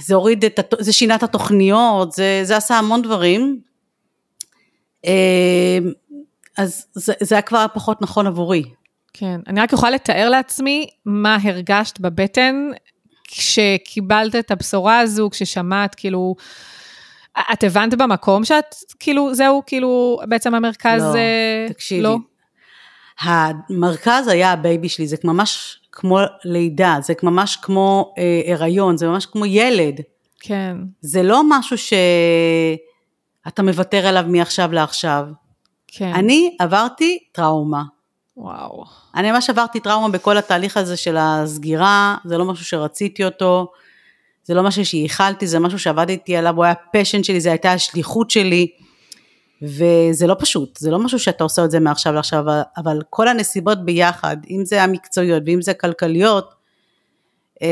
זה 0.00 0.14
הוריד 0.14 0.44
את, 0.44 0.58
ה... 0.58 0.62
זה 0.78 0.92
שינה 0.92 1.14
את 1.14 1.22
התוכניות, 1.22 2.12
זה, 2.12 2.40
זה 2.42 2.56
עשה 2.56 2.78
המון 2.78 3.02
דברים, 3.02 3.60
אז 6.58 6.86
זה, 6.92 7.12
זה 7.20 7.34
היה 7.34 7.42
כבר 7.42 7.66
פחות 7.74 8.02
נכון 8.02 8.26
עבורי. 8.26 8.62
כן, 9.12 9.40
אני 9.46 9.60
רק 9.60 9.72
יכולה 9.72 9.90
לתאר 9.90 10.28
לעצמי 10.28 10.86
מה 11.06 11.38
הרגשת 11.42 12.00
בבטן 12.00 12.70
כשקיבלת 13.24 14.36
את 14.36 14.50
הבשורה 14.50 14.98
הזו, 14.98 15.30
כששמעת, 15.30 15.94
כאילו, 15.94 16.34
את 17.52 17.64
הבנת 17.64 17.94
במקום 17.94 18.44
שאת, 18.44 18.74
כאילו, 19.00 19.34
זהו, 19.34 19.62
כאילו, 19.66 20.20
בעצם 20.28 20.54
המרכז... 20.54 21.02
לא, 21.02 21.14
אה, 21.14 21.66
תקשיבי. 21.68 22.02
לא? 22.02 22.16
המרכז 23.20 24.28
היה 24.28 24.52
ה 24.52 24.59
baby 24.59 24.88
שלי, 24.88 25.06
זה 25.06 25.16
ממש 25.24 25.78
כמו 25.92 26.18
לידה, 26.44 26.96
זה 27.02 27.14
ממש 27.22 27.56
כמו 27.56 28.14
אה, 28.18 28.52
הריון, 28.54 28.96
זה 28.96 29.08
ממש 29.08 29.26
כמו 29.26 29.46
ילד. 29.46 30.00
כן. 30.40 30.76
זה 31.00 31.22
לא 31.22 31.42
משהו 31.48 31.78
ש... 31.78 31.92
אתה 33.48 33.62
מוותר 33.62 34.06
עליו 34.06 34.24
מעכשיו 34.28 34.72
לעכשיו. 34.72 35.26
כן. 35.86 36.12
אני 36.14 36.56
עברתי 36.60 37.18
טראומה. 37.32 37.82
וואו. 38.36 38.84
אני 39.14 39.32
ממש 39.32 39.50
עברתי 39.50 39.80
טראומה 39.80 40.08
בכל 40.08 40.36
התהליך 40.38 40.76
הזה 40.76 40.96
של 40.96 41.16
הסגירה, 41.18 42.16
זה 42.24 42.38
לא 42.38 42.44
משהו 42.44 42.64
שרציתי 42.64 43.24
אותו, 43.24 43.72
זה 44.44 44.54
לא 44.54 44.62
משהו 44.62 44.84
שייחלתי, 44.84 45.46
זה 45.46 45.58
משהו 45.58 45.78
שעבדתי 45.78 46.36
עליו, 46.36 46.56
הוא 46.56 46.64
היה 46.64 46.74
פשן 46.92 47.22
שלי, 47.22 47.40
זו 47.40 47.50
הייתה 47.50 47.72
השליחות 47.72 48.30
שלי, 48.30 48.66
וזה 49.62 50.26
לא 50.26 50.36
פשוט, 50.38 50.76
זה 50.76 50.90
לא 50.90 50.98
משהו 50.98 51.18
שאתה 51.18 51.44
עושה 51.44 51.64
את 51.64 51.70
זה 51.70 51.80
מעכשיו 51.80 52.12
לעכשיו, 52.12 52.44
אבל 52.76 53.02
כל 53.10 53.28
הנסיבות 53.28 53.84
ביחד, 53.84 54.36
אם 54.50 54.64
זה 54.64 54.82
המקצועיות 54.82 55.42
ואם 55.46 55.62
זה 55.62 55.74
כלכליות, 55.74 56.54
אה, 57.62 57.68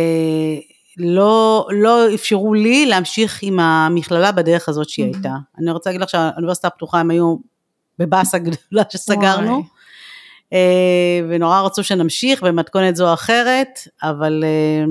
לא, 1.02 1.68
לא 1.72 2.14
אפשרו 2.14 2.54
לי 2.54 2.86
להמשיך 2.86 3.38
עם 3.42 3.60
המכללה 3.60 4.32
בדרך 4.32 4.68
הזאת 4.68 4.88
שהיא 4.88 5.12
mm-hmm. 5.12 5.16
הייתה. 5.16 5.34
אני 5.58 5.70
רוצה 5.70 5.90
להגיד 5.90 6.00
לך 6.02 6.08
שהאוניברסיטה 6.08 6.68
הפתוחה 6.68 7.00
הם 7.00 7.10
היו 7.10 7.36
בבאסה 7.98 8.38
גדולה 8.38 8.82
שסגרנו, 8.90 9.62
אה, 10.52 11.20
ונורא 11.28 11.60
רצו 11.60 11.84
שנמשיך 11.84 12.42
במתכונת 12.42 12.96
זו 12.96 13.08
או 13.08 13.14
אחרת, 13.14 13.80
אבל, 14.02 14.44
אה, 14.46 14.84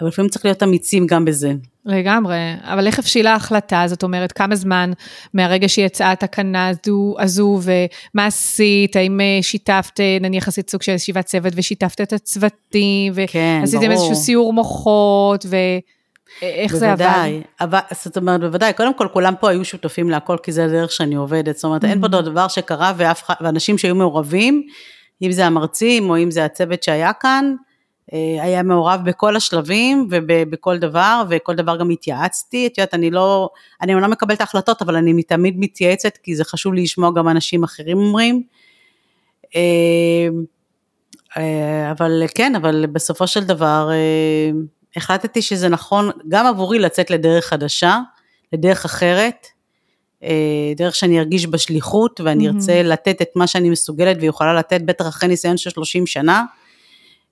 אבל 0.00 0.08
לפעמים 0.08 0.30
צריך 0.30 0.44
להיות 0.44 0.62
אמיצים 0.62 1.06
גם 1.06 1.24
בזה. 1.24 1.52
לגמרי, 1.88 2.54
אבל 2.62 2.86
איך 2.86 2.98
הבשילה 2.98 3.32
ההחלטה? 3.32 3.84
זאת 3.86 4.02
אומרת, 4.02 4.32
כמה 4.32 4.56
זמן 4.56 4.92
מהרגע 5.34 5.68
שיצאה 5.68 6.12
התקנה 6.12 6.68
הזו, 6.68 7.14
הזו 7.18 7.60
ומה 7.62 8.26
עשית? 8.26 8.96
האם 8.96 9.20
אה, 9.20 9.38
שיתפת, 9.42 10.00
נניח 10.20 10.48
עשית 10.48 10.70
סוג 10.70 10.82
של 10.82 10.92
ישיבת 10.92 11.24
צוות 11.24 11.52
ושיתפת 11.56 12.00
את 12.00 12.12
הצוותים, 12.12 13.12
כן, 13.26 13.58
ועשיתם 13.60 13.90
איזשהו 13.90 14.14
סיור 14.14 14.52
מוחות, 14.52 15.46
ואיך 15.48 16.76
זה 16.76 16.92
עבד? 16.92 17.06
בוודאי, 17.60 17.82
זאת 18.04 18.16
אומרת, 18.16 18.40
בוודאי, 18.40 18.72
קודם 18.72 18.94
כל 18.94 19.06
כולם 19.12 19.34
פה 19.40 19.50
היו 19.50 19.64
שותפים 19.64 20.10
להכל, 20.10 20.36
כי 20.42 20.52
זה 20.52 20.64
הדרך 20.64 20.92
שאני 20.92 21.14
עובדת, 21.14 21.54
זאת 21.54 21.64
אומרת, 21.64 21.84
mm-hmm. 21.84 21.88
אין 21.88 22.00
פה 22.00 22.06
mm-hmm. 22.06 22.22
דבר 22.22 22.48
שקרה 22.48 22.92
ואף, 22.96 23.30
ואנשים 23.40 23.78
שהיו 23.78 23.94
מעורבים, 23.94 24.62
אם 25.22 25.32
זה 25.32 25.46
המרצים 25.46 26.10
או 26.10 26.18
אם 26.18 26.30
זה 26.30 26.44
הצוות 26.44 26.82
שהיה 26.82 27.12
כאן, 27.12 27.54
אה, 27.54 27.67
היה 28.12 28.62
מעורב 28.62 29.00
בכל 29.04 29.36
השלבים 29.36 30.08
ובכל 30.10 30.78
דבר, 30.78 31.22
וכל 31.30 31.54
דבר 31.54 31.76
גם 31.76 31.90
התייעצתי, 31.90 32.66
את 32.66 32.78
יודעת, 32.78 32.94
אני 32.94 33.10
לא, 33.10 33.50
אני 33.82 33.94
לא 33.94 34.08
מקבלת 34.08 34.40
החלטות, 34.40 34.82
אבל 34.82 34.96
אני 34.96 35.22
תמיד 35.22 35.54
מתייעצת, 35.58 36.16
כי 36.16 36.36
זה 36.36 36.44
חשוב 36.44 36.74
לי 36.74 36.82
לשמוע 36.82 37.10
גם 37.16 37.28
אנשים 37.28 37.64
אחרים 37.64 37.98
אומרים. 37.98 38.42
אה, 39.56 39.60
אה, 41.36 41.90
אבל 41.90 42.22
כן, 42.34 42.54
אבל 42.54 42.86
בסופו 42.86 43.26
של 43.26 43.44
דבר, 43.44 43.90
החלטתי 44.96 45.42
שזה 45.42 45.68
נכון 45.68 46.10
גם 46.28 46.46
עבורי 46.46 46.78
לצאת 46.78 47.10
לדרך 47.10 47.44
חדשה, 47.44 47.98
לדרך 48.52 48.84
אחרת, 48.84 49.46
דרך 50.76 50.94
שאני 50.94 51.18
ארגיש 51.18 51.46
בשליחות 51.46 52.20
ואני 52.20 52.48
ארצה 52.48 52.82
לתת 52.82 53.22
את 53.22 53.28
מה 53.36 53.46
שאני 53.46 53.70
מסוגלת 53.70 54.16
ויכולה 54.20 54.54
לתת, 54.54 54.80
בטח 54.82 55.08
אחרי 55.08 55.28
ניסיון 55.28 55.56
של 55.56 55.70
30 55.70 56.06
שנה. 56.06 56.44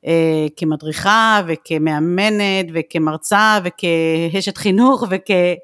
אה, 0.07 0.47
כמדריכה 0.57 1.41
וכמאמנת 1.47 2.67
וכמרצה 2.75 3.59
וכאשת 3.65 4.57
חינוך 4.57 5.03
וככותבת 5.03 5.61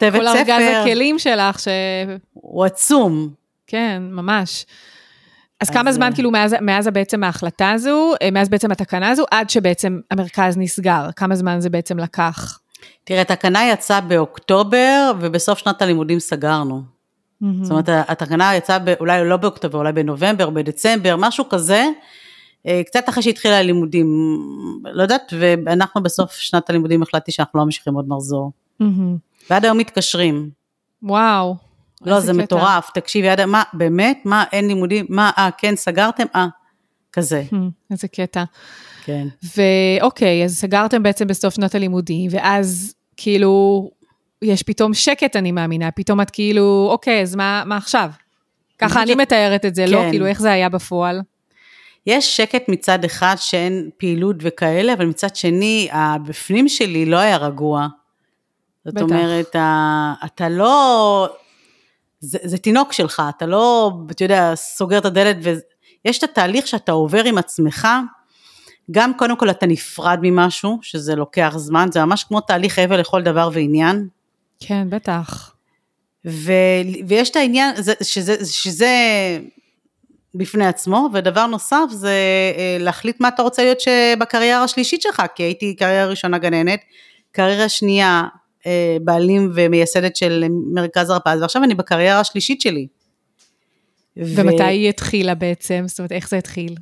ספר. 0.00 0.18
כל 0.18 0.26
ארגז 0.28 0.62
הכלים 0.82 1.18
שלך 1.18 1.60
ש... 1.60 1.68
הוא 2.32 2.64
עצום. 2.64 3.28
כן, 3.66 4.02
ממש. 4.10 4.66
אז, 5.60 5.68
אז 5.68 5.74
כמה 5.74 5.92
זמן, 5.92 6.10
כאילו, 6.14 6.30
מאז, 6.30 6.56
מאז 6.60 6.88
בעצם 6.88 7.24
ההחלטה 7.24 7.70
הזו, 7.70 8.14
מאז 8.32 8.48
בעצם 8.48 8.70
התקנה 8.70 9.08
הזו, 9.08 9.24
עד 9.30 9.50
שבעצם 9.50 10.00
המרכז 10.10 10.56
נסגר? 10.58 11.08
כמה 11.16 11.34
זמן 11.34 11.60
זה 11.60 11.70
בעצם 11.70 11.98
לקח? 11.98 12.58
תראה, 13.04 13.20
התקנה 13.20 13.68
יצאה 13.68 14.00
באוקטובר, 14.00 15.12
ובסוף 15.20 15.58
שנת 15.58 15.82
הלימודים 15.82 16.18
סגרנו. 16.18 16.82
Mm-hmm. 16.82 17.46
זאת 17.62 17.70
אומרת, 17.70 17.88
התקנה 17.88 18.56
יצאה 18.56 18.78
ב, 18.78 18.88
אולי 19.00 19.28
לא 19.28 19.36
באוקטובר, 19.36 19.78
אולי 19.78 19.92
בנובמבר, 19.92 20.50
בדצמבר, 20.50 21.16
משהו 21.18 21.48
כזה, 21.48 21.74
אה, 21.74 21.88
קצת 22.86 23.08
אחרי 23.08 23.22
שהתחילה 23.22 23.58
הלימודים, 23.58 24.38
לא 24.84 25.02
יודעת, 25.02 25.32
ואנחנו 25.40 26.02
בסוף 26.02 26.32
שנת 26.32 26.70
הלימודים 26.70 27.02
החלטתי 27.02 27.32
שאנחנו 27.32 27.58
לא 27.58 27.64
ממשיכים 27.64 27.94
עוד 27.94 28.08
מחזור. 28.08 28.52
Mm-hmm. 28.82 28.84
ועד 29.50 29.64
היום 29.64 29.78
מתקשרים. 29.78 30.50
וואו. 31.02 31.56
לא, 32.02 32.20
זה 32.20 32.32
קטע. 32.32 32.42
מטורף, 32.42 32.90
תקשיבי, 32.94 33.28
עד, 33.28 33.44
מה, 33.44 33.62
באמת? 33.72 34.18
מה, 34.24 34.44
אין 34.52 34.68
לימודים? 34.68 35.06
מה, 35.08 35.30
אה, 35.38 35.48
כן, 35.58 35.76
סגרתם? 35.76 36.24
אה, 36.34 36.46
כזה. 37.12 37.42
איזה 37.90 38.08
קטע. 38.08 38.44
כן. 39.04 39.26
ואוקיי, 39.56 40.44
אז 40.44 40.56
סגרתם 40.56 41.02
בעצם 41.02 41.26
בסוף 41.26 41.54
שנת 41.54 41.74
הלימודים, 41.74 42.30
ואז 42.32 42.94
כאילו, 43.16 43.90
יש 44.42 44.62
פתאום 44.62 44.94
שקט, 44.94 45.36
אני 45.36 45.52
מאמינה, 45.52 45.90
פתאום 45.90 46.20
את 46.20 46.30
כאילו, 46.30 46.88
אוקיי, 46.90 47.22
אז 47.22 47.34
מה, 47.34 47.62
מה 47.66 47.76
עכשיו? 47.76 48.10
ככה 48.78 49.02
אני 49.02 49.14
מתארת 49.14 49.64
את 49.64 49.74
זה, 49.74 49.86
לא? 49.86 49.98
כן. 49.98 50.04
לא 50.04 50.10
כאילו, 50.10 50.26
איך 50.26 50.40
זה 50.40 50.52
היה 50.52 50.68
בפועל? 50.68 51.20
יש 52.06 52.36
שקט 52.36 52.68
מצד 52.68 53.04
אחד 53.04 53.34
שאין 53.38 53.90
פעילות 53.96 54.36
וכאלה, 54.40 54.92
אבל 54.92 55.06
מצד 55.06 55.36
שני, 55.36 55.88
הבפנים 55.92 56.68
שלי 56.68 57.06
לא 57.06 57.16
היה 57.16 57.36
רגוע. 57.36 57.86
זאת 58.84 58.94
בטח. 58.94 59.02
אומרת, 59.02 59.56
אתה 60.24 60.48
לא... 60.48 61.28
זה, 62.20 62.38
זה 62.42 62.58
תינוק 62.58 62.92
שלך, 62.92 63.22
אתה 63.36 63.46
לא, 63.46 63.92
אתה 64.10 64.24
יודע, 64.24 64.52
סוגר 64.54 64.98
את 64.98 65.04
הדלת, 65.04 65.36
ויש 65.40 66.18
את 66.18 66.22
התהליך 66.22 66.66
שאתה 66.66 66.92
עובר 66.92 67.24
עם 67.24 67.38
עצמך, 67.38 67.88
גם 68.90 69.14
קודם 69.14 69.36
כל 69.36 69.50
אתה 69.50 69.66
נפרד 69.66 70.18
ממשהו, 70.22 70.78
שזה 70.82 71.14
לוקח 71.14 71.54
זמן, 71.56 71.88
זה 71.92 72.04
ממש 72.04 72.24
כמו 72.24 72.40
תהליך 72.40 72.78
אבל 72.78 73.00
לכל 73.00 73.22
דבר 73.22 73.50
ועניין. 73.52 74.08
כן, 74.60 74.90
בטח. 74.90 75.54
ו, 76.26 76.52
ויש 77.08 77.30
את 77.30 77.36
העניין, 77.36 77.76
זה, 77.76 77.92
שזה, 78.02 78.46
שזה 78.46 78.88
בפני 80.36 80.66
עצמו, 80.66 81.08
ודבר 81.12 81.46
נוסף 81.46 81.84
זה 81.90 82.14
אה, 82.56 82.76
להחליט 82.80 83.20
מה 83.20 83.28
אתה 83.28 83.42
רוצה 83.42 83.62
להיות 83.62 83.78
בקריירה 84.18 84.62
השלישית 84.62 85.02
שלך, 85.02 85.22
כי 85.34 85.42
הייתי 85.42 85.76
קריירה 85.76 86.06
ראשונה 86.06 86.38
גננת, 86.38 86.80
קריירה 87.32 87.68
שנייה 87.68 88.24
אה, 88.66 88.96
בעלים 89.00 89.50
ומייסדת 89.54 90.16
של 90.16 90.44
מרכז 90.74 91.10
הרפז, 91.10 91.40
ועכשיו 91.40 91.64
אני 91.64 91.74
בקריירה 91.74 92.20
השלישית 92.20 92.60
שלי. 92.60 92.86
ומתי 94.16 94.62
ו... 94.62 94.66
היא 94.66 94.88
התחילה 94.88 95.34
בעצם? 95.34 95.84
זאת 95.86 95.98
אומרת, 95.98 96.12
איך 96.12 96.28
זה 96.28 96.38
התחיל? 96.38 96.74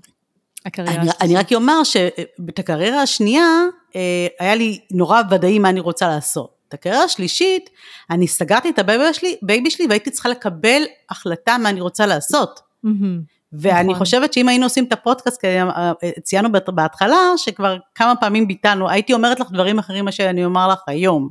הקריירה 0.66 1.02
אני, 1.02 1.10
אני 1.20 1.36
רק 1.36 1.52
אומר 1.52 1.84
שאת 1.84 2.58
הקריירה 2.58 3.02
השנייה, 3.02 3.48
אה, 3.96 4.26
היה 4.40 4.54
לי 4.54 4.80
נורא 4.90 5.22
ודאי 5.30 5.58
מה 5.58 5.68
אני 5.68 5.80
רוצה 5.80 6.08
לעשות. 6.08 6.54
את 6.68 6.74
הקריירה 6.74 7.04
השלישית, 7.04 7.70
אני 8.10 8.26
סגרתי 8.26 8.70
את 8.70 8.78
ה 8.78 8.85
baby 8.85 9.14
שלי, 9.14 9.36
שלי 9.70 9.86
והייתי 9.86 10.10
צריכה 10.10 10.28
לקבל 10.28 10.82
החלטה 11.10 11.58
מה 11.58 11.68
אני 11.68 11.80
רוצה 11.80 12.06
לעשות. 12.06 12.60
Mm-hmm. 12.86 13.33
ואני 13.58 13.88
נכון. 13.88 13.98
חושבת 13.98 14.32
שאם 14.32 14.48
היינו 14.48 14.66
עושים 14.66 14.84
את 14.84 14.92
הפודקאסט, 14.92 15.40
כי 15.40 15.46
אה, 15.46 15.92
ציינו 16.22 16.48
בהתחלה, 16.66 17.16
שכבר 17.36 17.76
כמה 17.94 18.16
פעמים 18.16 18.48
ביטלנו, 18.48 18.90
הייתי 18.90 19.14
אומרת 19.14 19.40
לך 19.40 19.50
דברים 19.52 19.78
אחרים 19.78 20.04
מה 20.04 20.12
שאני 20.12 20.44
אומר 20.44 20.68
לך 20.68 20.82
היום. 20.86 21.28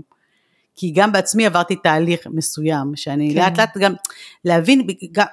כי 0.76 0.92
גם 0.92 1.12
בעצמי 1.12 1.46
עברתי 1.46 1.76
תהליך 1.76 2.28
מסוים, 2.32 2.92
שאני 2.96 3.34
כן. 3.34 3.40
לאט 3.40 3.60
לאט 3.60 3.78
גם 3.78 3.94
להבין, 4.46 4.88
גם, 5.12 5.26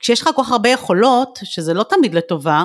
כשיש 0.00 0.22
לך 0.22 0.30
כל 0.34 0.42
כך 0.42 0.52
הרבה 0.52 0.68
יכולות, 0.68 1.38
שזה 1.42 1.74
לא 1.74 1.82
תמיד 1.82 2.14
לטובה, 2.14 2.64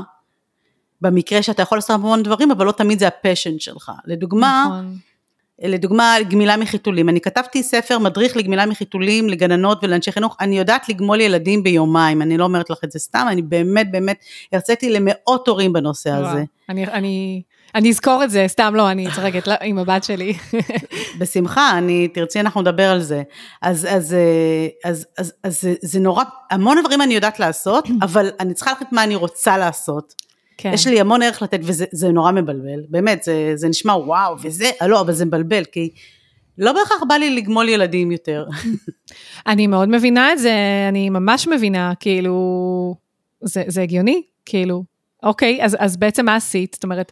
במקרה 1.02 1.42
שאתה 1.42 1.62
יכול 1.62 1.78
לעשות 1.78 1.92
המון 1.92 2.24
דברים, 2.24 2.52
אבל 2.52 2.66
לא 2.66 2.72
תמיד 2.72 3.00
זה 3.00 3.08
הפשן 3.08 3.60
שלך. 3.60 3.92
לדוגמה, 4.06 4.66
נכון. 4.68 4.98
לדוגמה, 5.64 6.16
גמילה 6.30 6.58
מחיתולים. 6.58 7.10
אני 7.10 7.22
כתבתי 7.22 7.64
ספר 7.64 8.00
מדריך 8.00 8.38
לגמילה 8.38 8.66
מחיתולים 8.66 9.30
לגננות 9.30 9.84
ולאנשי 9.84 10.12
חינוך, 10.12 10.38
אני 10.40 10.58
יודעת 10.58 10.90
לגמול 10.90 11.22
ילדים 11.22 11.64
ביומיים, 11.64 12.22
אני 12.22 12.38
לא 12.38 12.44
אומרת 12.44 12.70
לך 12.70 12.78
את 12.84 12.92
זה 12.92 13.00
סתם, 13.00 13.26
אני 13.30 13.42
באמת 13.42 13.92
באמת 13.92 14.18
הרציתי 14.54 14.90
למאות 14.90 15.48
הורים 15.48 15.74
בנושא 15.74 16.10
וואו. 16.10 16.26
הזה. 16.26 16.44
אני, 16.70 16.86
אני, 16.86 17.42
אני 17.76 17.90
אזכור 17.90 18.24
את 18.24 18.30
זה, 18.30 18.46
סתם 18.48 18.76
לא, 18.76 18.92
אני 18.92 19.08
לא, 19.48 19.54
עם 19.62 19.78
הבת 19.78 20.04
שלי. 20.04 20.34
בשמחה, 21.20 21.78
אני, 21.78 22.08
תרצי, 22.08 22.40
אנחנו 22.40 22.62
נדבר 22.62 22.90
על 22.90 23.02
זה. 23.02 23.24
אז, 23.62 23.88
אז, 23.90 24.16
אז, 24.84 25.06
אז, 25.18 25.34
אז 25.44 25.62
זה, 25.62 25.74
זה 25.82 26.00
נורא, 26.00 26.24
המון 26.52 26.78
דברים 26.82 27.02
אני 27.02 27.14
יודעת 27.14 27.40
לעשות, 27.40 27.88
אבל 28.02 28.30
אני 28.40 28.54
צריכה 28.54 28.72
להחליט 28.72 28.92
מה 28.92 29.04
אני 29.04 29.16
רוצה 29.16 29.58
לעשות. 29.58 30.31
כן. 30.62 30.72
יש 30.74 30.88
לי 30.88 31.00
המון 31.00 31.22
ערך 31.22 31.42
לתת, 31.42 31.60
וזה 31.64 32.10
נורא 32.14 32.32
מבלבל, 32.32 32.84
באמת, 32.90 33.24
זה, 33.24 33.52
זה 33.56 33.70
נשמע 33.70 33.94
וואו, 33.94 34.36
וזה, 34.44 34.70
לא, 34.88 35.02
אבל 35.02 35.14
זה 35.14 35.26
מבלבל, 35.26 35.64
כי 35.66 35.90
לא 36.58 36.74
בהכרח 36.74 37.04
בא 37.08 37.16
לי 37.16 37.36
לגמול 37.36 37.70
ילדים 37.70 38.12
יותר. 38.12 38.46
אני 39.48 39.68
מאוד 39.68 39.90
מבינה 39.90 40.34
את 40.34 40.40
זה, 40.40 40.54
אני 40.90 41.10
ממש 41.10 41.48
מבינה, 41.48 41.94
כאילו, 42.00 42.96
זה, 43.42 43.64
זה 43.68 43.82
הגיוני, 43.82 44.22
כאילו, 44.46 44.84
אוקיי, 45.24 45.64
אז, 45.64 45.78
אז 45.80 45.98
בעצם 45.98 46.26
מה 46.26 46.36
עשית? 46.36 46.74
זאת 46.74 46.84
אומרת, 46.84 47.12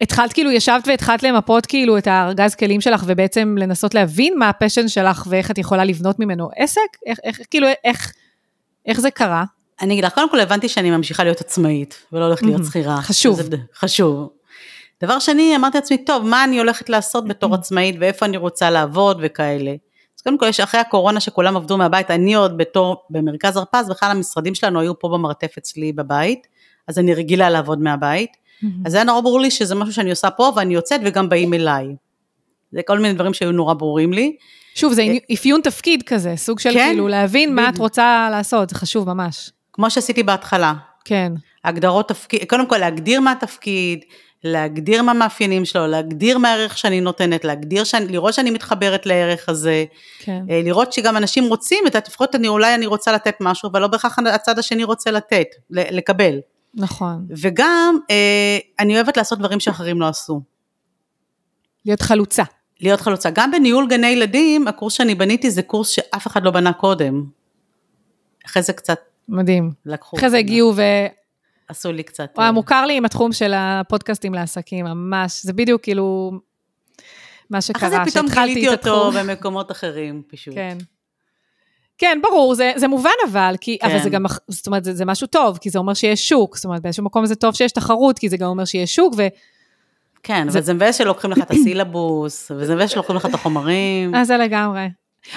התחלת 0.00 0.32
כאילו, 0.32 0.50
ישבת 0.50 0.88
והתחלת 0.88 1.22
למפות 1.22 1.66
כאילו 1.66 1.98
את 1.98 2.06
הארגז 2.06 2.54
כלים 2.54 2.80
שלך, 2.80 3.04
ובעצם 3.06 3.56
לנסות 3.58 3.94
להבין 3.94 4.38
מה 4.38 4.48
הפשן 4.48 4.88
שלך 4.88 5.26
ואיך 5.30 5.50
את 5.50 5.58
יכולה 5.58 5.84
לבנות 5.84 6.18
ממנו 6.18 6.48
עסק? 6.56 6.80
איך, 7.06 7.18
איך 7.24 7.40
כאילו, 7.50 7.66
איך, 7.84 8.12
איך 8.86 9.00
זה 9.00 9.10
קרה? 9.10 9.44
אני 9.80 9.94
אגיד 9.94 10.04
לך, 10.04 10.12
קודם 10.14 10.30
כל 10.30 10.40
הבנתי 10.40 10.68
שאני 10.68 10.90
ממשיכה 10.90 11.24
להיות 11.24 11.40
עצמאית, 11.40 12.02
ולא 12.12 12.24
הולכת 12.24 12.42
להיות 12.42 12.64
שכירה. 12.64 13.02
חשוב. 13.02 13.40
חשוב. 13.78 14.28
דבר 15.02 15.18
שני, 15.18 15.56
אמרתי 15.56 15.78
לעצמי, 15.78 16.04
טוב, 16.04 16.26
מה 16.26 16.44
אני 16.44 16.58
הולכת 16.58 16.88
לעשות 16.88 17.28
בתור 17.28 17.54
עצמאית, 17.54 17.96
ואיפה 18.00 18.26
אני 18.26 18.36
רוצה 18.36 18.70
לעבוד 18.70 19.18
וכאלה. 19.22 19.70
אז 20.18 20.22
קודם 20.22 20.38
כל, 20.38 20.46
יש 20.46 20.60
אחרי 20.60 20.80
הקורונה 20.80 21.20
שכולם 21.20 21.56
עבדו 21.56 21.76
מהבית, 21.76 22.10
אני 22.10 22.34
עוד 22.34 22.58
בתור, 22.58 23.04
במרכז 23.10 23.56
הרפז, 23.56 23.88
בכלל 23.88 24.10
המשרדים 24.10 24.54
שלנו 24.54 24.80
היו 24.80 24.98
פה 24.98 25.08
במרתף 25.08 25.54
אצלי 25.58 25.92
בבית, 25.92 26.46
אז 26.88 26.98
אני 26.98 27.14
רגילה 27.14 27.50
לעבוד 27.50 27.80
מהבית. 27.80 28.30
אז 28.84 28.94
היה 28.94 29.04
נורא 29.04 29.20
ברור 29.20 29.40
לי 29.40 29.50
שזה 29.50 29.74
משהו 29.74 29.94
שאני 29.94 30.10
עושה 30.10 30.30
פה, 30.30 30.52
ואני 30.56 30.74
יוצאת 30.74 31.00
וגם 31.04 31.28
באים 31.28 31.54
אליי. 31.54 31.86
זה 32.72 32.80
כל 32.86 32.98
מיני 32.98 33.14
דברים 33.14 33.34
שהיו 33.34 33.52
נורא 33.52 33.74
ברורים 33.74 34.12
לי. 34.12 34.36
שוב, 34.74 34.92
זה 34.92 35.02
אה, 35.02 35.16
אפיון 35.34 35.60
תפקיד 35.60 36.02
כזה, 36.02 36.32
סוג 36.36 36.58
של 36.58 36.72
כן, 36.72 36.88
כאילו 36.90 37.08
להבין 37.08 37.54
מה 37.54 37.68
את 37.68 37.78
רוצה 37.78 38.28
לעשות, 38.30 38.70
זה 38.70 38.76
חשוב 38.76 39.12
ממש. 39.12 39.50
כמו 39.76 39.90
שעשיתי 39.90 40.22
בהתחלה. 40.22 40.74
כן. 41.04 41.32
הגדרות 41.64 42.08
תפקיד, 42.08 42.44
קודם 42.48 42.68
כל 42.68 42.78
להגדיר 42.78 43.20
מה 43.20 43.32
התפקיד, 43.32 44.04
להגדיר 44.44 45.02
מה 45.02 45.10
המאפיינים 45.12 45.64
שלו, 45.64 45.86
להגדיר 45.86 46.38
מה 46.38 46.52
הערך 46.52 46.78
שאני 46.78 47.00
נותנת, 47.00 47.44
להגדיר, 47.44 47.84
שאני, 47.84 48.08
לראות 48.08 48.34
שאני 48.34 48.50
מתחברת 48.50 49.06
לערך 49.06 49.48
הזה, 49.48 49.84
כן. 50.18 50.44
אה, 50.50 50.60
לראות 50.64 50.92
שגם 50.92 51.16
אנשים 51.16 51.44
רוצים, 51.44 51.86
את 51.86 51.94
לפחות 52.08 52.34
אני, 52.34 52.48
אולי 52.48 52.74
אני 52.74 52.86
רוצה 52.86 53.12
לתת 53.12 53.34
משהו, 53.40 53.70
אבל 53.70 53.80
לא 53.80 53.86
בהכרח 53.86 54.18
הצד 54.18 54.58
השני 54.58 54.84
רוצה 54.84 55.10
לתת, 55.10 55.46
לקבל. 55.70 56.40
נכון. 56.74 57.26
וגם, 57.30 57.98
אה, 58.10 58.58
אני 58.78 58.94
אוהבת 58.94 59.16
לעשות 59.16 59.38
דברים 59.38 59.60
שאחרים 59.60 60.00
לא 60.00 60.08
עשו. 60.08 60.40
להיות 61.84 62.02
חלוצה. 62.02 62.42
להיות 62.80 63.00
חלוצה. 63.00 63.30
גם 63.30 63.50
בניהול 63.50 63.86
גני 63.88 64.06
ילדים, 64.06 64.68
הקורס 64.68 64.92
שאני 64.92 65.14
בניתי 65.14 65.50
זה 65.50 65.62
קורס 65.62 65.88
שאף 65.88 66.26
אחד 66.26 66.44
לא 66.44 66.50
בנה 66.50 66.72
קודם. 66.72 67.24
אחרי 68.46 68.62
זה 68.62 68.72
קצת 68.72 68.98
מדהים. 69.28 69.72
לקחו. 69.86 70.16
אחרי 70.16 70.30
זה 70.30 70.38
הגיעו 70.38 70.72
ו... 70.76 70.82
עשו 71.68 71.92
לי 71.92 72.02
קצת. 72.02 72.32
וואי, 72.36 72.46
אה, 72.46 72.52
מוכר 72.52 72.86
לי 72.86 72.96
עם 72.96 73.04
התחום 73.04 73.32
של 73.32 73.52
הפודקאסטים 73.56 74.34
לעסקים, 74.34 74.84
ממש. 74.84 75.42
זה 75.42 75.52
בדיוק 75.52 75.82
כאילו 75.82 76.32
מה 77.50 77.60
שקרה, 77.60 77.90
שהתחלתי 77.90 78.10
את 78.10 78.16
התחום. 78.16 78.26
אחרי 78.26 78.30
זה 78.30 78.30
פתאום 78.30 78.46
גיליתי 78.46 78.68
אותו 78.68 79.10
במקומות 79.12 79.70
אחרים, 79.70 80.22
פשוט. 80.28 80.54
כן. 80.54 80.78
כן, 81.98 82.18
ברור, 82.22 82.54
זה, 82.54 82.72
זה 82.76 82.88
מובן 82.88 83.10
אבל, 83.28 83.54
כי, 83.60 83.78
כן. 83.78 83.90
אבל 83.90 84.02
זה 84.02 84.10
גם, 84.10 84.24
זאת 84.48 84.66
אומרת, 84.66 84.84
זה, 84.84 84.94
זה 84.94 85.04
משהו 85.04 85.26
טוב, 85.26 85.58
כי 85.58 85.70
זה 85.70 85.78
אומר 85.78 85.94
שיש 85.94 86.28
שוק, 86.28 86.56
זאת 86.56 86.64
אומרת, 86.64 86.82
באיזשהו 86.82 87.04
מקום 87.04 87.26
זה 87.26 87.34
טוב 87.34 87.54
שיש 87.54 87.72
תחרות, 87.72 88.18
כי 88.18 88.28
זה 88.28 88.36
גם 88.36 88.48
אומר 88.48 88.64
שיש 88.64 88.94
שוק, 88.94 89.14
ו... 89.16 89.26
כן, 90.22 90.48
זה... 90.48 90.58
אבל 90.58 90.66
זה 90.66 90.74
מבאס 90.74 90.98
שלוקחים 90.98 91.30
לך 91.30 91.38
את 91.38 91.50
הסילבוס, 91.50 92.52
וזה 92.56 92.74
מבאס 92.74 92.90
שלוקחים 92.90 93.16
לך 93.16 93.26
את 93.26 93.34
החומרים. 93.34 94.14
אה, 94.14 94.24
זה 94.24 94.36
לגמרי. 94.36 94.86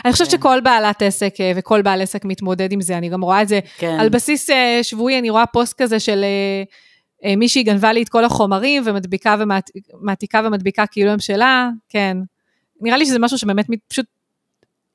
אני 0.06 0.14
חושבת 0.14 0.28
כן. 0.28 0.38
שכל 0.38 0.60
בעלת 0.64 1.02
עסק 1.02 1.34
אה, 1.42 1.52
וכל 1.56 1.82
בעל 1.82 2.02
עסק 2.02 2.26
מתמודד 2.26 2.72
עם 2.72 2.82
זה, 2.82 2.98
אני 2.98 3.10
גם 3.10 3.22
רואה 3.22 3.42
את 3.42 3.48
זה 3.48 3.60
כן. 3.78 3.98
על 4.00 4.10
בסיס 4.10 4.50
אה, 4.50 4.80
שבועי, 4.82 5.20
אני 5.20 5.30
רואה 5.30 5.46
פוסט 5.46 5.82
כזה 5.82 6.00
של 6.00 6.26
אה, 7.24 7.36
מישהי 7.36 7.64
גנבה 7.64 7.94
לי 7.94 8.04
את 8.04 8.10
כל 8.10 8.26
החומרים 8.26 8.84
ומדביקה 8.86 9.36
ומעתיקה 10.02 10.42
ומדביקה 10.46 10.86
כאילו 10.86 11.12
הם 11.12 11.20
שלה, 11.20 11.70
כן. 11.90 12.18
נראה 12.82 12.98
לי 12.98 13.06
שזה 13.06 13.20
משהו 13.20 13.38
שבאמת 13.38 13.68
פשוט 13.88 14.06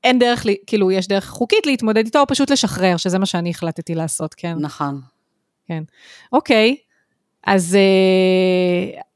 אין 0.04 0.18
דרך, 0.18 0.46
כאילו 0.66 0.90
יש 0.90 1.08
דרך 1.08 1.28
חוקית 1.28 1.66
להתמודד 1.66 2.04
איתו, 2.04 2.20
או 2.20 2.26
פשוט 2.26 2.50
לשחרר, 2.50 2.96
שזה 2.96 3.18
מה 3.18 3.26
שאני 3.26 3.50
החלטתי 3.50 3.94
לעשות, 3.94 4.34
כן. 4.34 4.54
נכון. 4.60 5.00
כן. 5.68 5.82
אוקיי, 6.32 6.76
אז, 7.46 7.76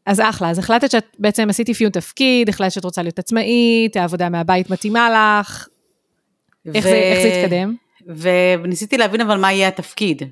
אז 0.09 0.21
אחלה, 0.21 0.51
אז 0.51 0.59
החלטת 0.59 0.91
שאת 0.91 1.17
בעצם 1.19 1.51
עשית 1.51 1.69
אפיון 1.69 1.91
תפקיד, 1.91 2.49
החלטת 2.49 2.73
שאת 2.73 2.85
רוצה 2.85 3.03
להיות 3.03 3.19
עצמאית, 3.19 3.97
העבודה 3.97 4.29
מהבית 4.29 4.71
מתאימה 4.71 5.11
לך, 5.11 5.69
איך, 6.75 6.85
ו... 6.85 6.89
זה, 6.89 6.95
איך 6.95 7.23
זה 7.23 7.43
התקדם? 7.43 7.75
וניסיתי 8.63 8.97
להבין 8.97 9.21
אבל 9.21 9.39
מה 9.39 9.53
יהיה 9.53 9.69
התפקיד. 9.69 10.23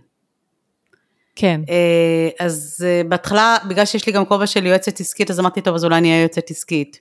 כן. 1.37 1.61
אה, 1.69 2.47
אז 2.47 2.87
אה, 2.87 3.03
בהתחלה, 3.09 3.57
בגלל 3.69 3.85
שיש 3.85 4.07
לי 4.07 4.13
גם 4.13 4.25
כובע 4.25 4.47
של 4.47 4.67
יועצת 4.67 5.01
עסקית, 5.01 5.31
אז 5.31 5.41
אמרתי, 5.41 5.61
טוב, 5.61 5.75
אז 5.75 5.85
אולי 5.85 5.99
אני 5.99 6.09
אהיה 6.09 6.21
יועצת 6.21 6.51
עסקית. 6.51 7.01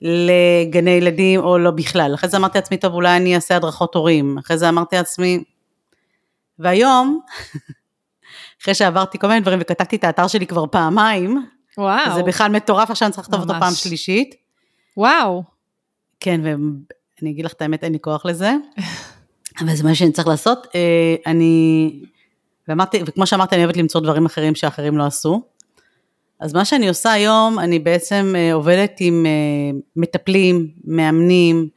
לגני 0.00 0.90
ילדים 0.90 1.40
או 1.40 1.58
לא 1.58 1.70
בכלל. 1.70 2.14
אחרי 2.14 2.30
זה 2.30 2.36
אמרתי 2.36 2.58
לעצמי, 2.58 2.76
טוב, 2.76 2.94
אולי 2.94 3.16
אני 3.16 3.34
אעשה 3.34 3.56
הדרכות 3.56 3.94
הורים. 3.94 4.38
אחרי 4.38 4.58
זה 4.58 4.68
אמרתי 4.68 4.96
לעצמי, 4.96 5.44
והיום, 6.58 7.20
אחרי 8.62 8.74
שעברתי 8.74 9.18
כל 9.18 9.26
מיני 9.26 9.40
דברים 9.40 9.58
וכתבתי 9.62 9.96
את 9.96 10.04
האתר 10.04 10.28
שלי 10.28 10.46
כבר 10.46 10.64
פעמיים, 10.66 11.46
וואו. 11.78 12.14
זה 12.14 12.22
בכלל 12.22 12.50
מטורף, 12.52 12.90
עכשיו 12.90 13.06
אני 13.06 13.12
צריכה 13.12 13.28
לכתוב 13.28 13.40
אותו 13.40 13.60
פעם 13.60 13.74
שלישית. 13.74 14.34
וואו. 14.96 15.42
כן, 16.20 16.40
ואני 16.44 17.30
אגיד 17.30 17.44
לך 17.44 17.52
את 17.52 17.62
האמת, 17.62 17.84
אין 17.84 17.92
לי 17.92 17.98
כוח 18.00 18.26
לזה, 18.26 18.52
אבל 19.60 19.74
זה 19.74 19.84
מה 19.84 19.94
שאני 19.94 20.12
צריך 20.12 20.28
לעשות. 20.28 20.66
אה, 20.74 21.14
אני, 21.26 21.92
ואמרתי, 22.68 23.02
וכמו 23.06 23.26
שאמרתי, 23.26 23.54
אני 23.54 23.64
אוהבת 23.64 23.76
למצוא 23.76 24.00
דברים 24.00 24.26
אחרים 24.26 24.54
שאחרים 24.54 24.98
לא 24.98 25.04
עשו. 25.06 25.42
אז 26.40 26.54
מה 26.54 26.64
שאני 26.64 26.88
עושה 26.88 27.12
היום, 27.12 27.58
אני 27.58 27.78
בעצם 27.78 28.34
אה, 28.36 28.52
עובדת 28.52 28.92
עם 29.00 29.26
אה, 29.26 29.78
מטפלים, 29.96 30.68
מאמנים, 30.84 31.68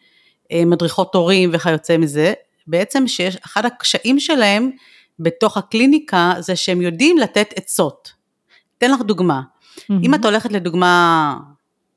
מדריכות 0.65 1.15
הורים 1.15 1.49
וכיוצא 1.53 1.97
מזה, 1.97 2.33
בעצם 2.67 3.07
שיש, 3.07 3.35
אחד 3.35 3.65
הקשיים 3.65 4.19
שלהם 4.19 4.71
בתוך 5.19 5.57
הקליניקה 5.57 6.33
זה 6.39 6.55
שהם 6.55 6.81
יודעים 6.81 7.17
לתת 7.17 7.53
עצות. 7.55 8.13
אתן 8.77 8.91
לך 8.91 9.01
דוגמה, 9.01 9.41
mm-hmm. 9.41 9.93
אם 10.03 10.15
את 10.15 10.25
הולכת 10.25 10.51
לדוגמה 10.51 11.37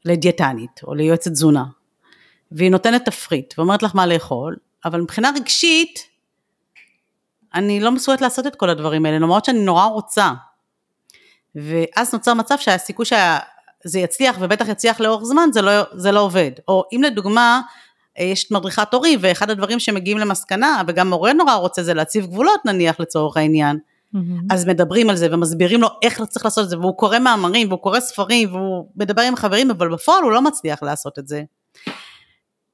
לדיאטנית 0.04 0.80
או 0.82 0.94
ליועצת 0.94 1.30
תזונה, 1.30 1.64
והיא 2.52 2.70
נותנת 2.70 3.04
תפריט 3.04 3.54
ואומרת 3.58 3.82
לך 3.82 3.94
מה 3.94 4.06
לאכול, 4.06 4.56
אבל 4.84 5.00
מבחינה 5.00 5.30
רגשית, 5.36 5.98
אני 7.54 7.80
לא 7.80 7.92
מסוגלת 7.92 8.20
לעשות 8.20 8.46
את 8.46 8.56
כל 8.56 8.70
הדברים 8.70 9.06
האלה, 9.06 9.18
למרות 9.18 9.44
שאני 9.44 9.58
נורא 9.58 9.84
רוצה. 9.84 10.32
ואז 11.54 12.12
נוצר 12.12 12.34
מצב 12.34 12.58
שהסיכוי 12.58 13.06
שזה 13.06 13.98
יצליח, 13.98 14.36
ובטח 14.40 14.68
יצליח 14.68 15.00
לאורך 15.00 15.24
זמן, 15.24 15.48
זה 15.52 15.62
לא, 15.62 15.72
זה 15.92 16.12
לא 16.12 16.20
עובד. 16.20 16.50
או 16.68 16.84
אם 16.92 17.02
לדוגמה, 17.02 17.60
יש 18.24 18.44
את 18.44 18.50
מדריכת 18.50 18.94
הורים, 18.94 19.18
ואחד 19.22 19.50
הדברים 19.50 19.78
שמגיעים 19.78 20.18
למסקנה, 20.18 20.82
וגם 20.86 21.10
מורה 21.10 21.32
נורא 21.32 21.54
רוצה 21.54 21.82
זה 21.82 21.94
להציב 21.94 22.26
גבולות 22.26 22.60
נניח 22.64 23.00
לצורך 23.00 23.36
העניין. 23.36 23.78
Mm-hmm. 24.14 24.18
אז 24.50 24.66
מדברים 24.66 25.10
על 25.10 25.16
זה 25.16 25.28
ומסבירים 25.30 25.80
לו 25.80 25.88
איך 26.02 26.22
צריך 26.22 26.44
לעשות 26.44 26.64
את 26.64 26.70
זה, 26.70 26.78
והוא 26.78 26.96
קורא 26.96 27.18
מאמרים 27.18 27.68
והוא 27.68 27.80
קורא 27.80 28.00
ספרים 28.00 28.54
והוא 28.54 28.86
מדבר 28.96 29.22
עם 29.22 29.36
חברים, 29.36 29.70
אבל 29.70 29.92
בפועל 29.92 30.22
הוא 30.22 30.32
לא 30.32 30.42
מצליח 30.42 30.82
לעשות 30.82 31.18
את 31.18 31.28
זה. 31.28 31.42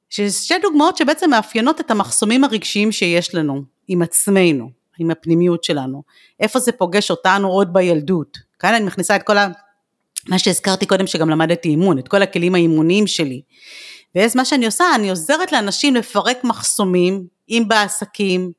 שתי 0.09 0.53
דוגמאות 0.61 0.97
שבעצם 0.97 1.29
מאפיינות 1.29 1.81
את 1.81 1.91
המחסומים 1.91 2.43
הרגשיים 2.43 2.91
שיש 2.91 3.35
לנו 3.35 3.61
עם 3.87 4.01
עצמנו, 4.01 4.69
עם 4.99 5.11
הפנימיות 5.11 5.63
שלנו. 5.63 6.03
איפה 6.39 6.59
זה 6.59 6.71
פוגש 6.71 7.11
אותנו 7.11 7.47
עוד 7.47 7.73
בילדות. 7.73 8.37
כאן 8.59 8.73
אני 8.73 8.85
מכניסה 8.85 9.15
את 9.15 9.23
כל 9.23 9.37
ה... 9.37 9.47
מה 10.29 10.39
שהזכרתי 10.39 10.85
קודם 10.85 11.07
שגם 11.07 11.29
למדתי 11.29 11.69
אימון, 11.69 11.99
את 11.99 12.07
כל 12.07 12.21
הכלים 12.21 12.55
האימוניים 12.55 13.07
שלי. 13.07 13.41
ואז 14.15 14.35
מה 14.35 14.45
שאני 14.45 14.65
עושה, 14.65 14.85
אני 14.95 15.09
עוזרת 15.09 15.51
לאנשים 15.51 15.95
לפרק 15.95 16.43
מחסומים, 16.43 17.23
אם 17.49 17.63
בעסקים, 17.67 18.51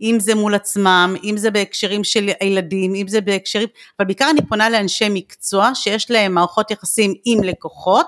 אם 0.00 0.16
זה 0.20 0.34
מול 0.34 0.54
עצמם, 0.54 1.16
אם 1.24 1.36
זה 1.36 1.50
בהקשרים 1.50 2.04
של 2.04 2.30
הילדים, 2.40 2.94
אם 2.94 3.08
זה 3.08 3.20
בהקשרים, 3.20 3.68
אבל 3.98 4.06
בעיקר 4.06 4.30
אני 4.30 4.46
פונה 4.48 4.70
לאנשי 4.70 5.06
מקצוע 5.10 5.70
שיש 5.74 6.10
להם 6.10 6.34
מערכות 6.34 6.70
יחסים 6.70 7.14
עם 7.24 7.42
לקוחות, 7.42 8.06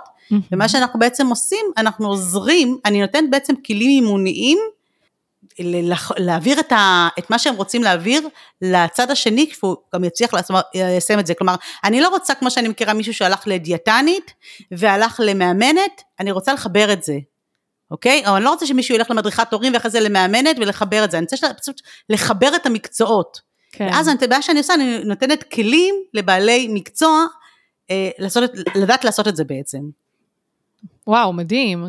ומה 0.53 0.69
שאנחנו 0.69 0.99
בעצם 0.99 1.27
עושים, 1.27 1.67
אנחנו 1.77 2.09
עוזרים, 2.09 2.79
אני 2.85 3.01
נותנת 3.01 3.31
בעצם 3.31 3.55
כלים 3.67 3.91
אימוניים 3.91 4.59
להעביר 6.17 6.61
את, 6.61 6.73
ה, 6.73 7.09
את 7.19 7.31
מה 7.31 7.39
שהם 7.39 7.55
רוצים 7.55 7.83
להעביר 7.83 8.29
לצד 8.63 9.11
השני, 9.11 9.51
שהוא 9.53 9.77
גם 9.95 10.05
יצליח 10.05 10.31
ליישם 10.75 11.19
את 11.19 11.27
זה. 11.27 11.35
כלומר, 11.35 11.55
אני 11.85 12.01
לא 12.01 12.09
רוצה, 12.09 12.35
כמו 12.35 12.51
שאני 12.51 12.69
מכירה 12.69 12.95
מישהו 12.95 13.15
שהלך 13.15 13.43
לדיאטנית 13.47 14.33
והלך 14.71 15.21
למאמנת, 15.25 16.03
אני 16.21 16.31
רוצה 16.31 16.53
לחבר 16.53 16.93
את 16.93 17.03
זה, 17.03 17.19
אוקיי? 17.91 18.27
אבל 18.27 18.37
אני 18.37 18.45
לא 18.45 18.51
רוצה 18.51 18.67
שמישהו 18.67 18.95
ילך 18.95 19.11
למדריכת 19.11 19.53
הורים 19.53 19.75
ואחרי 19.75 19.91
זה 19.91 20.01
למאמנת 20.01 20.57
ולחבר 20.59 21.05
את 21.05 21.11
זה, 21.11 21.19
אני 21.19 21.27
רוצה 21.33 21.55
פשוט 21.55 21.83
לחבר 22.11 22.57
את 22.57 22.67
המקצועות. 22.67 23.41
כן. 23.73 23.89
ואז 23.91 24.09
הבעיה 24.23 24.43
שאני 24.43 24.59
עושה, 24.59 24.75
אני 24.75 24.99
נותנת 25.05 25.43
כלים 25.43 25.95
לבעלי 26.15 26.69
מקצוע, 26.71 27.25
אה, 27.91 28.11
לעשות, 28.19 28.51
לדעת 28.75 29.05
לעשות 29.05 29.29
את 29.29 29.37
זה 29.37 29.45
בעצם. 29.45 29.79
וואו, 31.07 31.33
מדהים. 31.33 31.87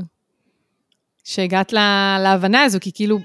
שהגעת 1.24 1.74
לה, 1.74 2.18
להבנה 2.24 2.64
הזו, 2.64 2.78
כי 2.82 2.92
כאילו 2.94 3.20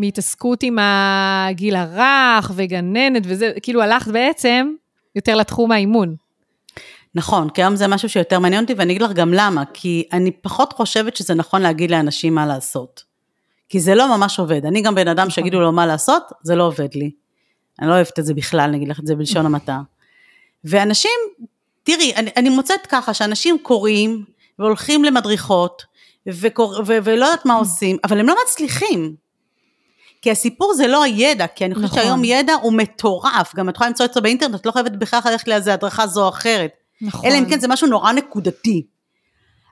מהתעסקות 0.00 0.62
עם 0.62 0.78
הגיל 0.80 1.76
הרך 1.76 2.52
וגננת 2.54 3.22
וזה, 3.26 3.52
כאילו 3.62 3.82
הלכת 3.82 4.10
בעצם 4.10 4.72
יותר 5.16 5.36
לתחום 5.36 5.72
האימון. 5.72 6.16
נכון, 7.14 7.50
כי 7.50 7.62
היום 7.62 7.76
זה 7.76 7.88
משהו 7.88 8.08
שיותר 8.08 8.38
מעניין 8.38 8.62
אותי, 8.62 8.74
ואני 8.74 8.92
אגיד 8.92 9.02
לך 9.02 9.12
גם 9.12 9.34
למה, 9.34 9.64
כי 9.74 10.04
אני 10.12 10.30
פחות 10.30 10.72
חושבת 10.72 11.16
שזה 11.16 11.34
נכון 11.34 11.62
להגיד 11.62 11.90
לאנשים 11.90 12.34
מה 12.34 12.46
לעשות. 12.46 13.04
כי 13.68 13.80
זה 13.80 13.94
לא 13.94 14.16
ממש 14.16 14.38
עובד. 14.38 14.66
אני 14.66 14.82
גם 14.82 14.94
בן 14.94 15.08
אדם 15.08 15.18
נכון. 15.18 15.30
שיגידו 15.30 15.60
לו 15.60 15.72
מה 15.72 15.86
לעשות, 15.86 16.22
זה 16.42 16.54
לא 16.54 16.66
עובד 16.66 16.94
לי. 16.94 17.10
אני 17.80 17.88
לא 17.88 17.94
אוהבת 17.94 18.18
את 18.18 18.24
זה 18.24 18.34
בכלל, 18.34 18.60
אני 18.60 18.76
אגיד 18.76 18.88
לך 18.88 19.00
את 19.00 19.06
זה 19.06 19.14
בלשון 19.14 19.46
המעטה. 19.46 19.80
ואנשים, 20.64 21.10
תראי, 21.82 22.12
אני, 22.16 22.30
אני 22.36 22.48
מוצאת 22.48 22.86
ככה 22.86 23.14
שאנשים 23.14 23.58
קוראים 23.62 24.24
והולכים 24.58 25.04
למדריכות, 25.04 25.84
וקור, 26.26 26.74
ו, 26.86 26.98
ולא 27.04 27.24
יודעת 27.24 27.46
מה 27.46 27.54
עושים, 27.54 27.96
אבל 28.04 28.20
הם 28.20 28.26
לא 28.26 28.34
מצליחים. 28.44 29.14
כי 30.22 30.30
הסיפור 30.30 30.74
זה 30.74 30.86
לא 30.86 31.02
הידע, 31.02 31.46
כי 31.46 31.64
אני 31.64 31.74
חושבת 31.74 31.90
נכון. 31.90 32.02
שהיום 32.02 32.24
ידע 32.24 32.54
הוא 32.54 32.72
מטורף, 32.72 33.54
גם 33.54 33.68
את 33.68 33.74
יכולה 33.74 33.88
למצוא 33.90 34.06
את 34.06 34.14
זה 34.14 34.20
באינטרנט, 34.20 34.54
את 34.54 34.66
לא 34.66 34.72
חייבת 34.72 34.92
בכלל 34.92 35.20
ללכת 35.24 35.48
לאיזה 35.48 35.74
הדרכה 35.74 36.06
זו 36.06 36.24
או 36.24 36.28
אחרת. 36.28 36.70
נכון. 37.02 37.26
אלא 37.26 37.38
אם 37.38 37.44
כן 37.50 37.60
זה 37.60 37.68
משהו 37.68 37.86
נורא 37.86 38.12
נקודתי. 38.12 38.86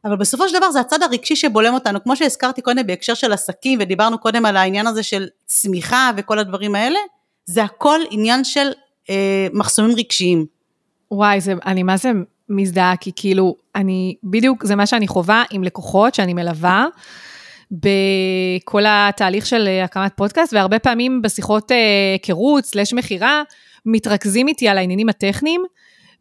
אבל 0.05 0.17
בסופו 0.17 0.49
של 0.49 0.59
דבר 0.59 0.71
זה 0.71 0.81
הצד 0.81 1.03
הרגשי 1.03 1.37
שבולם 1.37 1.75
אותנו, 1.75 2.03
כמו 2.03 2.17
שהזכרתי 2.17 2.63
קודם 2.63 2.87
בהקשר 2.87 3.15
של 3.15 3.33
עסקים, 3.33 3.79
ודיברנו 3.83 4.19
קודם 4.19 4.47
על 4.47 4.57
העניין 4.57 4.87
הזה 4.87 5.03
של 5.03 5.27
צמיחה 5.47 6.11
וכל 6.17 6.39
הדברים 6.39 6.75
האלה, 6.75 6.99
זה 7.47 7.65
הכל 7.65 8.01
עניין 8.11 8.45
של 8.45 8.71
אה, 9.11 9.47
מחסומים 9.53 9.97
רגשיים. 9.97 10.47
וואי, 11.11 11.41
זה, 11.41 11.55
אני 11.67 11.83
מה 11.83 11.97
זה 11.97 12.13
מזדהה, 12.49 12.97
כי 12.97 13.13
כאילו, 13.17 13.57
אני, 13.75 14.15
בדיוק 14.25 14.65
זה 14.65 14.77
מה 14.77 14.87
שאני 14.87 15.09
חווה 15.09 15.45
עם 15.51 15.65
לקוחות 15.65 16.15
שאני 16.15 16.35
מלווה. 16.35 16.87
בכל 17.71 18.83
התהליך 18.87 19.47
של 19.47 19.69
הקמת 19.85 20.13
פודקאסט, 20.17 20.53
והרבה 20.55 20.79
פעמים 20.79 21.23
בשיחות 21.23 21.71
היכרות, 21.71 22.65
אה, 22.65 22.69
סלש 22.69 22.93
מכירה, 22.93 23.43
מתרכזים 23.87 24.49
איתי 24.49 24.69
על 24.69 24.79
העניינים 24.79 25.09
הטכניים, 25.09 25.65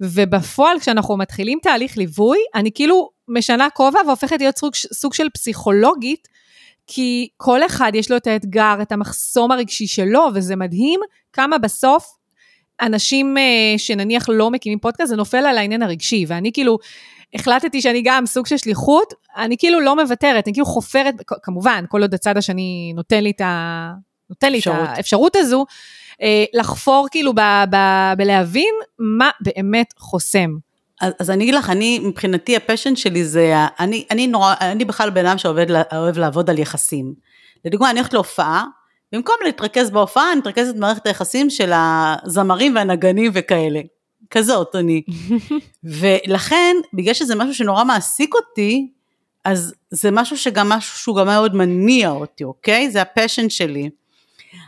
ובפועל 0.02 0.80
כשאנחנו 0.80 1.18
מתחילים 1.18 1.60
תהליך 1.62 1.98
ליווי, 1.98 2.38
אני 2.56 2.72
כאילו 2.72 3.10
משנה 3.28 3.70
כובע 3.70 4.00
והופכת 4.08 4.40
להיות 4.40 4.58
סוג, 4.58 4.76
סוג 4.76 5.14
של 5.14 5.30
פסיכולוגית, 5.30 6.28
כי 6.88 7.28
כל 7.38 7.66
אחד 7.66 7.92
יש 7.96 8.12
לו 8.12 8.18
את 8.18 8.28
האתגר, 8.28 8.76
את 8.82 8.92
המחסום 8.92 9.52
הרגשי 9.52 9.88
שלו, 9.88 10.28
וזה 10.34 10.56
מדהים 10.56 11.00
כמה 11.34 11.58
בסוף 11.58 12.18
אנשים 12.82 13.38
אה, 13.38 13.44
שנניח 13.78 14.30
לא 14.30 14.52
מקימים 14.52 14.80
פודקאסט, 14.80 15.10
זה 15.10 15.16
נופל 15.16 15.38
על 15.38 15.58
העניין 15.58 15.82
הרגשי, 15.82 16.26
ואני 16.28 16.52
כאילו 16.54 16.78
החלטתי 17.36 17.82
שאני 17.82 18.02
גם 18.06 18.26
סוג 18.26 18.48
של 18.48 18.58
שליחות, 18.58 19.14
אני 19.38 19.58
כאילו 19.58 19.80
לא 19.80 19.96
מוותרת, 19.96 20.48
אני 20.48 20.54
כאילו 20.54 20.66
חופרת, 20.66 21.16
כמובן, 21.44 21.86
כל 21.90 22.02
עוד 22.02 22.14
הצד 22.14 22.38
השני 22.38 22.94
נותן 22.96 23.24
לי 23.24 23.32
את, 23.32 23.42
ה... 23.42 23.92
נותן 24.30 24.52
לי 24.52 24.60
את 24.60 24.68
האפשרות 24.68 25.36
הזו, 25.36 25.66
אה, 26.22 26.46
לחפור 26.54 27.08
כאילו 27.12 27.34
ב, 27.36 27.40
ב, 27.70 27.78
בלהבין 28.18 28.74
מה 29.00 29.30
באמת 29.42 29.94
חוסם. 29.98 30.50
אז, 31.02 31.14
אז 31.20 31.30
אני 31.30 31.44
אגיד 31.44 31.56
לך, 31.56 31.70
אני, 31.70 32.00
מבחינתי 32.00 32.56
הפשן 32.56 32.96
שלי 32.96 33.24
זה, 33.24 33.54
אני, 33.80 34.06
אני 34.12 34.28
נורא, 34.28 34.54
אני 34.62 34.86
בכלל 34.86 35.10
בן 35.10 35.26
אדם 35.26 35.38
שאוהב 35.38 36.18
לעבוד 36.18 36.50
על 36.50 36.60
יחסים. 36.60 37.14
לדוגמה, 37.66 37.90
אני 37.90 38.00
הולכת 38.00 38.14
להופעה, 38.14 38.66
במקום 39.12 39.36
להתרכז 39.46 39.92
בהופעה, 39.92 40.32
אני 40.32 40.40
מתרכזת 40.40 40.76
במערכת 40.76 41.08
היחסים 41.08 41.50
של 41.50 41.72
הזמרים 41.76 42.76
והנגנים 42.76 43.32
וכאלה. 43.34 43.80
כזאת 44.30 44.76
אני. 44.76 45.02
ולכן, 46.00 46.76
בגלל 46.94 47.14
שזה 47.14 47.36
משהו 47.36 47.54
שנורא 47.54 47.84
מעסיק 47.84 48.36
אותי, 48.36 48.88
אז 49.46 49.74
זה 49.92 50.12
משהו 50.12 50.38
שגם 50.38 50.70
משהו 50.70 50.98
שהוא 50.98 51.18
גם 51.18 51.26
מאוד 51.26 51.56
מניע 51.56 52.10
אותי, 52.10 52.44
אוקיי? 52.44 52.92
זה 52.92 53.02
הפשן 53.02 53.50
שלי. 53.50 53.90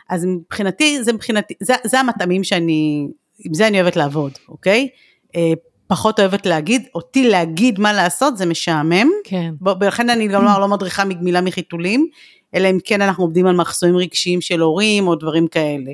אז 0.09 0.25
מבחינתי, 0.25 1.03
זה 1.03 1.13
מבחינתי, 1.13 1.53
זה, 1.59 1.73
זה 1.83 1.99
המטעמים 1.99 2.43
שאני, 2.43 3.07
עם 3.39 3.53
זה 3.53 3.67
אני 3.67 3.81
אוהבת 3.81 3.95
לעבוד, 3.95 4.31
אוקיי? 4.49 4.89
אה, 5.35 5.53
פחות 5.87 6.19
אוהבת 6.19 6.45
להגיד, 6.45 6.87
אותי 6.95 7.29
להגיד 7.29 7.79
מה 7.79 7.93
לעשות 7.93 8.37
זה 8.37 8.45
משעמם. 8.45 9.07
כן. 9.23 9.53
ולכן 9.81 10.09
אני 10.09 10.27
גם 10.27 10.45
לא, 10.45 10.59
לא 10.59 10.67
מדריכה 10.67 11.05
מגמילה 11.05 11.41
מחיתולים, 11.41 12.07
אלא 12.55 12.69
אם 12.69 12.77
כן 12.83 13.01
אנחנו 13.01 13.23
עובדים 13.23 13.47
על 13.47 13.55
מחסומים 13.55 13.97
רגשיים 13.97 14.41
של 14.41 14.59
הורים 14.59 15.07
או 15.07 15.15
דברים 15.15 15.47
כאלה. 15.47 15.91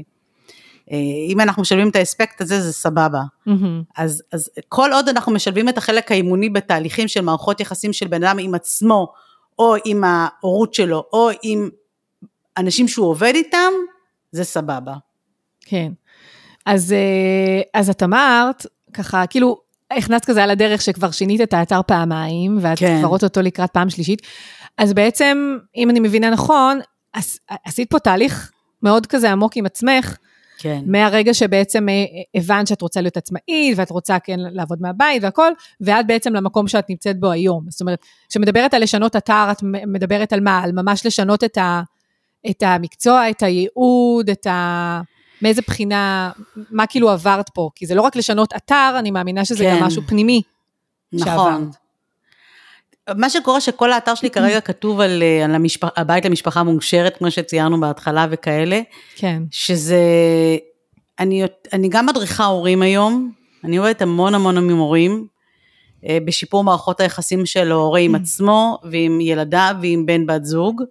אם 1.29 1.41
אנחנו 1.41 1.61
משלבים 1.61 1.89
את 1.89 1.95
האספקט 1.95 2.41
הזה, 2.41 2.61
זה 2.61 2.73
סבבה. 2.73 3.21
Mm-hmm. 3.47 3.83
אז, 3.97 4.23
אז 4.31 4.49
כל 4.69 4.93
עוד 4.93 5.09
אנחנו 5.09 5.31
משלבים 5.31 5.69
את 5.69 5.77
החלק 5.77 6.11
האימוני 6.11 6.49
בתהליכים 6.49 7.07
של 7.07 7.21
מערכות 7.21 7.59
יחסים 7.59 7.93
של 7.93 8.07
בן 8.07 8.23
אדם 8.23 8.38
עם 8.39 8.55
עצמו, 8.55 9.13
או 9.59 9.75
עם 9.86 10.03
ההורות 10.03 10.73
שלו, 10.73 11.05
או 11.13 11.29
עם 11.43 11.69
אנשים 12.57 12.88
שהוא 12.88 13.07
עובד 13.07 13.31
איתם, 13.36 13.71
זה 14.31 14.43
סבבה. 14.43 14.93
כן. 15.61 15.91
אז, 16.65 16.93
אה, 16.93 17.79
אז 17.79 17.89
את 17.89 18.03
אמרת, 18.03 18.65
ככה, 18.93 19.27
כאילו, 19.27 19.61
הכנסת 19.91 20.25
כזה 20.25 20.43
על 20.43 20.49
הדרך 20.49 20.81
שכבר 20.81 21.11
שינית 21.11 21.41
את 21.41 21.53
האתר 21.53 21.81
פעמיים, 21.88 22.57
ואת 22.61 22.79
כן. 22.79 22.97
כבר 22.99 23.09
אותו 23.09 23.41
לקראת 23.41 23.71
פעם 23.71 23.89
שלישית. 23.89 24.21
אז 24.77 24.93
בעצם, 24.93 25.57
אם 25.75 25.89
אני 25.89 25.99
מבינה 25.99 26.29
נכון, 26.29 26.79
עשית 27.65 27.89
פה 27.89 27.99
תהליך 27.99 28.51
מאוד 28.83 29.05
כזה 29.05 29.31
עמוק 29.31 29.57
עם 29.57 29.65
עצמך, 29.65 30.17
כן. 30.66 30.82
מהרגע 30.86 31.34
שבעצם 31.34 31.89
אה, 31.89 31.93
הבנת 32.36 32.68
שאת 32.68 32.82
רוצה 32.82 33.01
להיות 33.01 33.18
עצמאית, 33.18 33.78
ואת 33.78 33.89
רוצה 33.89 34.20
כן 34.20 34.39
לעבוד 34.39 34.82
מהבית 34.82 35.24
והכל, 35.24 35.51
ועד 35.82 36.07
בעצם 36.07 36.34
למקום 36.34 36.68
שאת 36.68 36.89
נמצאת 36.89 37.20
בו 37.20 37.32
היום. 37.32 37.66
זאת 37.70 37.82
אומרת, 37.82 37.99
כשמדברת 38.30 38.74
על 38.74 38.84
לשנות 38.84 39.16
אתר, 39.16 39.47
את 39.51 39.63
מדברת 39.63 40.34
על 40.34 40.39
מה? 40.39 40.63
על 40.63 40.72
ממש 40.72 41.05
לשנות 41.05 41.43
את, 41.43 41.57
ה, 41.57 41.82
את 42.49 42.63
המקצוע, 42.63 43.30
את 43.30 43.43
הייעוד, 43.43 44.30
את 44.30 44.47
ה... 44.47 45.01
מאיזה 45.41 45.61
בחינה, 45.68 46.32
מה 46.72 46.88
כאילו 46.88 47.09
עברת 47.09 47.49
פה? 47.49 47.70
כי 47.76 47.86
זה 47.86 47.95
לא 47.95 48.01
רק 48.01 48.16
לשנות 48.16 48.53
אתר, 48.55 48.95
אני 48.99 49.11
מאמינה 49.11 49.45
שזה 49.45 49.63
כן. 49.63 49.76
גם 49.78 49.84
משהו 49.84 50.01
פנימי 50.07 50.41
נכון. 51.13 51.28
שעברת. 51.28 51.84
מה 53.14 53.30
שקורה 53.30 53.62
שכל 53.62 53.91
האתר 53.91 54.16
שלי 54.16 54.30
כרגע 54.30 54.62
כתוב 54.62 54.99
על, 54.99 55.24
אה, 55.24 55.45
על 55.45 55.56
המשפח, 55.56 55.89
הבית 55.97 56.26
למשפחה 56.26 56.64
מונשרת, 56.64 57.18
כמו 57.18 57.32
שציירנו 57.32 57.80
בהתחלה 57.80 58.28
וכאלה. 58.32 58.82
כן. 59.16 59.43
שזה, 59.51 59.99
אני, 61.20 61.43
אני 61.74 61.89
גם 61.89 62.06
מדריכה 62.06 62.45
הורים 62.45 62.82
היום, 62.82 63.32
אני 63.64 63.78
עובדת 63.78 64.01
המון 64.01 64.36
המון 64.36 64.58
עם 64.58 64.78
הורים, 64.78 65.28
אה, 66.08 66.18
בשיפור 66.26 66.64
מערכות 66.64 66.99
היחסים 66.99 67.45
של 67.45 67.72
ההורה 67.72 67.99
עם 67.99 68.16
עצמו 68.16 68.78
ועם 68.84 69.22
ילדיו 69.22 69.76
ועם 69.82 70.06
בן 70.06 70.26
בת 70.26 70.45
זוג, 70.45 70.82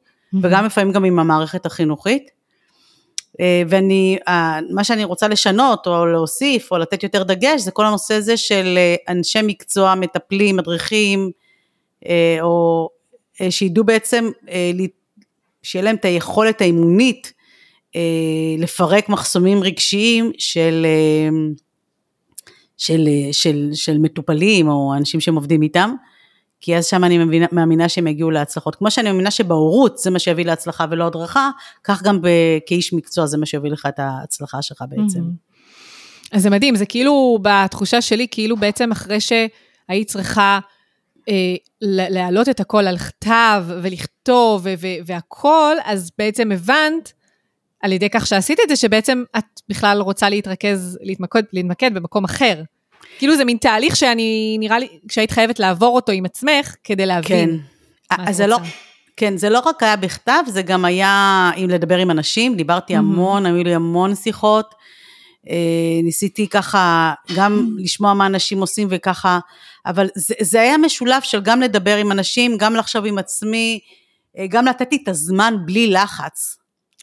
וגם 0.43 0.65
לפעמים 0.65 0.93
גם 0.93 1.05
עם 1.05 1.19
המערכת 1.19 1.67
החינוכית. 1.67 2.31
אה, 3.41 3.62
ואני, 3.69 4.19
מה 4.71 4.85
שאני 4.85 5.05
רוצה 5.05 5.29
לשנות 5.29 5.87
או 5.87 6.07
להוסיף 6.07 6.73
או 6.73 6.79
לתת 6.79 7.03
יותר 7.03 7.23
דגש 7.23 7.61
זה 7.61 7.71
כל 7.71 7.87
הנושא 7.87 8.15
הזה 8.15 8.37
של 8.37 8.79
אנשי 9.09 9.39
מקצוע, 9.43 9.95
מטפלים, 9.95 10.57
מדריכים, 10.57 11.31
או 12.40 12.88
אה, 13.40 13.50
שידעו 13.50 13.84
בעצם, 13.84 14.30
אה, 14.48 14.70
שיהיה 15.62 15.84
להם 15.84 15.96
את 15.96 16.05
היכולת 16.05 16.61
האימונית 16.61 17.32
לפרק 18.59 19.09
מחסומים 19.09 19.62
רגשיים 19.62 20.32
של, 20.38 20.86
של, 22.76 23.09
של, 23.32 23.70
של 23.72 23.98
מטופלים 23.98 24.68
או 24.68 24.94
אנשים 24.96 25.20
שהם 25.20 25.34
עובדים 25.34 25.62
איתם. 25.62 25.94
כי 26.61 26.76
אז 26.76 26.86
שם 26.86 27.05
אני 27.05 27.18
מבינה, 27.18 27.46
מאמינה 27.52 27.88
שהם 27.88 28.07
יגיעו 28.07 28.30
להצלחות. 28.30 28.74
כמו 28.76 28.90
שאני 28.90 29.11
מאמינה 29.11 29.30
שבהורות 29.30 29.98
זה 29.98 30.11
מה 30.11 30.18
שיביא 30.18 30.44
להצלחה 30.44 30.86
ולא 30.90 31.07
הדרכה, 31.07 31.50
כך 31.84 32.02
גם 32.02 32.20
כאיש 32.66 32.92
מקצוע 32.92 33.26
זה 33.26 33.38
מה 33.38 33.46
שיביא 33.46 33.70
לך 33.70 33.86
את 33.88 33.98
ההצלחה 33.98 34.62
שלך 34.62 34.84
בעצם. 34.88 35.20
אז 36.32 36.42
זה 36.42 36.50
מדהים, 36.50 36.76
זה 36.76 36.86
כאילו, 36.86 37.38
בתחושה 37.42 38.00
שלי, 38.00 38.26
כאילו 38.30 38.57
בעצם 38.57 38.92
אחרי 38.92 39.18
שהיית 39.20 40.09
צריכה 40.09 40.59
אה, 40.62 40.74
להעלות 41.81 42.49
את 42.49 42.61
הכל 42.61 42.87
על 42.87 42.99
כתב 42.99 43.64
ולכתוב 43.83 44.66
והכל, 45.07 45.77
אז 45.85 46.11
בעצם 46.18 46.53
הבנת, 46.53 47.12
על 47.83 47.93
ידי 47.93 48.11
כך 48.11 48.27
שעשית 48.27 48.59
את 48.64 48.68
זה, 48.68 48.77
שבעצם 48.77 49.25
את 49.39 49.45
בכלל 49.68 50.01
רוצה 50.01 50.29
להתרכז, 50.29 50.99
להתמקד, 51.03 51.43
להתמקד 51.53 51.95
במקום 51.95 52.25
אחר. 52.25 52.62
כאילו 53.18 53.37
זה 53.37 53.45
מין 53.45 53.57
תהליך 53.57 53.97
שאני, 53.97 54.57
נראה 54.61 54.79
לי, 54.79 54.89
שהיית 55.11 55.31
חייבת 55.31 55.59
לעבור 55.59 55.95
אותו 55.95 56.12
עם 56.12 56.25
עצמך, 56.25 56.75
כדי 56.85 57.07
להבין. 57.07 57.61
כן, 58.11 58.22
אז 58.22 58.37
זה 58.37 58.47
לא... 58.47 58.59
כן, 59.16 59.37
זה 59.37 59.51
לא 59.51 59.59
רק 59.59 59.83
היה 59.83 59.97
בכתב, 59.97 60.43
זה 60.47 60.62
גם 60.62 60.85
היה 60.85 61.51
עם 61.57 61.70
לדבר 61.70 61.99
עם 61.99 62.11
אנשים, 62.11 62.57
דיברתי 62.57 62.97
המון, 62.97 63.47
היו 63.47 63.64
לי 63.64 63.75
המון 63.75 64.14
שיחות. 64.14 64.75
אה, 65.51 66.03
ניסיתי 66.03 66.49
ככה 66.49 67.14
גם 67.37 67.68
לשמוע 67.85 68.14
מה 68.14 68.27
אנשים 68.27 68.61
עושים 68.61 68.89
וככה, 68.91 69.39
אבל 69.87 70.09
זה, 70.14 70.35
זה 70.41 70.61
היה 70.61 70.78
משולב 70.78 71.22
של 71.22 71.41
גם 71.41 71.61
לדבר 71.61 71.97
עם 71.97 72.12
אנשים, 72.12 72.57
גם 72.57 72.76
לחשוב 72.76 73.07
עם 73.07 73.18
עצמי, 73.18 73.80
אה, 74.39 74.47
גם 74.47 74.66
לתת 74.66 74.89
לי 74.93 74.99
את 75.03 75.09
הזמן 75.09 75.55
בלי 75.64 75.87
לחץ. 75.87 76.57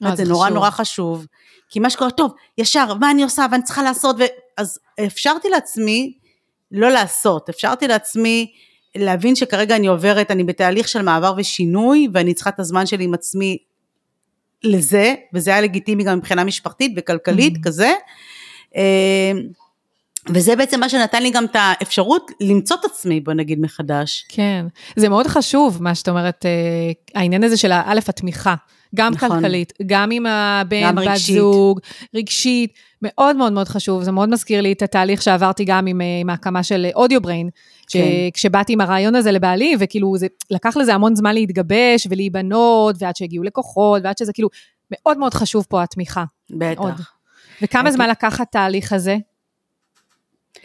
אה, 0.05 0.15
זה 0.15 0.23
נורא 0.23 0.49
נורא 0.49 0.69
חשוב. 0.69 1.25
כי 1.69 1.79
מה 1.79 1.89
שקורה, 1.89 2.11
טוב, 2.11 2.33
ישר, 2.57 2.93
מה 2.93 3.11
אני 3.11 3.23
עושה 3.23 3.45
ואני 3.51 3.63
צריכה 3.63 3.83
לעשות, 3.83 4.15
ו... 4.19 4.23
אז 4.57 4.79
אפשרתי 5.05 5.49
לעצמי 5.49 6.13
לא 6.71 6.89
לעשות, 6.89 7.49
אפשרתי 7.49 7.87
לעצמי 7.87 8.51
להבין 8.95 9.35
שכרגע 9.35 9.75
אני 9.75 9.87
עוברת, 9.87 10.31
אני 10.31 10.43
בתהליך 10.43 10.87
של 10.87 11.01
מעבר 11.01 11.33
ושינוי, 11.37 12.07
ואני 12.13 12.33
צריכה 12.33 12.49
את 12.49 12.59
הזמן 12.59 12.85
שלי 12.85 13.03
עם 13.03 13.13
עצמי 13.13 13.57
לזה, 14.63 15.15
וזה 15.33 15.51
היה 15.51 15.61
לגיטימי 15.61 16.03
גם 16.03 16.17
מבחינה 16.17 16.43
משפחתית 16.43 16.93
וכלכלית 16.97 17.55
mm-hmm. 17.55 17.63
כזה. 17.63 17.93
וזה 20.29 20.55
בעצם 20.55 20.79
מה 20.79 20.89
שנתן 20.89 21.23
לי 21.23 21.29
גם 21.29 21.45
את 21.45 21.55
האפשרות 21.59 22.31
למצוא 22.41 22.77
את 22.79 22.85
עצמי, 22.85 23.19
בוא 23.19 23.33
נגיד, 23.33 23.59
מחדש. 23.59 24.25
כן, 24.29 24.65
זה 24.95 25.09
מאוד 25.09 25.27
חשוב, 25.27 25.83
מה 25.83 25.95
שאת 25.95 26.09
אומרת, 26.09 26.45
אה, 26.45 27.21
העניין 27.21 27.43
הזה 27.43 27.57
של 27.57 27.71
א', 27.71 27.99
התמיכה, 28.07 28.55
גם 28.95 29.13
נכון. 29.13 29.29
כלכלית, 29.29 29.73
גם 29.85 30.11
עם 30.11 30.25
הבן, 30.25 30.95
בת 30.95 31.15
זוג, 31.15 31.79
רגשית, 32.15 32.73
מאוד 33.01 33.35
מאוד 33.35 33.53
מאוד 33.53 33.67
חשוב, 33.67 34.03
זה 34.03 34.11
מאוד 34.11 34.29
מזכיר 34.29 34.61
לי 34.61 34.71
את 34.71 34.81
התהליך 34.81 35.21
שעברתי 35.21 35.65
גם 35.65 35.87
עם, 35.87 36.01
אה, 36.01 36.05
עם 36.21 36.29
ההקמה 36.29 36.63
של 36.63 36.87
אודיו 36.95 37.21
בריין, 37.21 37.49
כן. 37.89 37.99
כשבאתי 38.33 38.73
עם 38.73 38.81
הרעיון 38.81 39.15
הזה 39.15 39.31
לבעלי, 39.31 39.75
וכאילו 39.79 40.17
זה 40.17 40.27
לקח 40.51 40.77
לזה 40.77 40.93
המון 40.93 41.15
זמן 41.15 41.33
להתגבש 41.33 42.07
ולהיבנות, 42.09 42.95
ועד 42.99 43.15
שהגיעו 43.15 43.43
לקוחות, 43.43 44.01
ועד 44.03 44.17
שזה 44.17 44.33
כאילו, 44.33 44.49
מאוד 44.91 45.17
מאוד 45.17 45.33
חשוב 45.33 45.65
פה 45.69 45.83
התמיכה. 45.83 46.23
בטח. 46.49 46.79
מאוד. 46.79 46.93
וכמה 47.61 47.89
okay. 47.89 47.91
זמן 47.91 48.09
לקח 48.09 48.41
התהליך 48.41 48.93
הזה? 48.93 49.17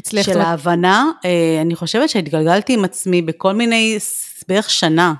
אצלך? 0.07 0.25
של 0.25 0.41
ההבנה, 0.41 1.11
אה, 1.25 1.59
אני 1.61 1.77
חושבת 1.77 2.09
שהתגלגלתי 2.09 2.75
עם 2.75 2.85
עצמי 2.85 3.23
בכל 3.23 3.53
מיני, 3.53 3.99
בערך 4.49 4.71
שנה. 4.71 5.15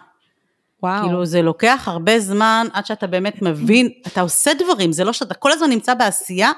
וואו. 0.83 1.03
כאילו 1.03 1.27
זה 1.27 1.43
לוקח 1.43 1.85
הרבה 1.87 2.21
זמן 2.21 2.67
עד 2.73 2.87
שאתה 2.87 3.07
באמת 3.07 3.43
מבין, 3.43 3.89
אתה 4.07 4.21
עושה 4.21 4.51
דברים, 4.59 4.93
זה 4.93 5.05
לא 5.05 5.13
שאתה 5.13 5.35
כל 5.35 5.53
הזמן 5.53 5.71
נמצא 5.71 5.95
בעשייה, 5.95 6.53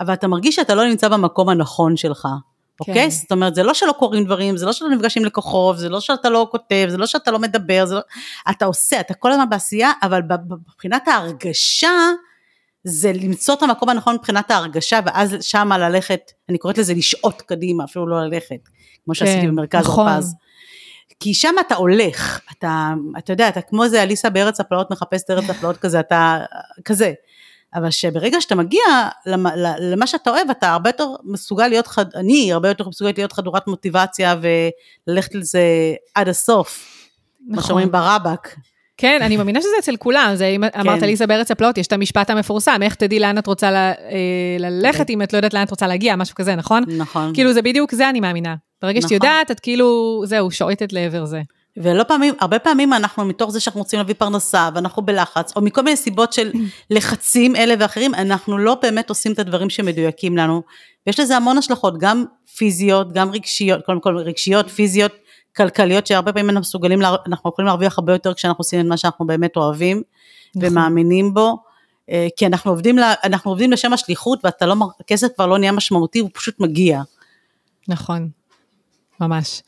אבל 0.00 0.14
אתה 0.14 0.28
מרגיש 0.28 0.56
שאתה 0.56 0.74
לא 0.74 0.84
נמצא 0.84 1.08
במקום 1.08 1.48
הנכון 1.48 1.96
שלך. 1.96 2.28
כן. 2.84 2.92
אוקיי? 2.92 3.10
זאת 3.10 3.32
אומרת, 3.32 3.54
זה 3.54 3.62
לא 3.62 3.74
שלא 3.74 3.92
קורים 3.92 4.24
דברים, 4.24 4.56
זה 4.56 4.66
לא 4.66 4.72
שאתה 4.72 4.90
נפגש 4.90 5.16
עם 5.16 5.24
לקוחות, 5.24 5.78
זה 5.78 5.88
לא 5.88 6.00
שאתה 6.00 6.30
לא 6.30 6.48
כותב, 6.50 6.86
זה 6.88 6.96
לא 6.96 7.06
שאתה 7.06 7.30
לא 7.30 7.38
מדבר, 7.38 7.86
זה 7.86 7.94
לא... 7.94 8.00
אתה 8.50 8.64
עושה, 8.64 9.00
אתה 9.00 9.14
כל 9.14 9.32
הזמן 9.32 9.50
בעשייה, 9.50 9.92
אבל 10.02 10.20
מבחינת 10.68 11.08
ההרגשה, 11.08 12.10
זה 12.84 13.12
למצוא 13.12 13.54
את 13.54 13.62
המקום 13.62 13.88
הנכון 13.88 14.14
מבחינת 14.14 14.50
ההרגשה, 14.50 15.00
ואז 15.06 15.36
שמה 15.40 15.78
ללכת, 15.78 16.20
אני 16.48 16.58
קוראת 16.58 16.78
לזה 16.78 16.94
לשעוט 16.94 17.42
קדימה, 17.42 17.84
אפילו 17.84 18.06
לא 18.06 18.20
ללכת, 18.24 18.68
כמו 19.04 19.14
שעשיתי 19.14 19.40
כן, 19.40 19.48
במרכז 19.48 19.84
נכון. 19.84 20.08
הרפז. 20.08 20.34
כי 21.20 21.34
שם 21.34 21.54
אתה 21.66 21.74
הולך, 21.74 22.40
אתה, 22.52 22.92
אתה 23.18 23.32
יודע, 23.32 23.48
אתה 23.48 23.60
כמו 23.60 23.84
איזה 23.84 24.02
אליסה 24.02 24.30
בארץ 24.30 24.60
הפלאות 24.60 24.90
מחפשת 24.90 25.30
ארץ 25.30 25.50
הפלאות 25.50 25.76
כזה, 25.76 26.00
אתה 26.00 26.44
כזה. 26.84 27.12
אבל 27.74 27.90
שברגע 27.90 28.40
שאתה 28.40 28.54
מגיע 28.54 28.82
למה, 29.26 29.50
למה 29.78 30.06
שאתה 30.06 30.30
אוהב, 30.30 30.50
אתה 30.50 30.72
הרבה 30.72 30.88
יותר 30.88 31.06
מסוגל 31.24 31.68
להיות, 31.68 31.86
חד, 31.86 32.04
אני 32.14 32.52
הרבה 32.52 32.68
יותר 32.68 32.88
מסוגלת 32.88 33.18
להיות 33.18 33.32
חדורת 33.32 33.66
מוטיבציה 33.66 34.36
וללכת 35.06 35.34
לזה 35.34 35.62
עד 36.14 36.28
הסוף. 36.28 36.98
נכון. 37.40 37.54
כמו 37.54 37.62
שאומרים 37.66 37.92
ברבק, 37.92 38.48
כן, 38.96 39.18
אני 39.22 39.36
מאמינה 39.36 39.60
שזה 39.60 39.70
אצל 39.78 39.96
כולם, 39.96 40.32
זה 40.34 40.46
אם 40.46 40.68
כן. 40.68 40.80
אמרת 40.80 41.02
ליסה 41.02 41.26
בארץ 41.26 41.50
הפלאות, 41.50 41.78
יש 41.78 41.86
את 41.86 41.92
המשפט 41.92 42.30
המפורסם, 42.30 42.80
איך 42.82 42.94
תדעי 42.94 43.18
לאן 43.18 43.38
את 43.38 43.46
רוצה 43.46 43.70
ל, 43.70 43.74
אה, 43.74 43.92
ללכת 44.58 45.10
אם 45.10 45.22
את 45.22 45.32
לא 45.32 45.38
יודעת 45.38 45.54
לאן 45.54 45.62
את 45.62 45.70
רוצה 45.70 45.86
להגיע, 45.86 46.16
משהו 46.16 46.34
כזה, 46.34 46.54
נכון? 46.54 46.84
נכון. 46.88 47.34
כאילו 47.34 47.52
זה 47.52 47.62
בדיוק 47.62 47.94
זה 47.94 48.08
אני 48.08 48.20
מאמינה. 48.20 48.54
ברגע 48.82 48.98
נכון. 48.98 49.08
שאת 49.08 49.14
יודעת, 49.14 49.50
את 49.50 49.60
כאילו, 49.60 50.20
זהו, 50.26 50.50
שועטת 50.50 50.92
לעבר 50.92 51.24
זה. 51.24 51.42
ולא 51.76 52.02
פעמים, 52.02 52.34
הרבה 52.40 52.58
פעמים 52.58 52.92
אנחנו 52.92 53.24
מתוך 53.24 53.50
זה 53.50 53.60
שאנחנו 53.60 53.80
רוצים 53.80 53.98
להביא 53.98 54.14
פרנסה 54.18 54.68
ואנחנו 54.74 55.02
בלחץ, 55.02 55.56
או 55.56 55.60
מכל 55.62 55.82
מיני 55.82 55.96
סיבות 55.96 56.32
של 56.32 56.50
לחצים 56.90 57.56
אלה 57.56 57.74
ואחרים, 57.78 58.14
אנחנו 58.14 58.58
לא 58.58 58.76
באמת 58.82 59.08
עושים 59.08 59.32
את 59.32 59.38
הדברים 59.38 59.70
שמדויקים 59.70 60.36
לנו. 60.36 60.62
ויש 61.06 61.20
לזה 61.20 61.36
המון 61.36 61.58
השלכות, 61.58 61.98
גם 61.98 62.24
פיזיות, 62.56 63.12
גם 63.12 63.30
רגשיות, 63.30 63.84
קודם 63.86 64.00
כל 64.00 64.16
רגשיות, 64.16 64.70
פיזיות, 64.70 65.12
כלכליות 65.56 66.06
שהרבה 66.06 66.32
פעמים 66.32 66.50
אנחנו 66.50 66.60
מסוגלים, 66.60 67.00
אנחנו 67.26 67.50
יכולים 67.50 67.66
להרוויח 67.66 67.98
הרבה 67.98 68.12
יותר 68.12 68.34
כשאנחנו 68.34 68.60
עושים 68.60 68.80
את 68.80 68.86
מה 68.86 68.96
שאנחנו 68.96 69.26
באמת 69.26 69.56
אוהבים 69.56 70.02
נכון. 70.56 70.68
ומאמינים 70.68 71.34
בו. 71.34 71.56
אה, 72.10 72.28
כי 72.36 72.46
אנחנו 72.46 72.70
עובדים, 72.70 72.98
אנחנו 73.24 73.50
עובדים 73.50 73.72
לשם 73.72 73.92
השליחות 73.92 74.44
והכסף 74.44 75.26
לא, 75.26 75.34
כבר 75.34 75.46
לא 75.46 75.58
נהיה 75.58 75.72
משמעותי, 75.72 76.18
הוא 76.18 76.30
פשוט 76.34 76.60
מגיע. 76.60 77.02
נכון, 77.88 78.28
ממש. 79.20 79.62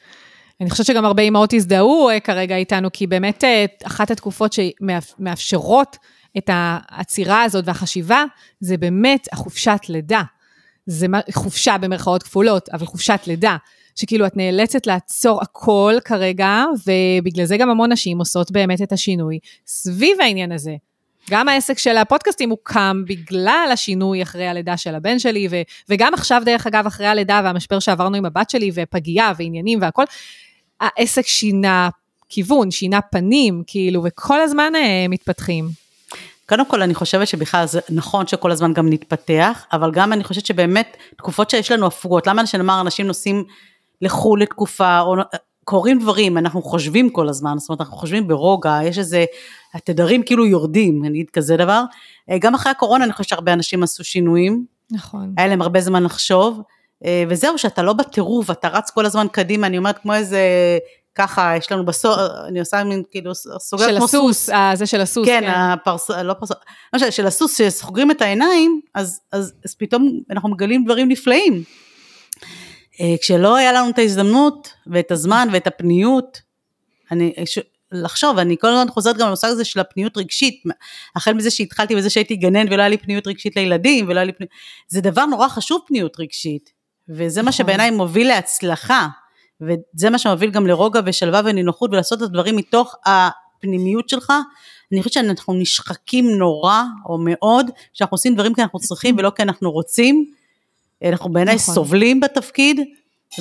אני 0.60 0.70
חושבת 0.70 0.86
שגם 0.86 1.04
הרבה 1.04 1.22
אימהות 1.22 1.52
הזדהו 1.52 2.08
אה, 2.08 2.20
כרגע 2.20 2.56
איתנו, 2.56 2.88
כי 2.92 3.06
באמת 3.06 3.44
אה, 3.44 3.64
אחת 3.84 4.10
התקופות 4.10 4.52
שמאפשרות 4.52 5.96
את 6.38 6.50
העצירה 6.52 7.42
הזאת 7.42 7.64
והחשיבה, 7.66 8.24
זה 8.60 8.76
באמת 8.76 9.28
החופשת 9.32 9.80
לידה. 9.88 10.22
זה 10.86 11.06
חופשה 11.32 11.78
במרכאות 11.78 12.22
כפולות, 12.22 12.68
אבל 12.68 12.86
חופשת 12.86 13.20
לידה. 13.26 13.56
שכאילו 13.94 14.26
את 14.26 14.36
נאלצת 14.36 14.86
לעצור 14.86 15.42
הכל 15.42 15.94
כרגע, 16.04 16.64
ובגלל 16.86 17.44
זה 17.44 17.56
גם 17.56 17.70
המון 17.70 17.92
נשים 17.92 18.18
עושות 18.18 18.50
באמת 18.50 18.82
את 18.82 18.92
השינוי 18.92 19.38
סביב 19.66 20.20
העניין 20.20 20.52
הזה. 20.52 20.74
גם 21.30 21.48
העסק 21.48 21.78
של 21.78 21.96
הפודקאסטים 21.96 22.50
הוקם 22.50 23.02
בגלל 23.06 23.68
השינוי 23.72 24.22
אחרי 24.22 24.46
הלידה 24.46 24.76
של 24.76 24.94
הבן 24.94 25.18
שלי, 25.18 25.48
ו- 25.50 25.62
וגם 25.88 26.14
עכשיו, 26.14 26.42
דרך 26.44 26.66
אגב, 26.66 26.86
אחרי 26.86 27.06
הלידה 27.06 27.40
והמשבר 27.44 27.78
שעברנו 27.78 28.16
עם 28.16 28.24
הבת 28.24 28.50
שלי, 28.50 28.70
ופגייה 28.74 29.32
ועניינים 29.36 29.78
והכל, 29.82 30.04
העסק 30.80 31.26
שינה 31.26 31.88
כיוון, 32.28 32.70
שינה 32.70 33.00
פנים, 33.00 33.62
כאילו, 33.66 34.04
וכל 34.04 34.40
הזמן 34.40 34.72
אה, 34.74 35.06
מתפתחים. 35.08 35.68
קודם 36.48 36.66
כל, 36.66 36.82
אני 36.82 36.94
חושבת 36.94 37.28
שבכלל 37.28 37.66
זה 37.66 37.80
נכון 37.88 38.26
שכל 38.26 38.50
הזמן 38.50 38.72
גם 38.72 38.88
נתפתח, 38.92 39.66
אבל 39.72 39.90
גם 39.92 40.12
אני 40.12 40.24
חושבת 40.24 40.46
שבאמת, 40.46 40.96
תקופות 41.16 41.50
שיש 41.50 41.72
לנו 41.72 41.86
הפוגות, 41.86 42.26
למה 42.26 42.46
שנאמר 42.46 42.80
אנשים 42.80 43.06
נוסעים 43.06 43.44
לחו"ל 44.04 44.42
לתקופה, 44.42 45.00
או 45.00 45.14
קורים 45.64 45.98
דברים, 45.98 46.38
אנחנו 46.38 46.62
חושבים 46.62 47.10
כל 47.10 47.28
הזמן, 47.28 47.54
זאת 47.58 47.68
אומרת, 47.68 47.80
אנחנו 47.80 47.96
חושבים 47.96 48.28
ברוגע, 48.28 48.78
יש 48.84 48.98
איזה, 48.98 49.24
התדרים 49.74 50.22
כאילו 50.22 50.46
יורדים, 50.46 51.04
אני 51.04 51.08
אגיד 51.08 51.30
כזה 51.30 51.56
דבר. 51.56 51.82
אה, 52.30 52.38
גם 52.38 52.54
אחרי 52.54 52.72
הקורונה 52.72 53.04
אני 53.04 53.12
חושבת 53.12 53.28
שהרבה 53.28 53.52
אנשים 53.52 53.82
עשו 53.82 54.04
שינויים. 54.04 54.64
נכון. 54.90 55.34
היה 55.36 55.46
להם 55.46 55.62
הרבה 55.62 55.80
זמן 55.80 56.02
לחשוב, 56.02 56.60
אה, 57.04 57.24
וזהו, 57.28 57.58
שאתה 57.58 57.82
לא 57.82 57.92
בטירוף, 57.92 58.50
אתה 58.50 58.68
רץ 58.68 58.90
כל 58.90 59.06
הזמן 59.06 59.26
קדימה, 59.32 59.66
אני 59.66 59.78
אומרת 59.78 59.98
כמו 59.98 60.14
איזה, 60.14 60.40
ככה, 61.14 61.56
יש 61.56 61.72
לנו 61.72 61.84
בסוף, 61.84 62.16
אני 62.48 62.60
עושה 62.60 62.84
מין 62.84 63.02
כאילו, 63.10 63.34
סוגר 63.34 63.98
כמו 63.98 64.08
סוס. 64.08 64.46
של 64.46 64.52
הסוס, 64.52 64.78
זה 64.78 64.86
של 64.86 65.00
הסוס, 65.00 65.26
כן. 65.26 65.40
כן, 65.40 65.50
הפרס, 65.50 66.10
לא 66.10 66.34
פרס, 66.34 66.50
לא 66.92 67.10
של 67.10 67.26
הסוס, 67.26 67.58
שסוגרים 67.58 68.10
את 68.10 68.22
העיניים, 68.22 68.80
אז, 68.94 69.20
אז, 69.32 69.52
אז 69.64 69.74
פתאום 69.74 70.20
אנחנו 70.30 70.48
מגלים 70.48 70.84
דברים 70.84 71.08
נפלאים. 71.08 71.62
אה, 73.00 73.14
כשלא 73.20 73.56
היה 73.56 73.72
לנו 73.72 73.90
את 73.90 73.98
ההזדמנות 73.98 74.74
ואת 74.86 75.10
הזמן 75.10 75.48
ואת 75.52 75.66
הפניות, 75.66 76.40
אני, 77.10 77.34
ש, 77.44 77.58
לחשוב, 77.92 78.38
אני 78.38 78.56
כל 78.60 78.66
הזמן 78.66 78.92
חוזרת 78.92 79.16
גם 79.16 79.26
למושג 79.26 79.48
הזה 79.48 79.64
של 79.64 79.80
הפניות 79.80 80.16
רגשית, 80.16 80.62
החל 81.16 81.32
מזה 81.32 81.50
שהתחלתי 81.50 81.96
בזה 81.96 82.10
שהייתי 82.10 82.36
גנן 82.36 82.66
ולא 82.66 82.82
היה 82.82 82.88
לי 82.88 82.98
פניות 82.98 83.26
רגשית 83.26 83.56
לילדים, 83.56 84.04
ולא 84.08 84.14
היה 84.14 84.24
לי 84.24 84.32
פניות, 84.32 84.52
זה 84.88 85.00
דבר 85.00 85.26
נורא 85.26 85.48
חשוב 85.48 85.80
פניות 85.86 86.20
רגשית, 86.20 86.72
וזה 87.08 87.42
מה 87.42 87.48
נכון. 87.48 87.58
שבעיניי 87.58 87.90
מוביל 87.90 88.28
להצלחה, 88.28 89.08
וזה 89.60 90.10
מה 90.10 90.18
שמוביל 90.18 90.50
גם 90.50 90.66
לרוגע 90.66 91.00
ושלווה 91.06 91.40
ונינוחות 91.44 91.90
ולעשות 91.92 92.18
את 92.18 92.22
הדברים 92.22 92.56
מתוך 92.56 92.94
הפנימיות 93.06 94.08
שלך, 94.08 94.32
אני 94.92 95.02
חושבת 95.02 95.12
שאנחנו 95.12 95.54
נשחקים 95.54 96.30
נורא 96.30 96.82
או 97.06 97.18
מאוד, 97.18 97.70
כשאנחנו 97.94 98.14
עושים 98.14 98.34
דברים 98.34 98.54
כי 98.54 98.62
אנחנו 98.62 98.78
צריכים 98.78 99.16
ולא 99.18 99.30
כי 99.30 99.42
אנחנו 99.42 99.70
רוצים, 99.70 100.30
אנחנו 101.04 101.32
בעיניי 101.32 101.54
נכון. 101.54 101.74
סובלים 101.74 102.20
בתפקיד, 102.20 102.80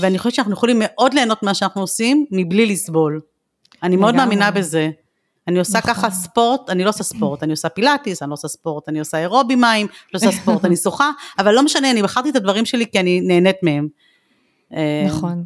ואני 0.02 0.18
חושבת 0.18 0.34
שאנחנו 0.34 0.54
יכולים 0.54 0.78
מאוד 0.80 1.14
ליהנות 1.14 1.44
ממה 1.44 1.54
שאנחנו 1.54 1.82
עושים, 1.82 2.26
מבלי 2.32 2.66
לסבול. 2.66 3.22
אני 3.84 3.96
מאוד 3.96 4.16
מאמינה 4.16 4.52
בזה. 4.52 4.90
אני 5.48 5.60
עושה 5.60 5.78
נכון. 5.78 5.94
ככה 5.94 6.10
ספורט, 6.10 6.70
אני 6.70 6.84
לא 6.84 6.90
עושה 6.90 7.04
ספורט, 7.04 7.44
אני 7.44 7.52
עושה 7.52 7.70
פילאטיס, 7.70 8.22
אני 8.24 8.30
לא 8.30 8.34
עושה 8.34 8.48
ספורט, 8.48 8.90
אני 8.90 9.00
עושה 9.00 9.18
אירובי 9.18 9.56
מים, 9.56 9.88
לא 10.14 10.18
עושה 10.18 10.32
ספורט, 10.32 10.66
אני 10.66 10.76
שוחה, 10.76 11.12
אבל 11.40 11.54
לא 11.54 11.64
משנה, 11.64 11.92
אני 11.92 12.04
בחרתי 12.04 12.30
את 12.30 12.36
הדברים 12.36 12.66
שלי 12.66 12.86
כי 12.92 13.00
אני 13.00 13.22
נהנית 13.22 13.56
מהם. 13.64 13.88
נכון. 15.08 15.46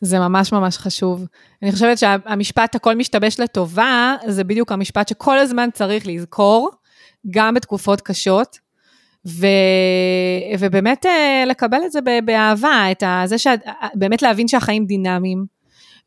זה 0.00 0.18
ממש 0.18 0.52
ממש 0.52 0.78
חשוב. 0.78 1.26
אני 1.62 1.72
חושבת 1.72 1.98
שהמשפט 1.98 2.74
הכל 2.74 2.94
משתבש 2.94 3.40
לטובה, 3.40 4.14
זה 4.26 4.44
בדיוק 4.44 4.72
המשפט 4.72 5.08
שכל 5.08 5.38
הזמן 5.38 5.68
צריך 5.72 6.06
לזכור, 6.06 6.70
גם 7.30 7.54
בתקופות 7.54 8.00
קשות, 8.00 8.58
ו, 9.26 9.46
ובאמת 10.58 11.06
אה, 11.06 11.44
לקבל 11.46 11.78
את 11.86 11.92
זה 11.92 12.00
באהבה, 12.24 12.84
את 12.90 13.02
ה, 13.02 13.22
זה 13.24 13.36
שבאמת 13.38 14.22
להבין 14.22 14.48
שהחיים 14.48 14.86
דינמיים, 14.86 15.56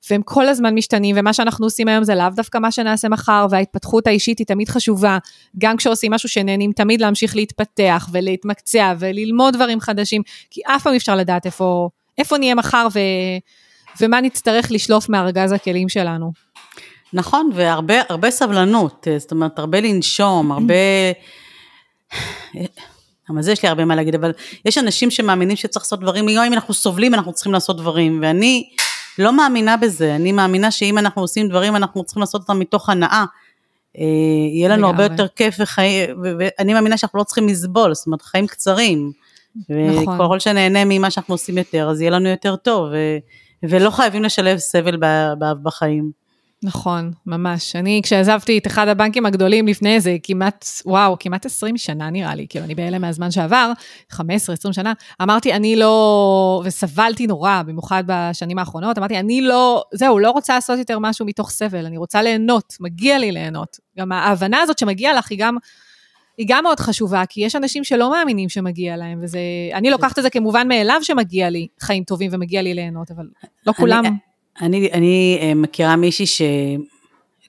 והם 0.09 0.22
כל 0.22 0.47
הזמן 0.47 0.76
משתנים, 0.76 1.15
ומה 1.20 1.34
שאנחנו 1.34 1.65
עושים 1.65 1.88
היום 1.88 2.03
זה 2.03 2.15
לאו 2.15 2.30
דווקא 2.36 2.57
מה 2.57 2.72
שנעשה 2.72 3.09
מחר, 3.09 3.47
וההתפתחות 3.49 4.07
האישית 4.07 4.39
היא 4.39 4.47
תמיד 4.47 4.70
חשובה, 4.70 5.17
גם 5.57 5.78
כשעושים 5.78 6.13
משהו 6.13 6.30
שנהנים 6.30 6.72
תמיד 6.72 7.01
להמשיך 7.01 7.36
להתפתח 7.36 8.09
ולהתמקצע 8.11 8.93
וללמוד 8.99 9.53
דברים 9.53 9.80
חדשים, 9.80 10.22
כי 10.49 10.61
אף 10.65 10.84
פעם 10.84 10.93
אי 10.93 10.97
אפשר 10.97 11.15
לדעת 11.15 11.45
איפה, 11.45 11.89
איפה 12.17 12.38
נהיה 12.38 12.55
מחר 12.55 12.88
ו, 12.93 12.99
ומה 14.01 14.22
נצטרך 14.22 14.72
לשלוף 14.72 15.09
מארגז 15.09 15.51
הכלים 15.51 15.89
שלנו. 15.89 16.32
נכון, 17.13 17.49
והרבה 17.53 18.32
סבלנות, 18.32 19.07
זאת 19.17 19.32
אומרת, 19.32 19.59
הרבה 19.59 19.80
לנשום, 19.80 20.51
הרבה... 20.51 20.74
גם 23.30 23.38
על 23.38 23.44
זה 23.44 23.52
יש 23.52 23.64
לי 23.64 23.70
הרבה 23.70 23.86
מה 23.86 23.96
להגיד, 23.96 24.16
אבל 24.16 24.32
יש 24.66 24.78
אנשים 24.78 25.12
שמאמינים 25.12 25.56
שצריך 25.56 25.86
לעשות 25.86 26.00
דברים, 26.00 26.30
אם 26.30 26.54
אנחנו 26.54 26.74
סובלים 26.74 27.14
אנחנו 27.14 27.34
צריכים 27.34 27.54
לעשות 27.54 27.78
דברים, 27.78 28.20
ואני 28.22 28.70
לא 29.20 29.34
מאמינה 29.34 29.78
בזה, 29.78 30.16
אני 30.16 30.32
מאמינה 30.32 30.72
שאם 30.72 30.98
אנחנו 30.98 31.22
עושים 31.22 31.50
דברים 31.50 31.76
אנחנו 31.76 32.04
צריכים 32.04 32.22
לעשות 32.22 32.42
אותם 32.42 32.60
מתוך 32.60 32.90
הנאה. 32.90 33.26
אה, 33.98 34.04
יהיה 34.54 34.70
לנו 34.70 34.88
הרבה 34.88 35.04
יותר 35.04 35.28
כיף 35.28 35.56
וחיים, 35.60 36.10
ואני 36.40 36.74
מאמינה 36.74 36.98
שאנחנו 36.98 37.20
לא 37.20 37.24
צריכים 37.24 37.48
לסבול, 37.48 37.94
זאת 37.94 38.06
אומרת 38.06 38.22
חיים 38.22 38.48
קצרים. 38.48 39.12
נכון. 39.70 40.22
וככל 40.22 40.40
שנהנה 40.40 40.80
ממה 40.86 41.12
שאנחנו 41.12 41.34
עושים 41.34 41.58
יותר, 41.58 41.90
אז 41.90 42.02
יהיה 42.02 42.12
לנו 42.12 42.30
יותר 42.30 42.56
טוב, 42.56 42.88
ו, 42.92 43.18
ולא 43.70 43.90
חייבים 43.90 44.24
לשלב 44.24 44.58
סבל 44.58 44.98
בחיים. 45.64 46.18
נכון, 46.64 47.12
ממש. 47.26 47.76
אני, 47.76 48.01
כשעזבתי 48.03 48.57
את 48.57 48.68
אחד 48.68 48.88
הבנקים 48.88 49.26
הגדולים 49.26 49.68
לפני 49.68 49.95
איזה 49.95 50.18
כמעט, 50.24 50.66
וואו, 50.86 51.16
כמעט 51.20 51.45
20 51.45 51.78
שנה 51.78 52.10
נראה 52.10 52.36
לי, 52.36 52.45
כאילו, 52.49 52.66
אני 52.66 52.76
בהלם 52.76 53.01
מהזמן 53.01 53.32
שעבר, 53.32 53.72
15-20 54.14 54.20
שנה, 54.72 54.93
אמרתי, 55.22 55.53
אני 55.53 55.76
לא, 55.76 56.62
וסבלתי 56.66 57.28
נורא, 57.28 57.62
במיוחד 57.66 58.03
בשנים 58.05 58.60
האחרונות, 58.60 58.97
אמרתי, 58.97 59.20
אני 59.20 59.41
לא, 59.41 59.84
זהו, 59.93 60.20
לא 60.20 60.32
רוצה 60.32 60.55
לעשות 60.55 60.80
יותר 60.80 60.99
משהו 60.99 61.26
מתוך 61.26 61.49
סבל, 61.49 61.86
אני 61.86 61.97
רוצה 61.97 62.22
ליהנות, 62.22 62.74
מגיע 62.80 63.18
לי 63.18 63.32
ליהנות. 63.32 63.78
גם 63.97 64.12
ההבנה 64.12 64.62
הזאת 64.62 64.80
שמגיע 64.80 65.18
לך 65.18 65.32
היא 65.32 65.39
גם... 65.39 65.57
היא 66.38 66.47
גם 66.49 66.64
מאוד 66.64 66.80
חשובה, 66.80 67.24
כי 67.30 67.41
יש 67.41 67.55
אנשים 67.55 67.84
שלא 67.84 68.12
מאמינים 68.12 68.49
שמגיע 68.49 68.97
להם, 68.97 69.20
וזה, 69.22 69.39
אני 69.74 69.89
לוקחת 69.89 70.20
את 70.20 70.24
זה 70.24 70.30
כמובן 70.30 70.68
מאליו 70.68 70.99
שמגיע 71.01 71.49
לי 71.49 71.68
חיים 71.80 72.03
טובים 72.03 72.32
ומגיע 72.34 72.62
לי 72.62 72.74
ליהנות, 72.74 73.12
אבל 73.12 73.26
לא 73.68 73.74
כולם. 73.74 74.05
אני, 74.05 74.16
אני 74.62 75.39
אה, 75.41 75.53
מכירה 75.55 75.95
מישהי 75.95 76.26
ש... 76.26 76.41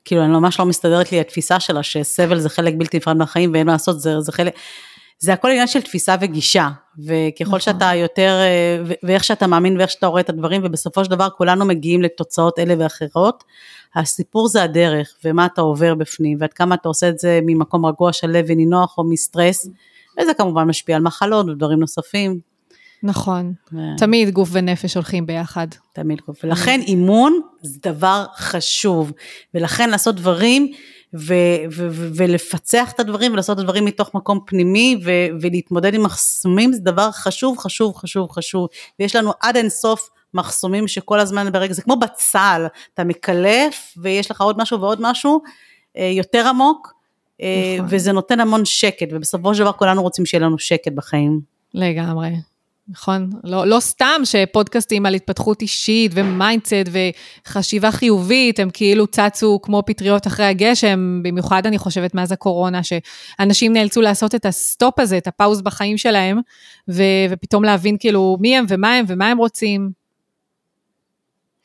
כאילו, 0.04 0.24
אני 0.24 0.32
ממש 0.32 0.58
לא 0.58 0.66
מסתדרת 0.66 1.12
לי 1.12 1.20
התפיסה 1.20 1.60
שלה, 1.60 1.82
שסבל 1.82 2.38
זה 2.38 2.48
חלק 2.48 2.74
בלתי 2.78 2.96
נפרד 2.96 3.16
מהחיים, 3.16 3.52
ואין 3.52 3.66
מה 3.66 3.72
לעשות, 3.72 4.00
זה, 4.00 4.20
זה 4.20 4.32
חלק... 4.32 4.54
זה 5.18 5.32
הכל 5.32 5.48
עניין 5.48 5.66
של 5.66 5.80
תפיסה 5.80 6.16
וגישה, 6.20 6.68
וככל 6.98 7.44
נכון. 7.44 7.60
שאתה 7.60 7.94
יותר, 7.94 8.40
אה, 8.40 8.94
ואיך 9.02 9.24
שאתה 9.24 9.46
מאמין 9.46 9.78
ואיך 9.78 9.90
שאתה 9.90 10.06
רואה 10.06 10.20
את 10.20 10.28
הדברים, 10.28 10.60
ובסופו 10.64 11.04
של 11.04 11.10
דבר 11.10 11.28
כולנו 11.36 11.64
מגיעים 11.64 12.02
לתוצאות 12.02 12.58
אלה 12.58 12.74
ואחרות. 12.78 13.44
הסיפור 13.94 14.48
זה 14.48 14.62
הדרך, 14.62 15.14
ומה 15.24 15.46
אתה 15.46 15.60
עובר 15.60 15.94
בפנים, 15.94 16.38
ועד 16.40 16.52
כמה 16.52 16.74
אתה 16.74 16.88
עושה 16.88 17.08
את 17.08 17.18
זה 17.18 17.40
ממקום 17.46 17.86
רגוע, 17.86 18.12
שלו 18.12 18.38
ונינוח, 18.46 18.98
או 18.98 19.04
מסטרס, 19.04 19.68
וזה 20.20 20.34
כמובן 20.34 20.64
משפיע 20.64 20.96
על 20.96 21.02
מחלות 21.02 21.46
ודברים 21.48 21.80
נוספים. 21.80 22.49
נכון, 23.02 23.52
ו... 23.72 23.76
תמיד 23.98 24.30
גוף 24.30 24.48
ונפש 24.52 24.94
הולכים 24.94 25.26
ביחד. 25.26 25.66
תמיד 25.92 26.20
גוף, 26.26 26.44
ולכן 26.44 26.80
אימון 26.80 27.40
זה 27.62 27.78
דבר 27.82 28.26
חשוב, 28.36 29.12
ולכן 29.54 29.90
לעשות 29.90 30.16
דברים 30.16 30.72
ו- 31.14 31.34
ו- 31.70 31.88
ו- 31.90 32.10
ולפצח 32.14 32.92
את 32.92 33.00
הדברים 33.00 33.32
ולעשות 33.32 33.58
את 33.58 33.60
הדברים 33.60 33.84
מתוך 33.84 34.14
מקום 34.14 34.40
פנימי 34.46 35.00
ו- 35.04 35.26
ולהתמודד 35.40 35.94
עם 35.94 36.02
מחסומים 36.02 36.72
זה 36.72 36.80
דבר 36.80 37.10
חשוב, 37.10 37.58
חשוב, 37.58 37.96
חשוב, 37.96 38.30
חשוב, 38.30 38.68
ויש 39.00 39.16
לנו 39.16 39.32
עד 39.40 39.56
אינסוף 39.56 40.10
מחסומים 40.34 40.88
שכל 40.88 41.20
הזמן 41.20 41.52
ברגע, 41.52 41.72
זה 41.72 41.82
כמו 41.82 41.96
בצל, 41.96 42.66
אתה 42.94 43.04
מקלף 43.04 43.94
ויש 43.96 44.30
לך 44.30 44.40
עוד 44.40 44.58
משהו 44.58 44.80
ועוד 44.80 44.98
משהו 45.02 45.40
אה, 45.96 46.12
יותר 46.16 46.46
עמוק, 46.48 46.94
אה, 47.42 47.74
נכון. 47.76 47.86
וזה 47.90 48.12
נותן 48.12 48.40
המון 48.40 48.64
שקט, 48.64 49.08
ובסופו 49.10 49.54
של 49.54 49.62
דבר 49.62 49.72
כולנו 49.72 50.02
רוצים 50.02 50.26
שיהיה 50.26 50.44
לנו 50.44 50.58
שקט 50.58 50.92
בחיים. 50.92 51.40
לגמרי. 51.74 52.30
נכון? 52.90 53.30
לא, 53.44 53.66
לא 53.66 53.80
סתם 53.80 54.20
שפודקאסטים 54.24 55.06
על 55.06 55.14
התפתחות 55.14 55.62
אישית 55.62 56.12
ו 56.14 56.21
mindset 56.22 56.72
וחשיבה 57.46 57.90
חיובית, 57.90 58.58
הם 58.58 58.70
כאילו 58.72 59.06
צצו 59.06 59.58
כמו 59.62 59.82
פטריות 59.86 60.26
אחרי 60.26 60.46
הגשם, 60.46 61.20
במיוחד 61.22 61.66
אני 61.66 61.78
חושבת 61.78 62.14
מאז 62.14 62.32
הקורונה, 62.32 62.80
שאנשים 62.82 63.72
נאלצו 63.72 64.00
לעשות 64.00 64.34
את 64.34 64.46
ה 64.46 64.57
stop 64.57 64.98
הזה, 64.98 65.18
את 65.18 65.26
ה 65.26 65.32
pause 65.32 65.62
בחיים 65.62 65.98
שלהם, 65.98 66.40
ו, 66.90 67.02
ופתאום 67.30 67.64
להבין 67.64 67.96
כאילו 68.00 68.36
מי 68.40 68.56
הם 68.56 68.64
ומה 68.68 68.94
הם 68.94 69.04
ומה 69.08 69.30
הם 69.30 69.38
רוצים. 69.38 69.90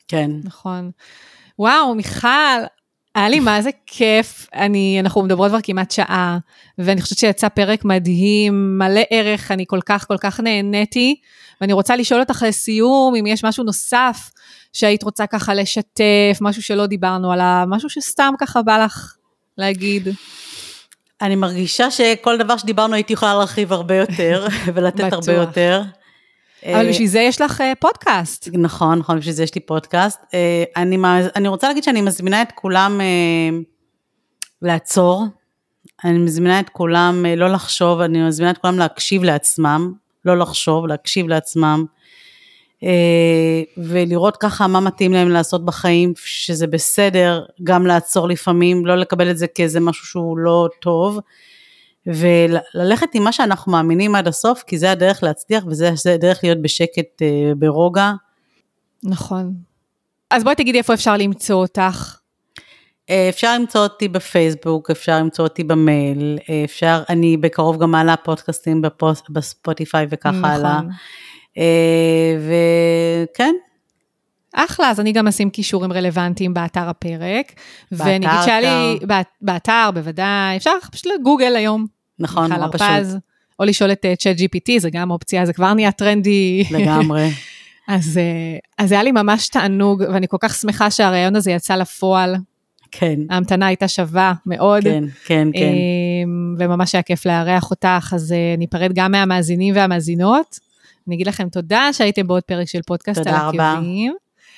כן. 0.08 0.30
נכון. 0.44 0.90
וואו, 1.58 1.94
מיכל, 1.94 2.28
היה 3.16 3.28
לי 3.28 3.40
מה 3.40 3.62
זה 3.62 3.70
כיף, 3.86 4.48
אני, 4.54 4.96
אנחנו 5.00 5.22
מדברות 5.22 5.48
כבר 5.48 5.58
כמעט 5.62 5.90
שעה, 5.90 6.38
ואני 6.78 7.00
חושבת 7.00 7.18
שיצא 7.18 7.48
פרק 7.48 7.84
מדהים, 7.84 8.78
מלא 8.78 9.00
ערך, 9.10 9.50
אני 9.50 9.64
כל 9.66 9.80
כך 9.86 10.06
כל 10.08 10.16
כך 10.20 10.40
נהניתי, 10.40 11.16
ואני 11.60 11.72
רוצה 11.72 11.96
לשאול 11.96 12.20
אותך 12.20 12.44
לסיום, 12.48 13.14
אם 13.14 13.26
יש 13.26 13.44
משהו 13.44 13.64
נוסף 13.64 14.30
שהיית 14.72 15.02
רוצה 15.02 15.26
ככה 15.26 15.54
לשתף, 15.54 16.38
משהו 16.40 16.62
שלא 16.62 16.86
דיברנו 16.86 17.32
עליו, 17.32 17.64
משהו 17.68 17.90
שסתם 17.90 18.34
ככה 18.38 18.62
בא 18.62 18.84
לך 18.84 19.16
להגיד. 19.58 20.08
אני 21.22 21.36
מרגישה 21.36 21.90
שכל 21.90 22.38
דבר 22.38 22.56
שדיברנו 22.56 22.94
הייתי 22.94 23.12
יכולה 23.12 23.34
להרחיב 23.34 23.72
הרבה 23.72 23.96
יותר 23.96 24.46
ולתת 24.74 25.12
הרבה 25.12 25.32
יותר. 25.32 25.82
אבל 26.64 26.88
בשביל 26.88 27.08
זה 27.08 27.20
יש 27.20 27.40
לך 27.40 27.62
פודקאסט. 27.80 28.48
נכון, 28.52 28.98
נכון, 28.98 29.18
בשביל 29.18 29.34
זה 29.34 29.42
יש 29.42 29.54
לי 29.54 29.60
פודקאסט. 29.60 30.20
אני, 30.76 30.98
אני 31.36 31.48
רוצה 31.48 31.68
להגיד 31.68 31.84
שאני 31.84 32.00
מזמינה 32.00 32.42
את 32.42 32.52
כולם 32.54 33.00
לעצור. 34.62 35.24
אני 36.04 36.18
מזמינה 36.18 36.60
את 36.60 36.68
כולם 36.68 37.26
לא 37.36 37.48
לחשוב, 37.48 38.00
אני 38.00 38.22
מזמינה 38.22 38.50
את 38.50 38.58
כולם 38.58 38.78
להקשיב 38.78 39.24
לעצמם, 39.24 39.92
לא 40.24 40.38
לחשוב, 40.38 40.86
להקשיב 40.86 41.28
לעצמם, 41.28 41.84
ולראות 43.76 44.36
ככה 44.36 44.66
מה 44.66 44.80
מתאים 44.80 45.12
להם 45.12 45.28
לעשות 45.28 45.64
בחיים, 45.64 46.12
שזה 46.16 46.66
בסדר, 46.66 47.44
גם 47.64 47.86
לעצור 47.86 48.28
לפעמים, 48.28 48.86
לא 48.86 48.94
לקבל 48.94 49.30
את 49.30 49.38
זה 49.38 49.46
כאיזה 49.46 49.80
משהו 49.80 50.06
שהוא 50.06 50.38
לא 50.38 50.68
טוב, 50.80 51.20
וללכת 52.06 53.06
עם 53.14 53.24
מה 53.24 53.32
שאנחנו 53.32 53.72
מאמינים 53.72 54.14
עד 54.14 54.28
הסוף, 54.28 54.62
כי 54.66 54.78
זה 54.78 54.90
הדרך 54.90 55.22
להצליח 55.22 55.64
וזה 55.66 56.14
הדרך 56.14 56.40
להיות 56.42 56.62
בשקט, 56.62 57.22
ברוגע. 57.58 58.12
נכון. 59.04 59.54
אז 60.30 60.44
בואי 60.44 60.54
תגידי 60.54 60.78
איפה 60.78 60.94
אפשר 60.94 61.16
למצוא 61.16 61.56
אותך. 61.56 62.16
אפשר 63.28 63.54
למצוא 63.58 63.80
אותי 63.80 64.08
בפייסבוק, 64.08 64.90
אפשר 64.90 65.18
למצוא 65.18 65.44
אותי 65.44 65.64
במייל, 65.64 66.38
אפשר, 66.64 67.02
אני 67.08 67.36
בקרוב 67.36 67.82
גם 67.82 67.90
מעלה 67.90 68.16
פודקאסטים 68.16 68.82
בפוס, 68.82 69.22
בספוטיפיי 69.30 70.06
וככה 70.10 70.30
נכון. 70.30 70.44
הלאה. 70.44 70.80
וכן. 73.28 73.54
אחלה, 74.54 74.90
אז 74.90 75.00
אני 75.00 75.12
גם 75.12 75.28
אשים 75.28 75.50
כישורים 75.50 75.92
רלוונטיים 75.92 76.54
באתר 76.54 76.88
הפרק. 76.88 77.52
באתר, 77.92 78.04
ואני 78.04 78.26
אגיד 78.26 78.38
שהיה 78.44 78.60
לי, 78.60 78.98
באתר 79.40 79.90
בוודאי, 79.94 80.56
אפשר 80.56 80.70
פשוט 80.92 81.06
לגוגל 81.06 81.56
היום. 81.56 81.95
נכון, 82.18 82.52
נורא 82.52 82.68
פשוט. 82.72 83.20
או 83.58 83.64
לשאול 83.64 83.92
את 83.92 84.06
צ'אט 84.18 84.36
GPT, 84.36 84.78
זה 84.78 84.90
גם 84.90 85.10
אופציה, 85.10 85.46
זה 85.46 85.52
כבר 85.52 85.74
נהיה 85.74 85.92
טרנדי. 85.92 86.64
לגמרי. 86.70 87.30
אז, 87.88 88.20
אז 88.78 88.92
היה 88.92 89.02
לי 89.02 89.12
ממש 89.12 89.48
תענוג, 89.48 90.02
ואני 90.12 90.28
כל 90.28 90.36
כך 90.40 90.54
שמחה 90.54 90.90
שהרעיון 90.90 91.36
הזה 91.36 91.50
יצא 91.50 91.74
לפועל. 91.74 92.36
כן. 92.90 93.20
ההמתנה 93.30 93.66
הייתה 93.66 93.88
שווה 93.88 94.32
מאוד. 94.46 94.82
כן, 94.82 95.04
כן, 95.24 95.48
כן. 95.54 95.72
וממש 96.58 96.94
היה 96.94 97.02
כיף 97.02 97.26
לארח 97.26 97.70
אותך, 97.70 98.12
אז 98.14 98.34
ניפרד 98.58 98.92
גם 98.94 99.12
מהמאזינים 99.12 99.74
והמאזינות. 99.76 100.58
אני 101.08 101.14
אגיד 101.14 101.26
לכם 101.26 101.48
תודה 101.48 101.88
שהייתם 101.92 102.26
בעוד 102.26 102.42
פרק 102.42 102.68
של 102.68 102.82
פודקאסט 102.82 103.26
על 103.26 103.34
עקבים. 103.34 104.14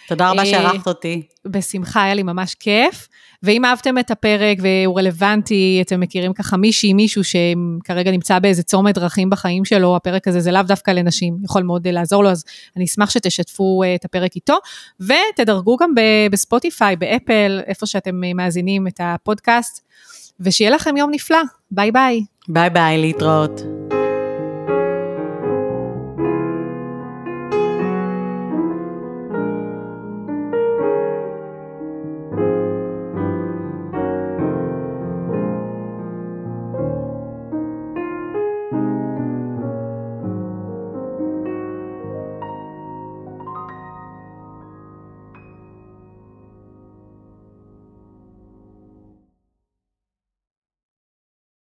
תודה 0.08 0.30
רבה 0.30 0.46
שאירחת 0.46 0.86
אותי. 0.86 1.22
בשמחה, 1.44 2.02
היה 2.02 2.14
לי 2.14 2.22
ממש 2.22 2.54
כיף. 2.54 3.08
ואם 3.42 3.64
אהבתם 3.64 3.98
את 3.98 4.10
הפרק 4.10 4.58
והוא 4.60 4.98
רלוונטי, 4.98 5.82
אתם 5.86 6.00
מכירים 6.00 6.32
ככה 6.32 6.56
מישהי, 6.56 6.92
מישהו 6.92 7.22
שכרגע 7.24 8.10
נמצא 8.10 8.38
באיזה 8.38 8.62
צומת 8.62 8.94
דרכים 8.94 9.30
בחיים 9.30 9.64
שלו, 9.64 9.96
הפרק 9.96 10.28
הזה 10.28 10.40
זה 10.40 10.52
לאו 10.52 10.62
דווקא 10.62 10.90
לנשים, 10.90 11.36
יכול 11.44 11.62
מאוד 11.62 11.88
לעזור 11.88 12.24
לו, 12.24 12.30
אז 12.30 12.44
אני 12.76 12.84
אשמח 12.84 13.10
שתשתפו 13.10 13.82
את 13.94 14.04
הפרק 14.04 14.36
איתו, 14.36 14.54
ותדרגו 15.00 15.76
גם 15.76 15.94
בספוטיפיי, 16.30 16.96
באפל, 16.96 17.60
איפה 17.66 17.86
שאתם 17.86 18.20
מאזינים 18.34 18.86
את 18.86 19.00
הפודקאסט, 19.02 19.84
ושיהיה 20.40 20.70
לכם 20.70 20.96
יום 20.96 21.10
נפלא. 21.10 21.38
ביי 21.70 21.92
ביי. 21.92 22.24
ביי 22.48 22.70
ביי, 22.70 22.98
להתראות. 22.98 23.60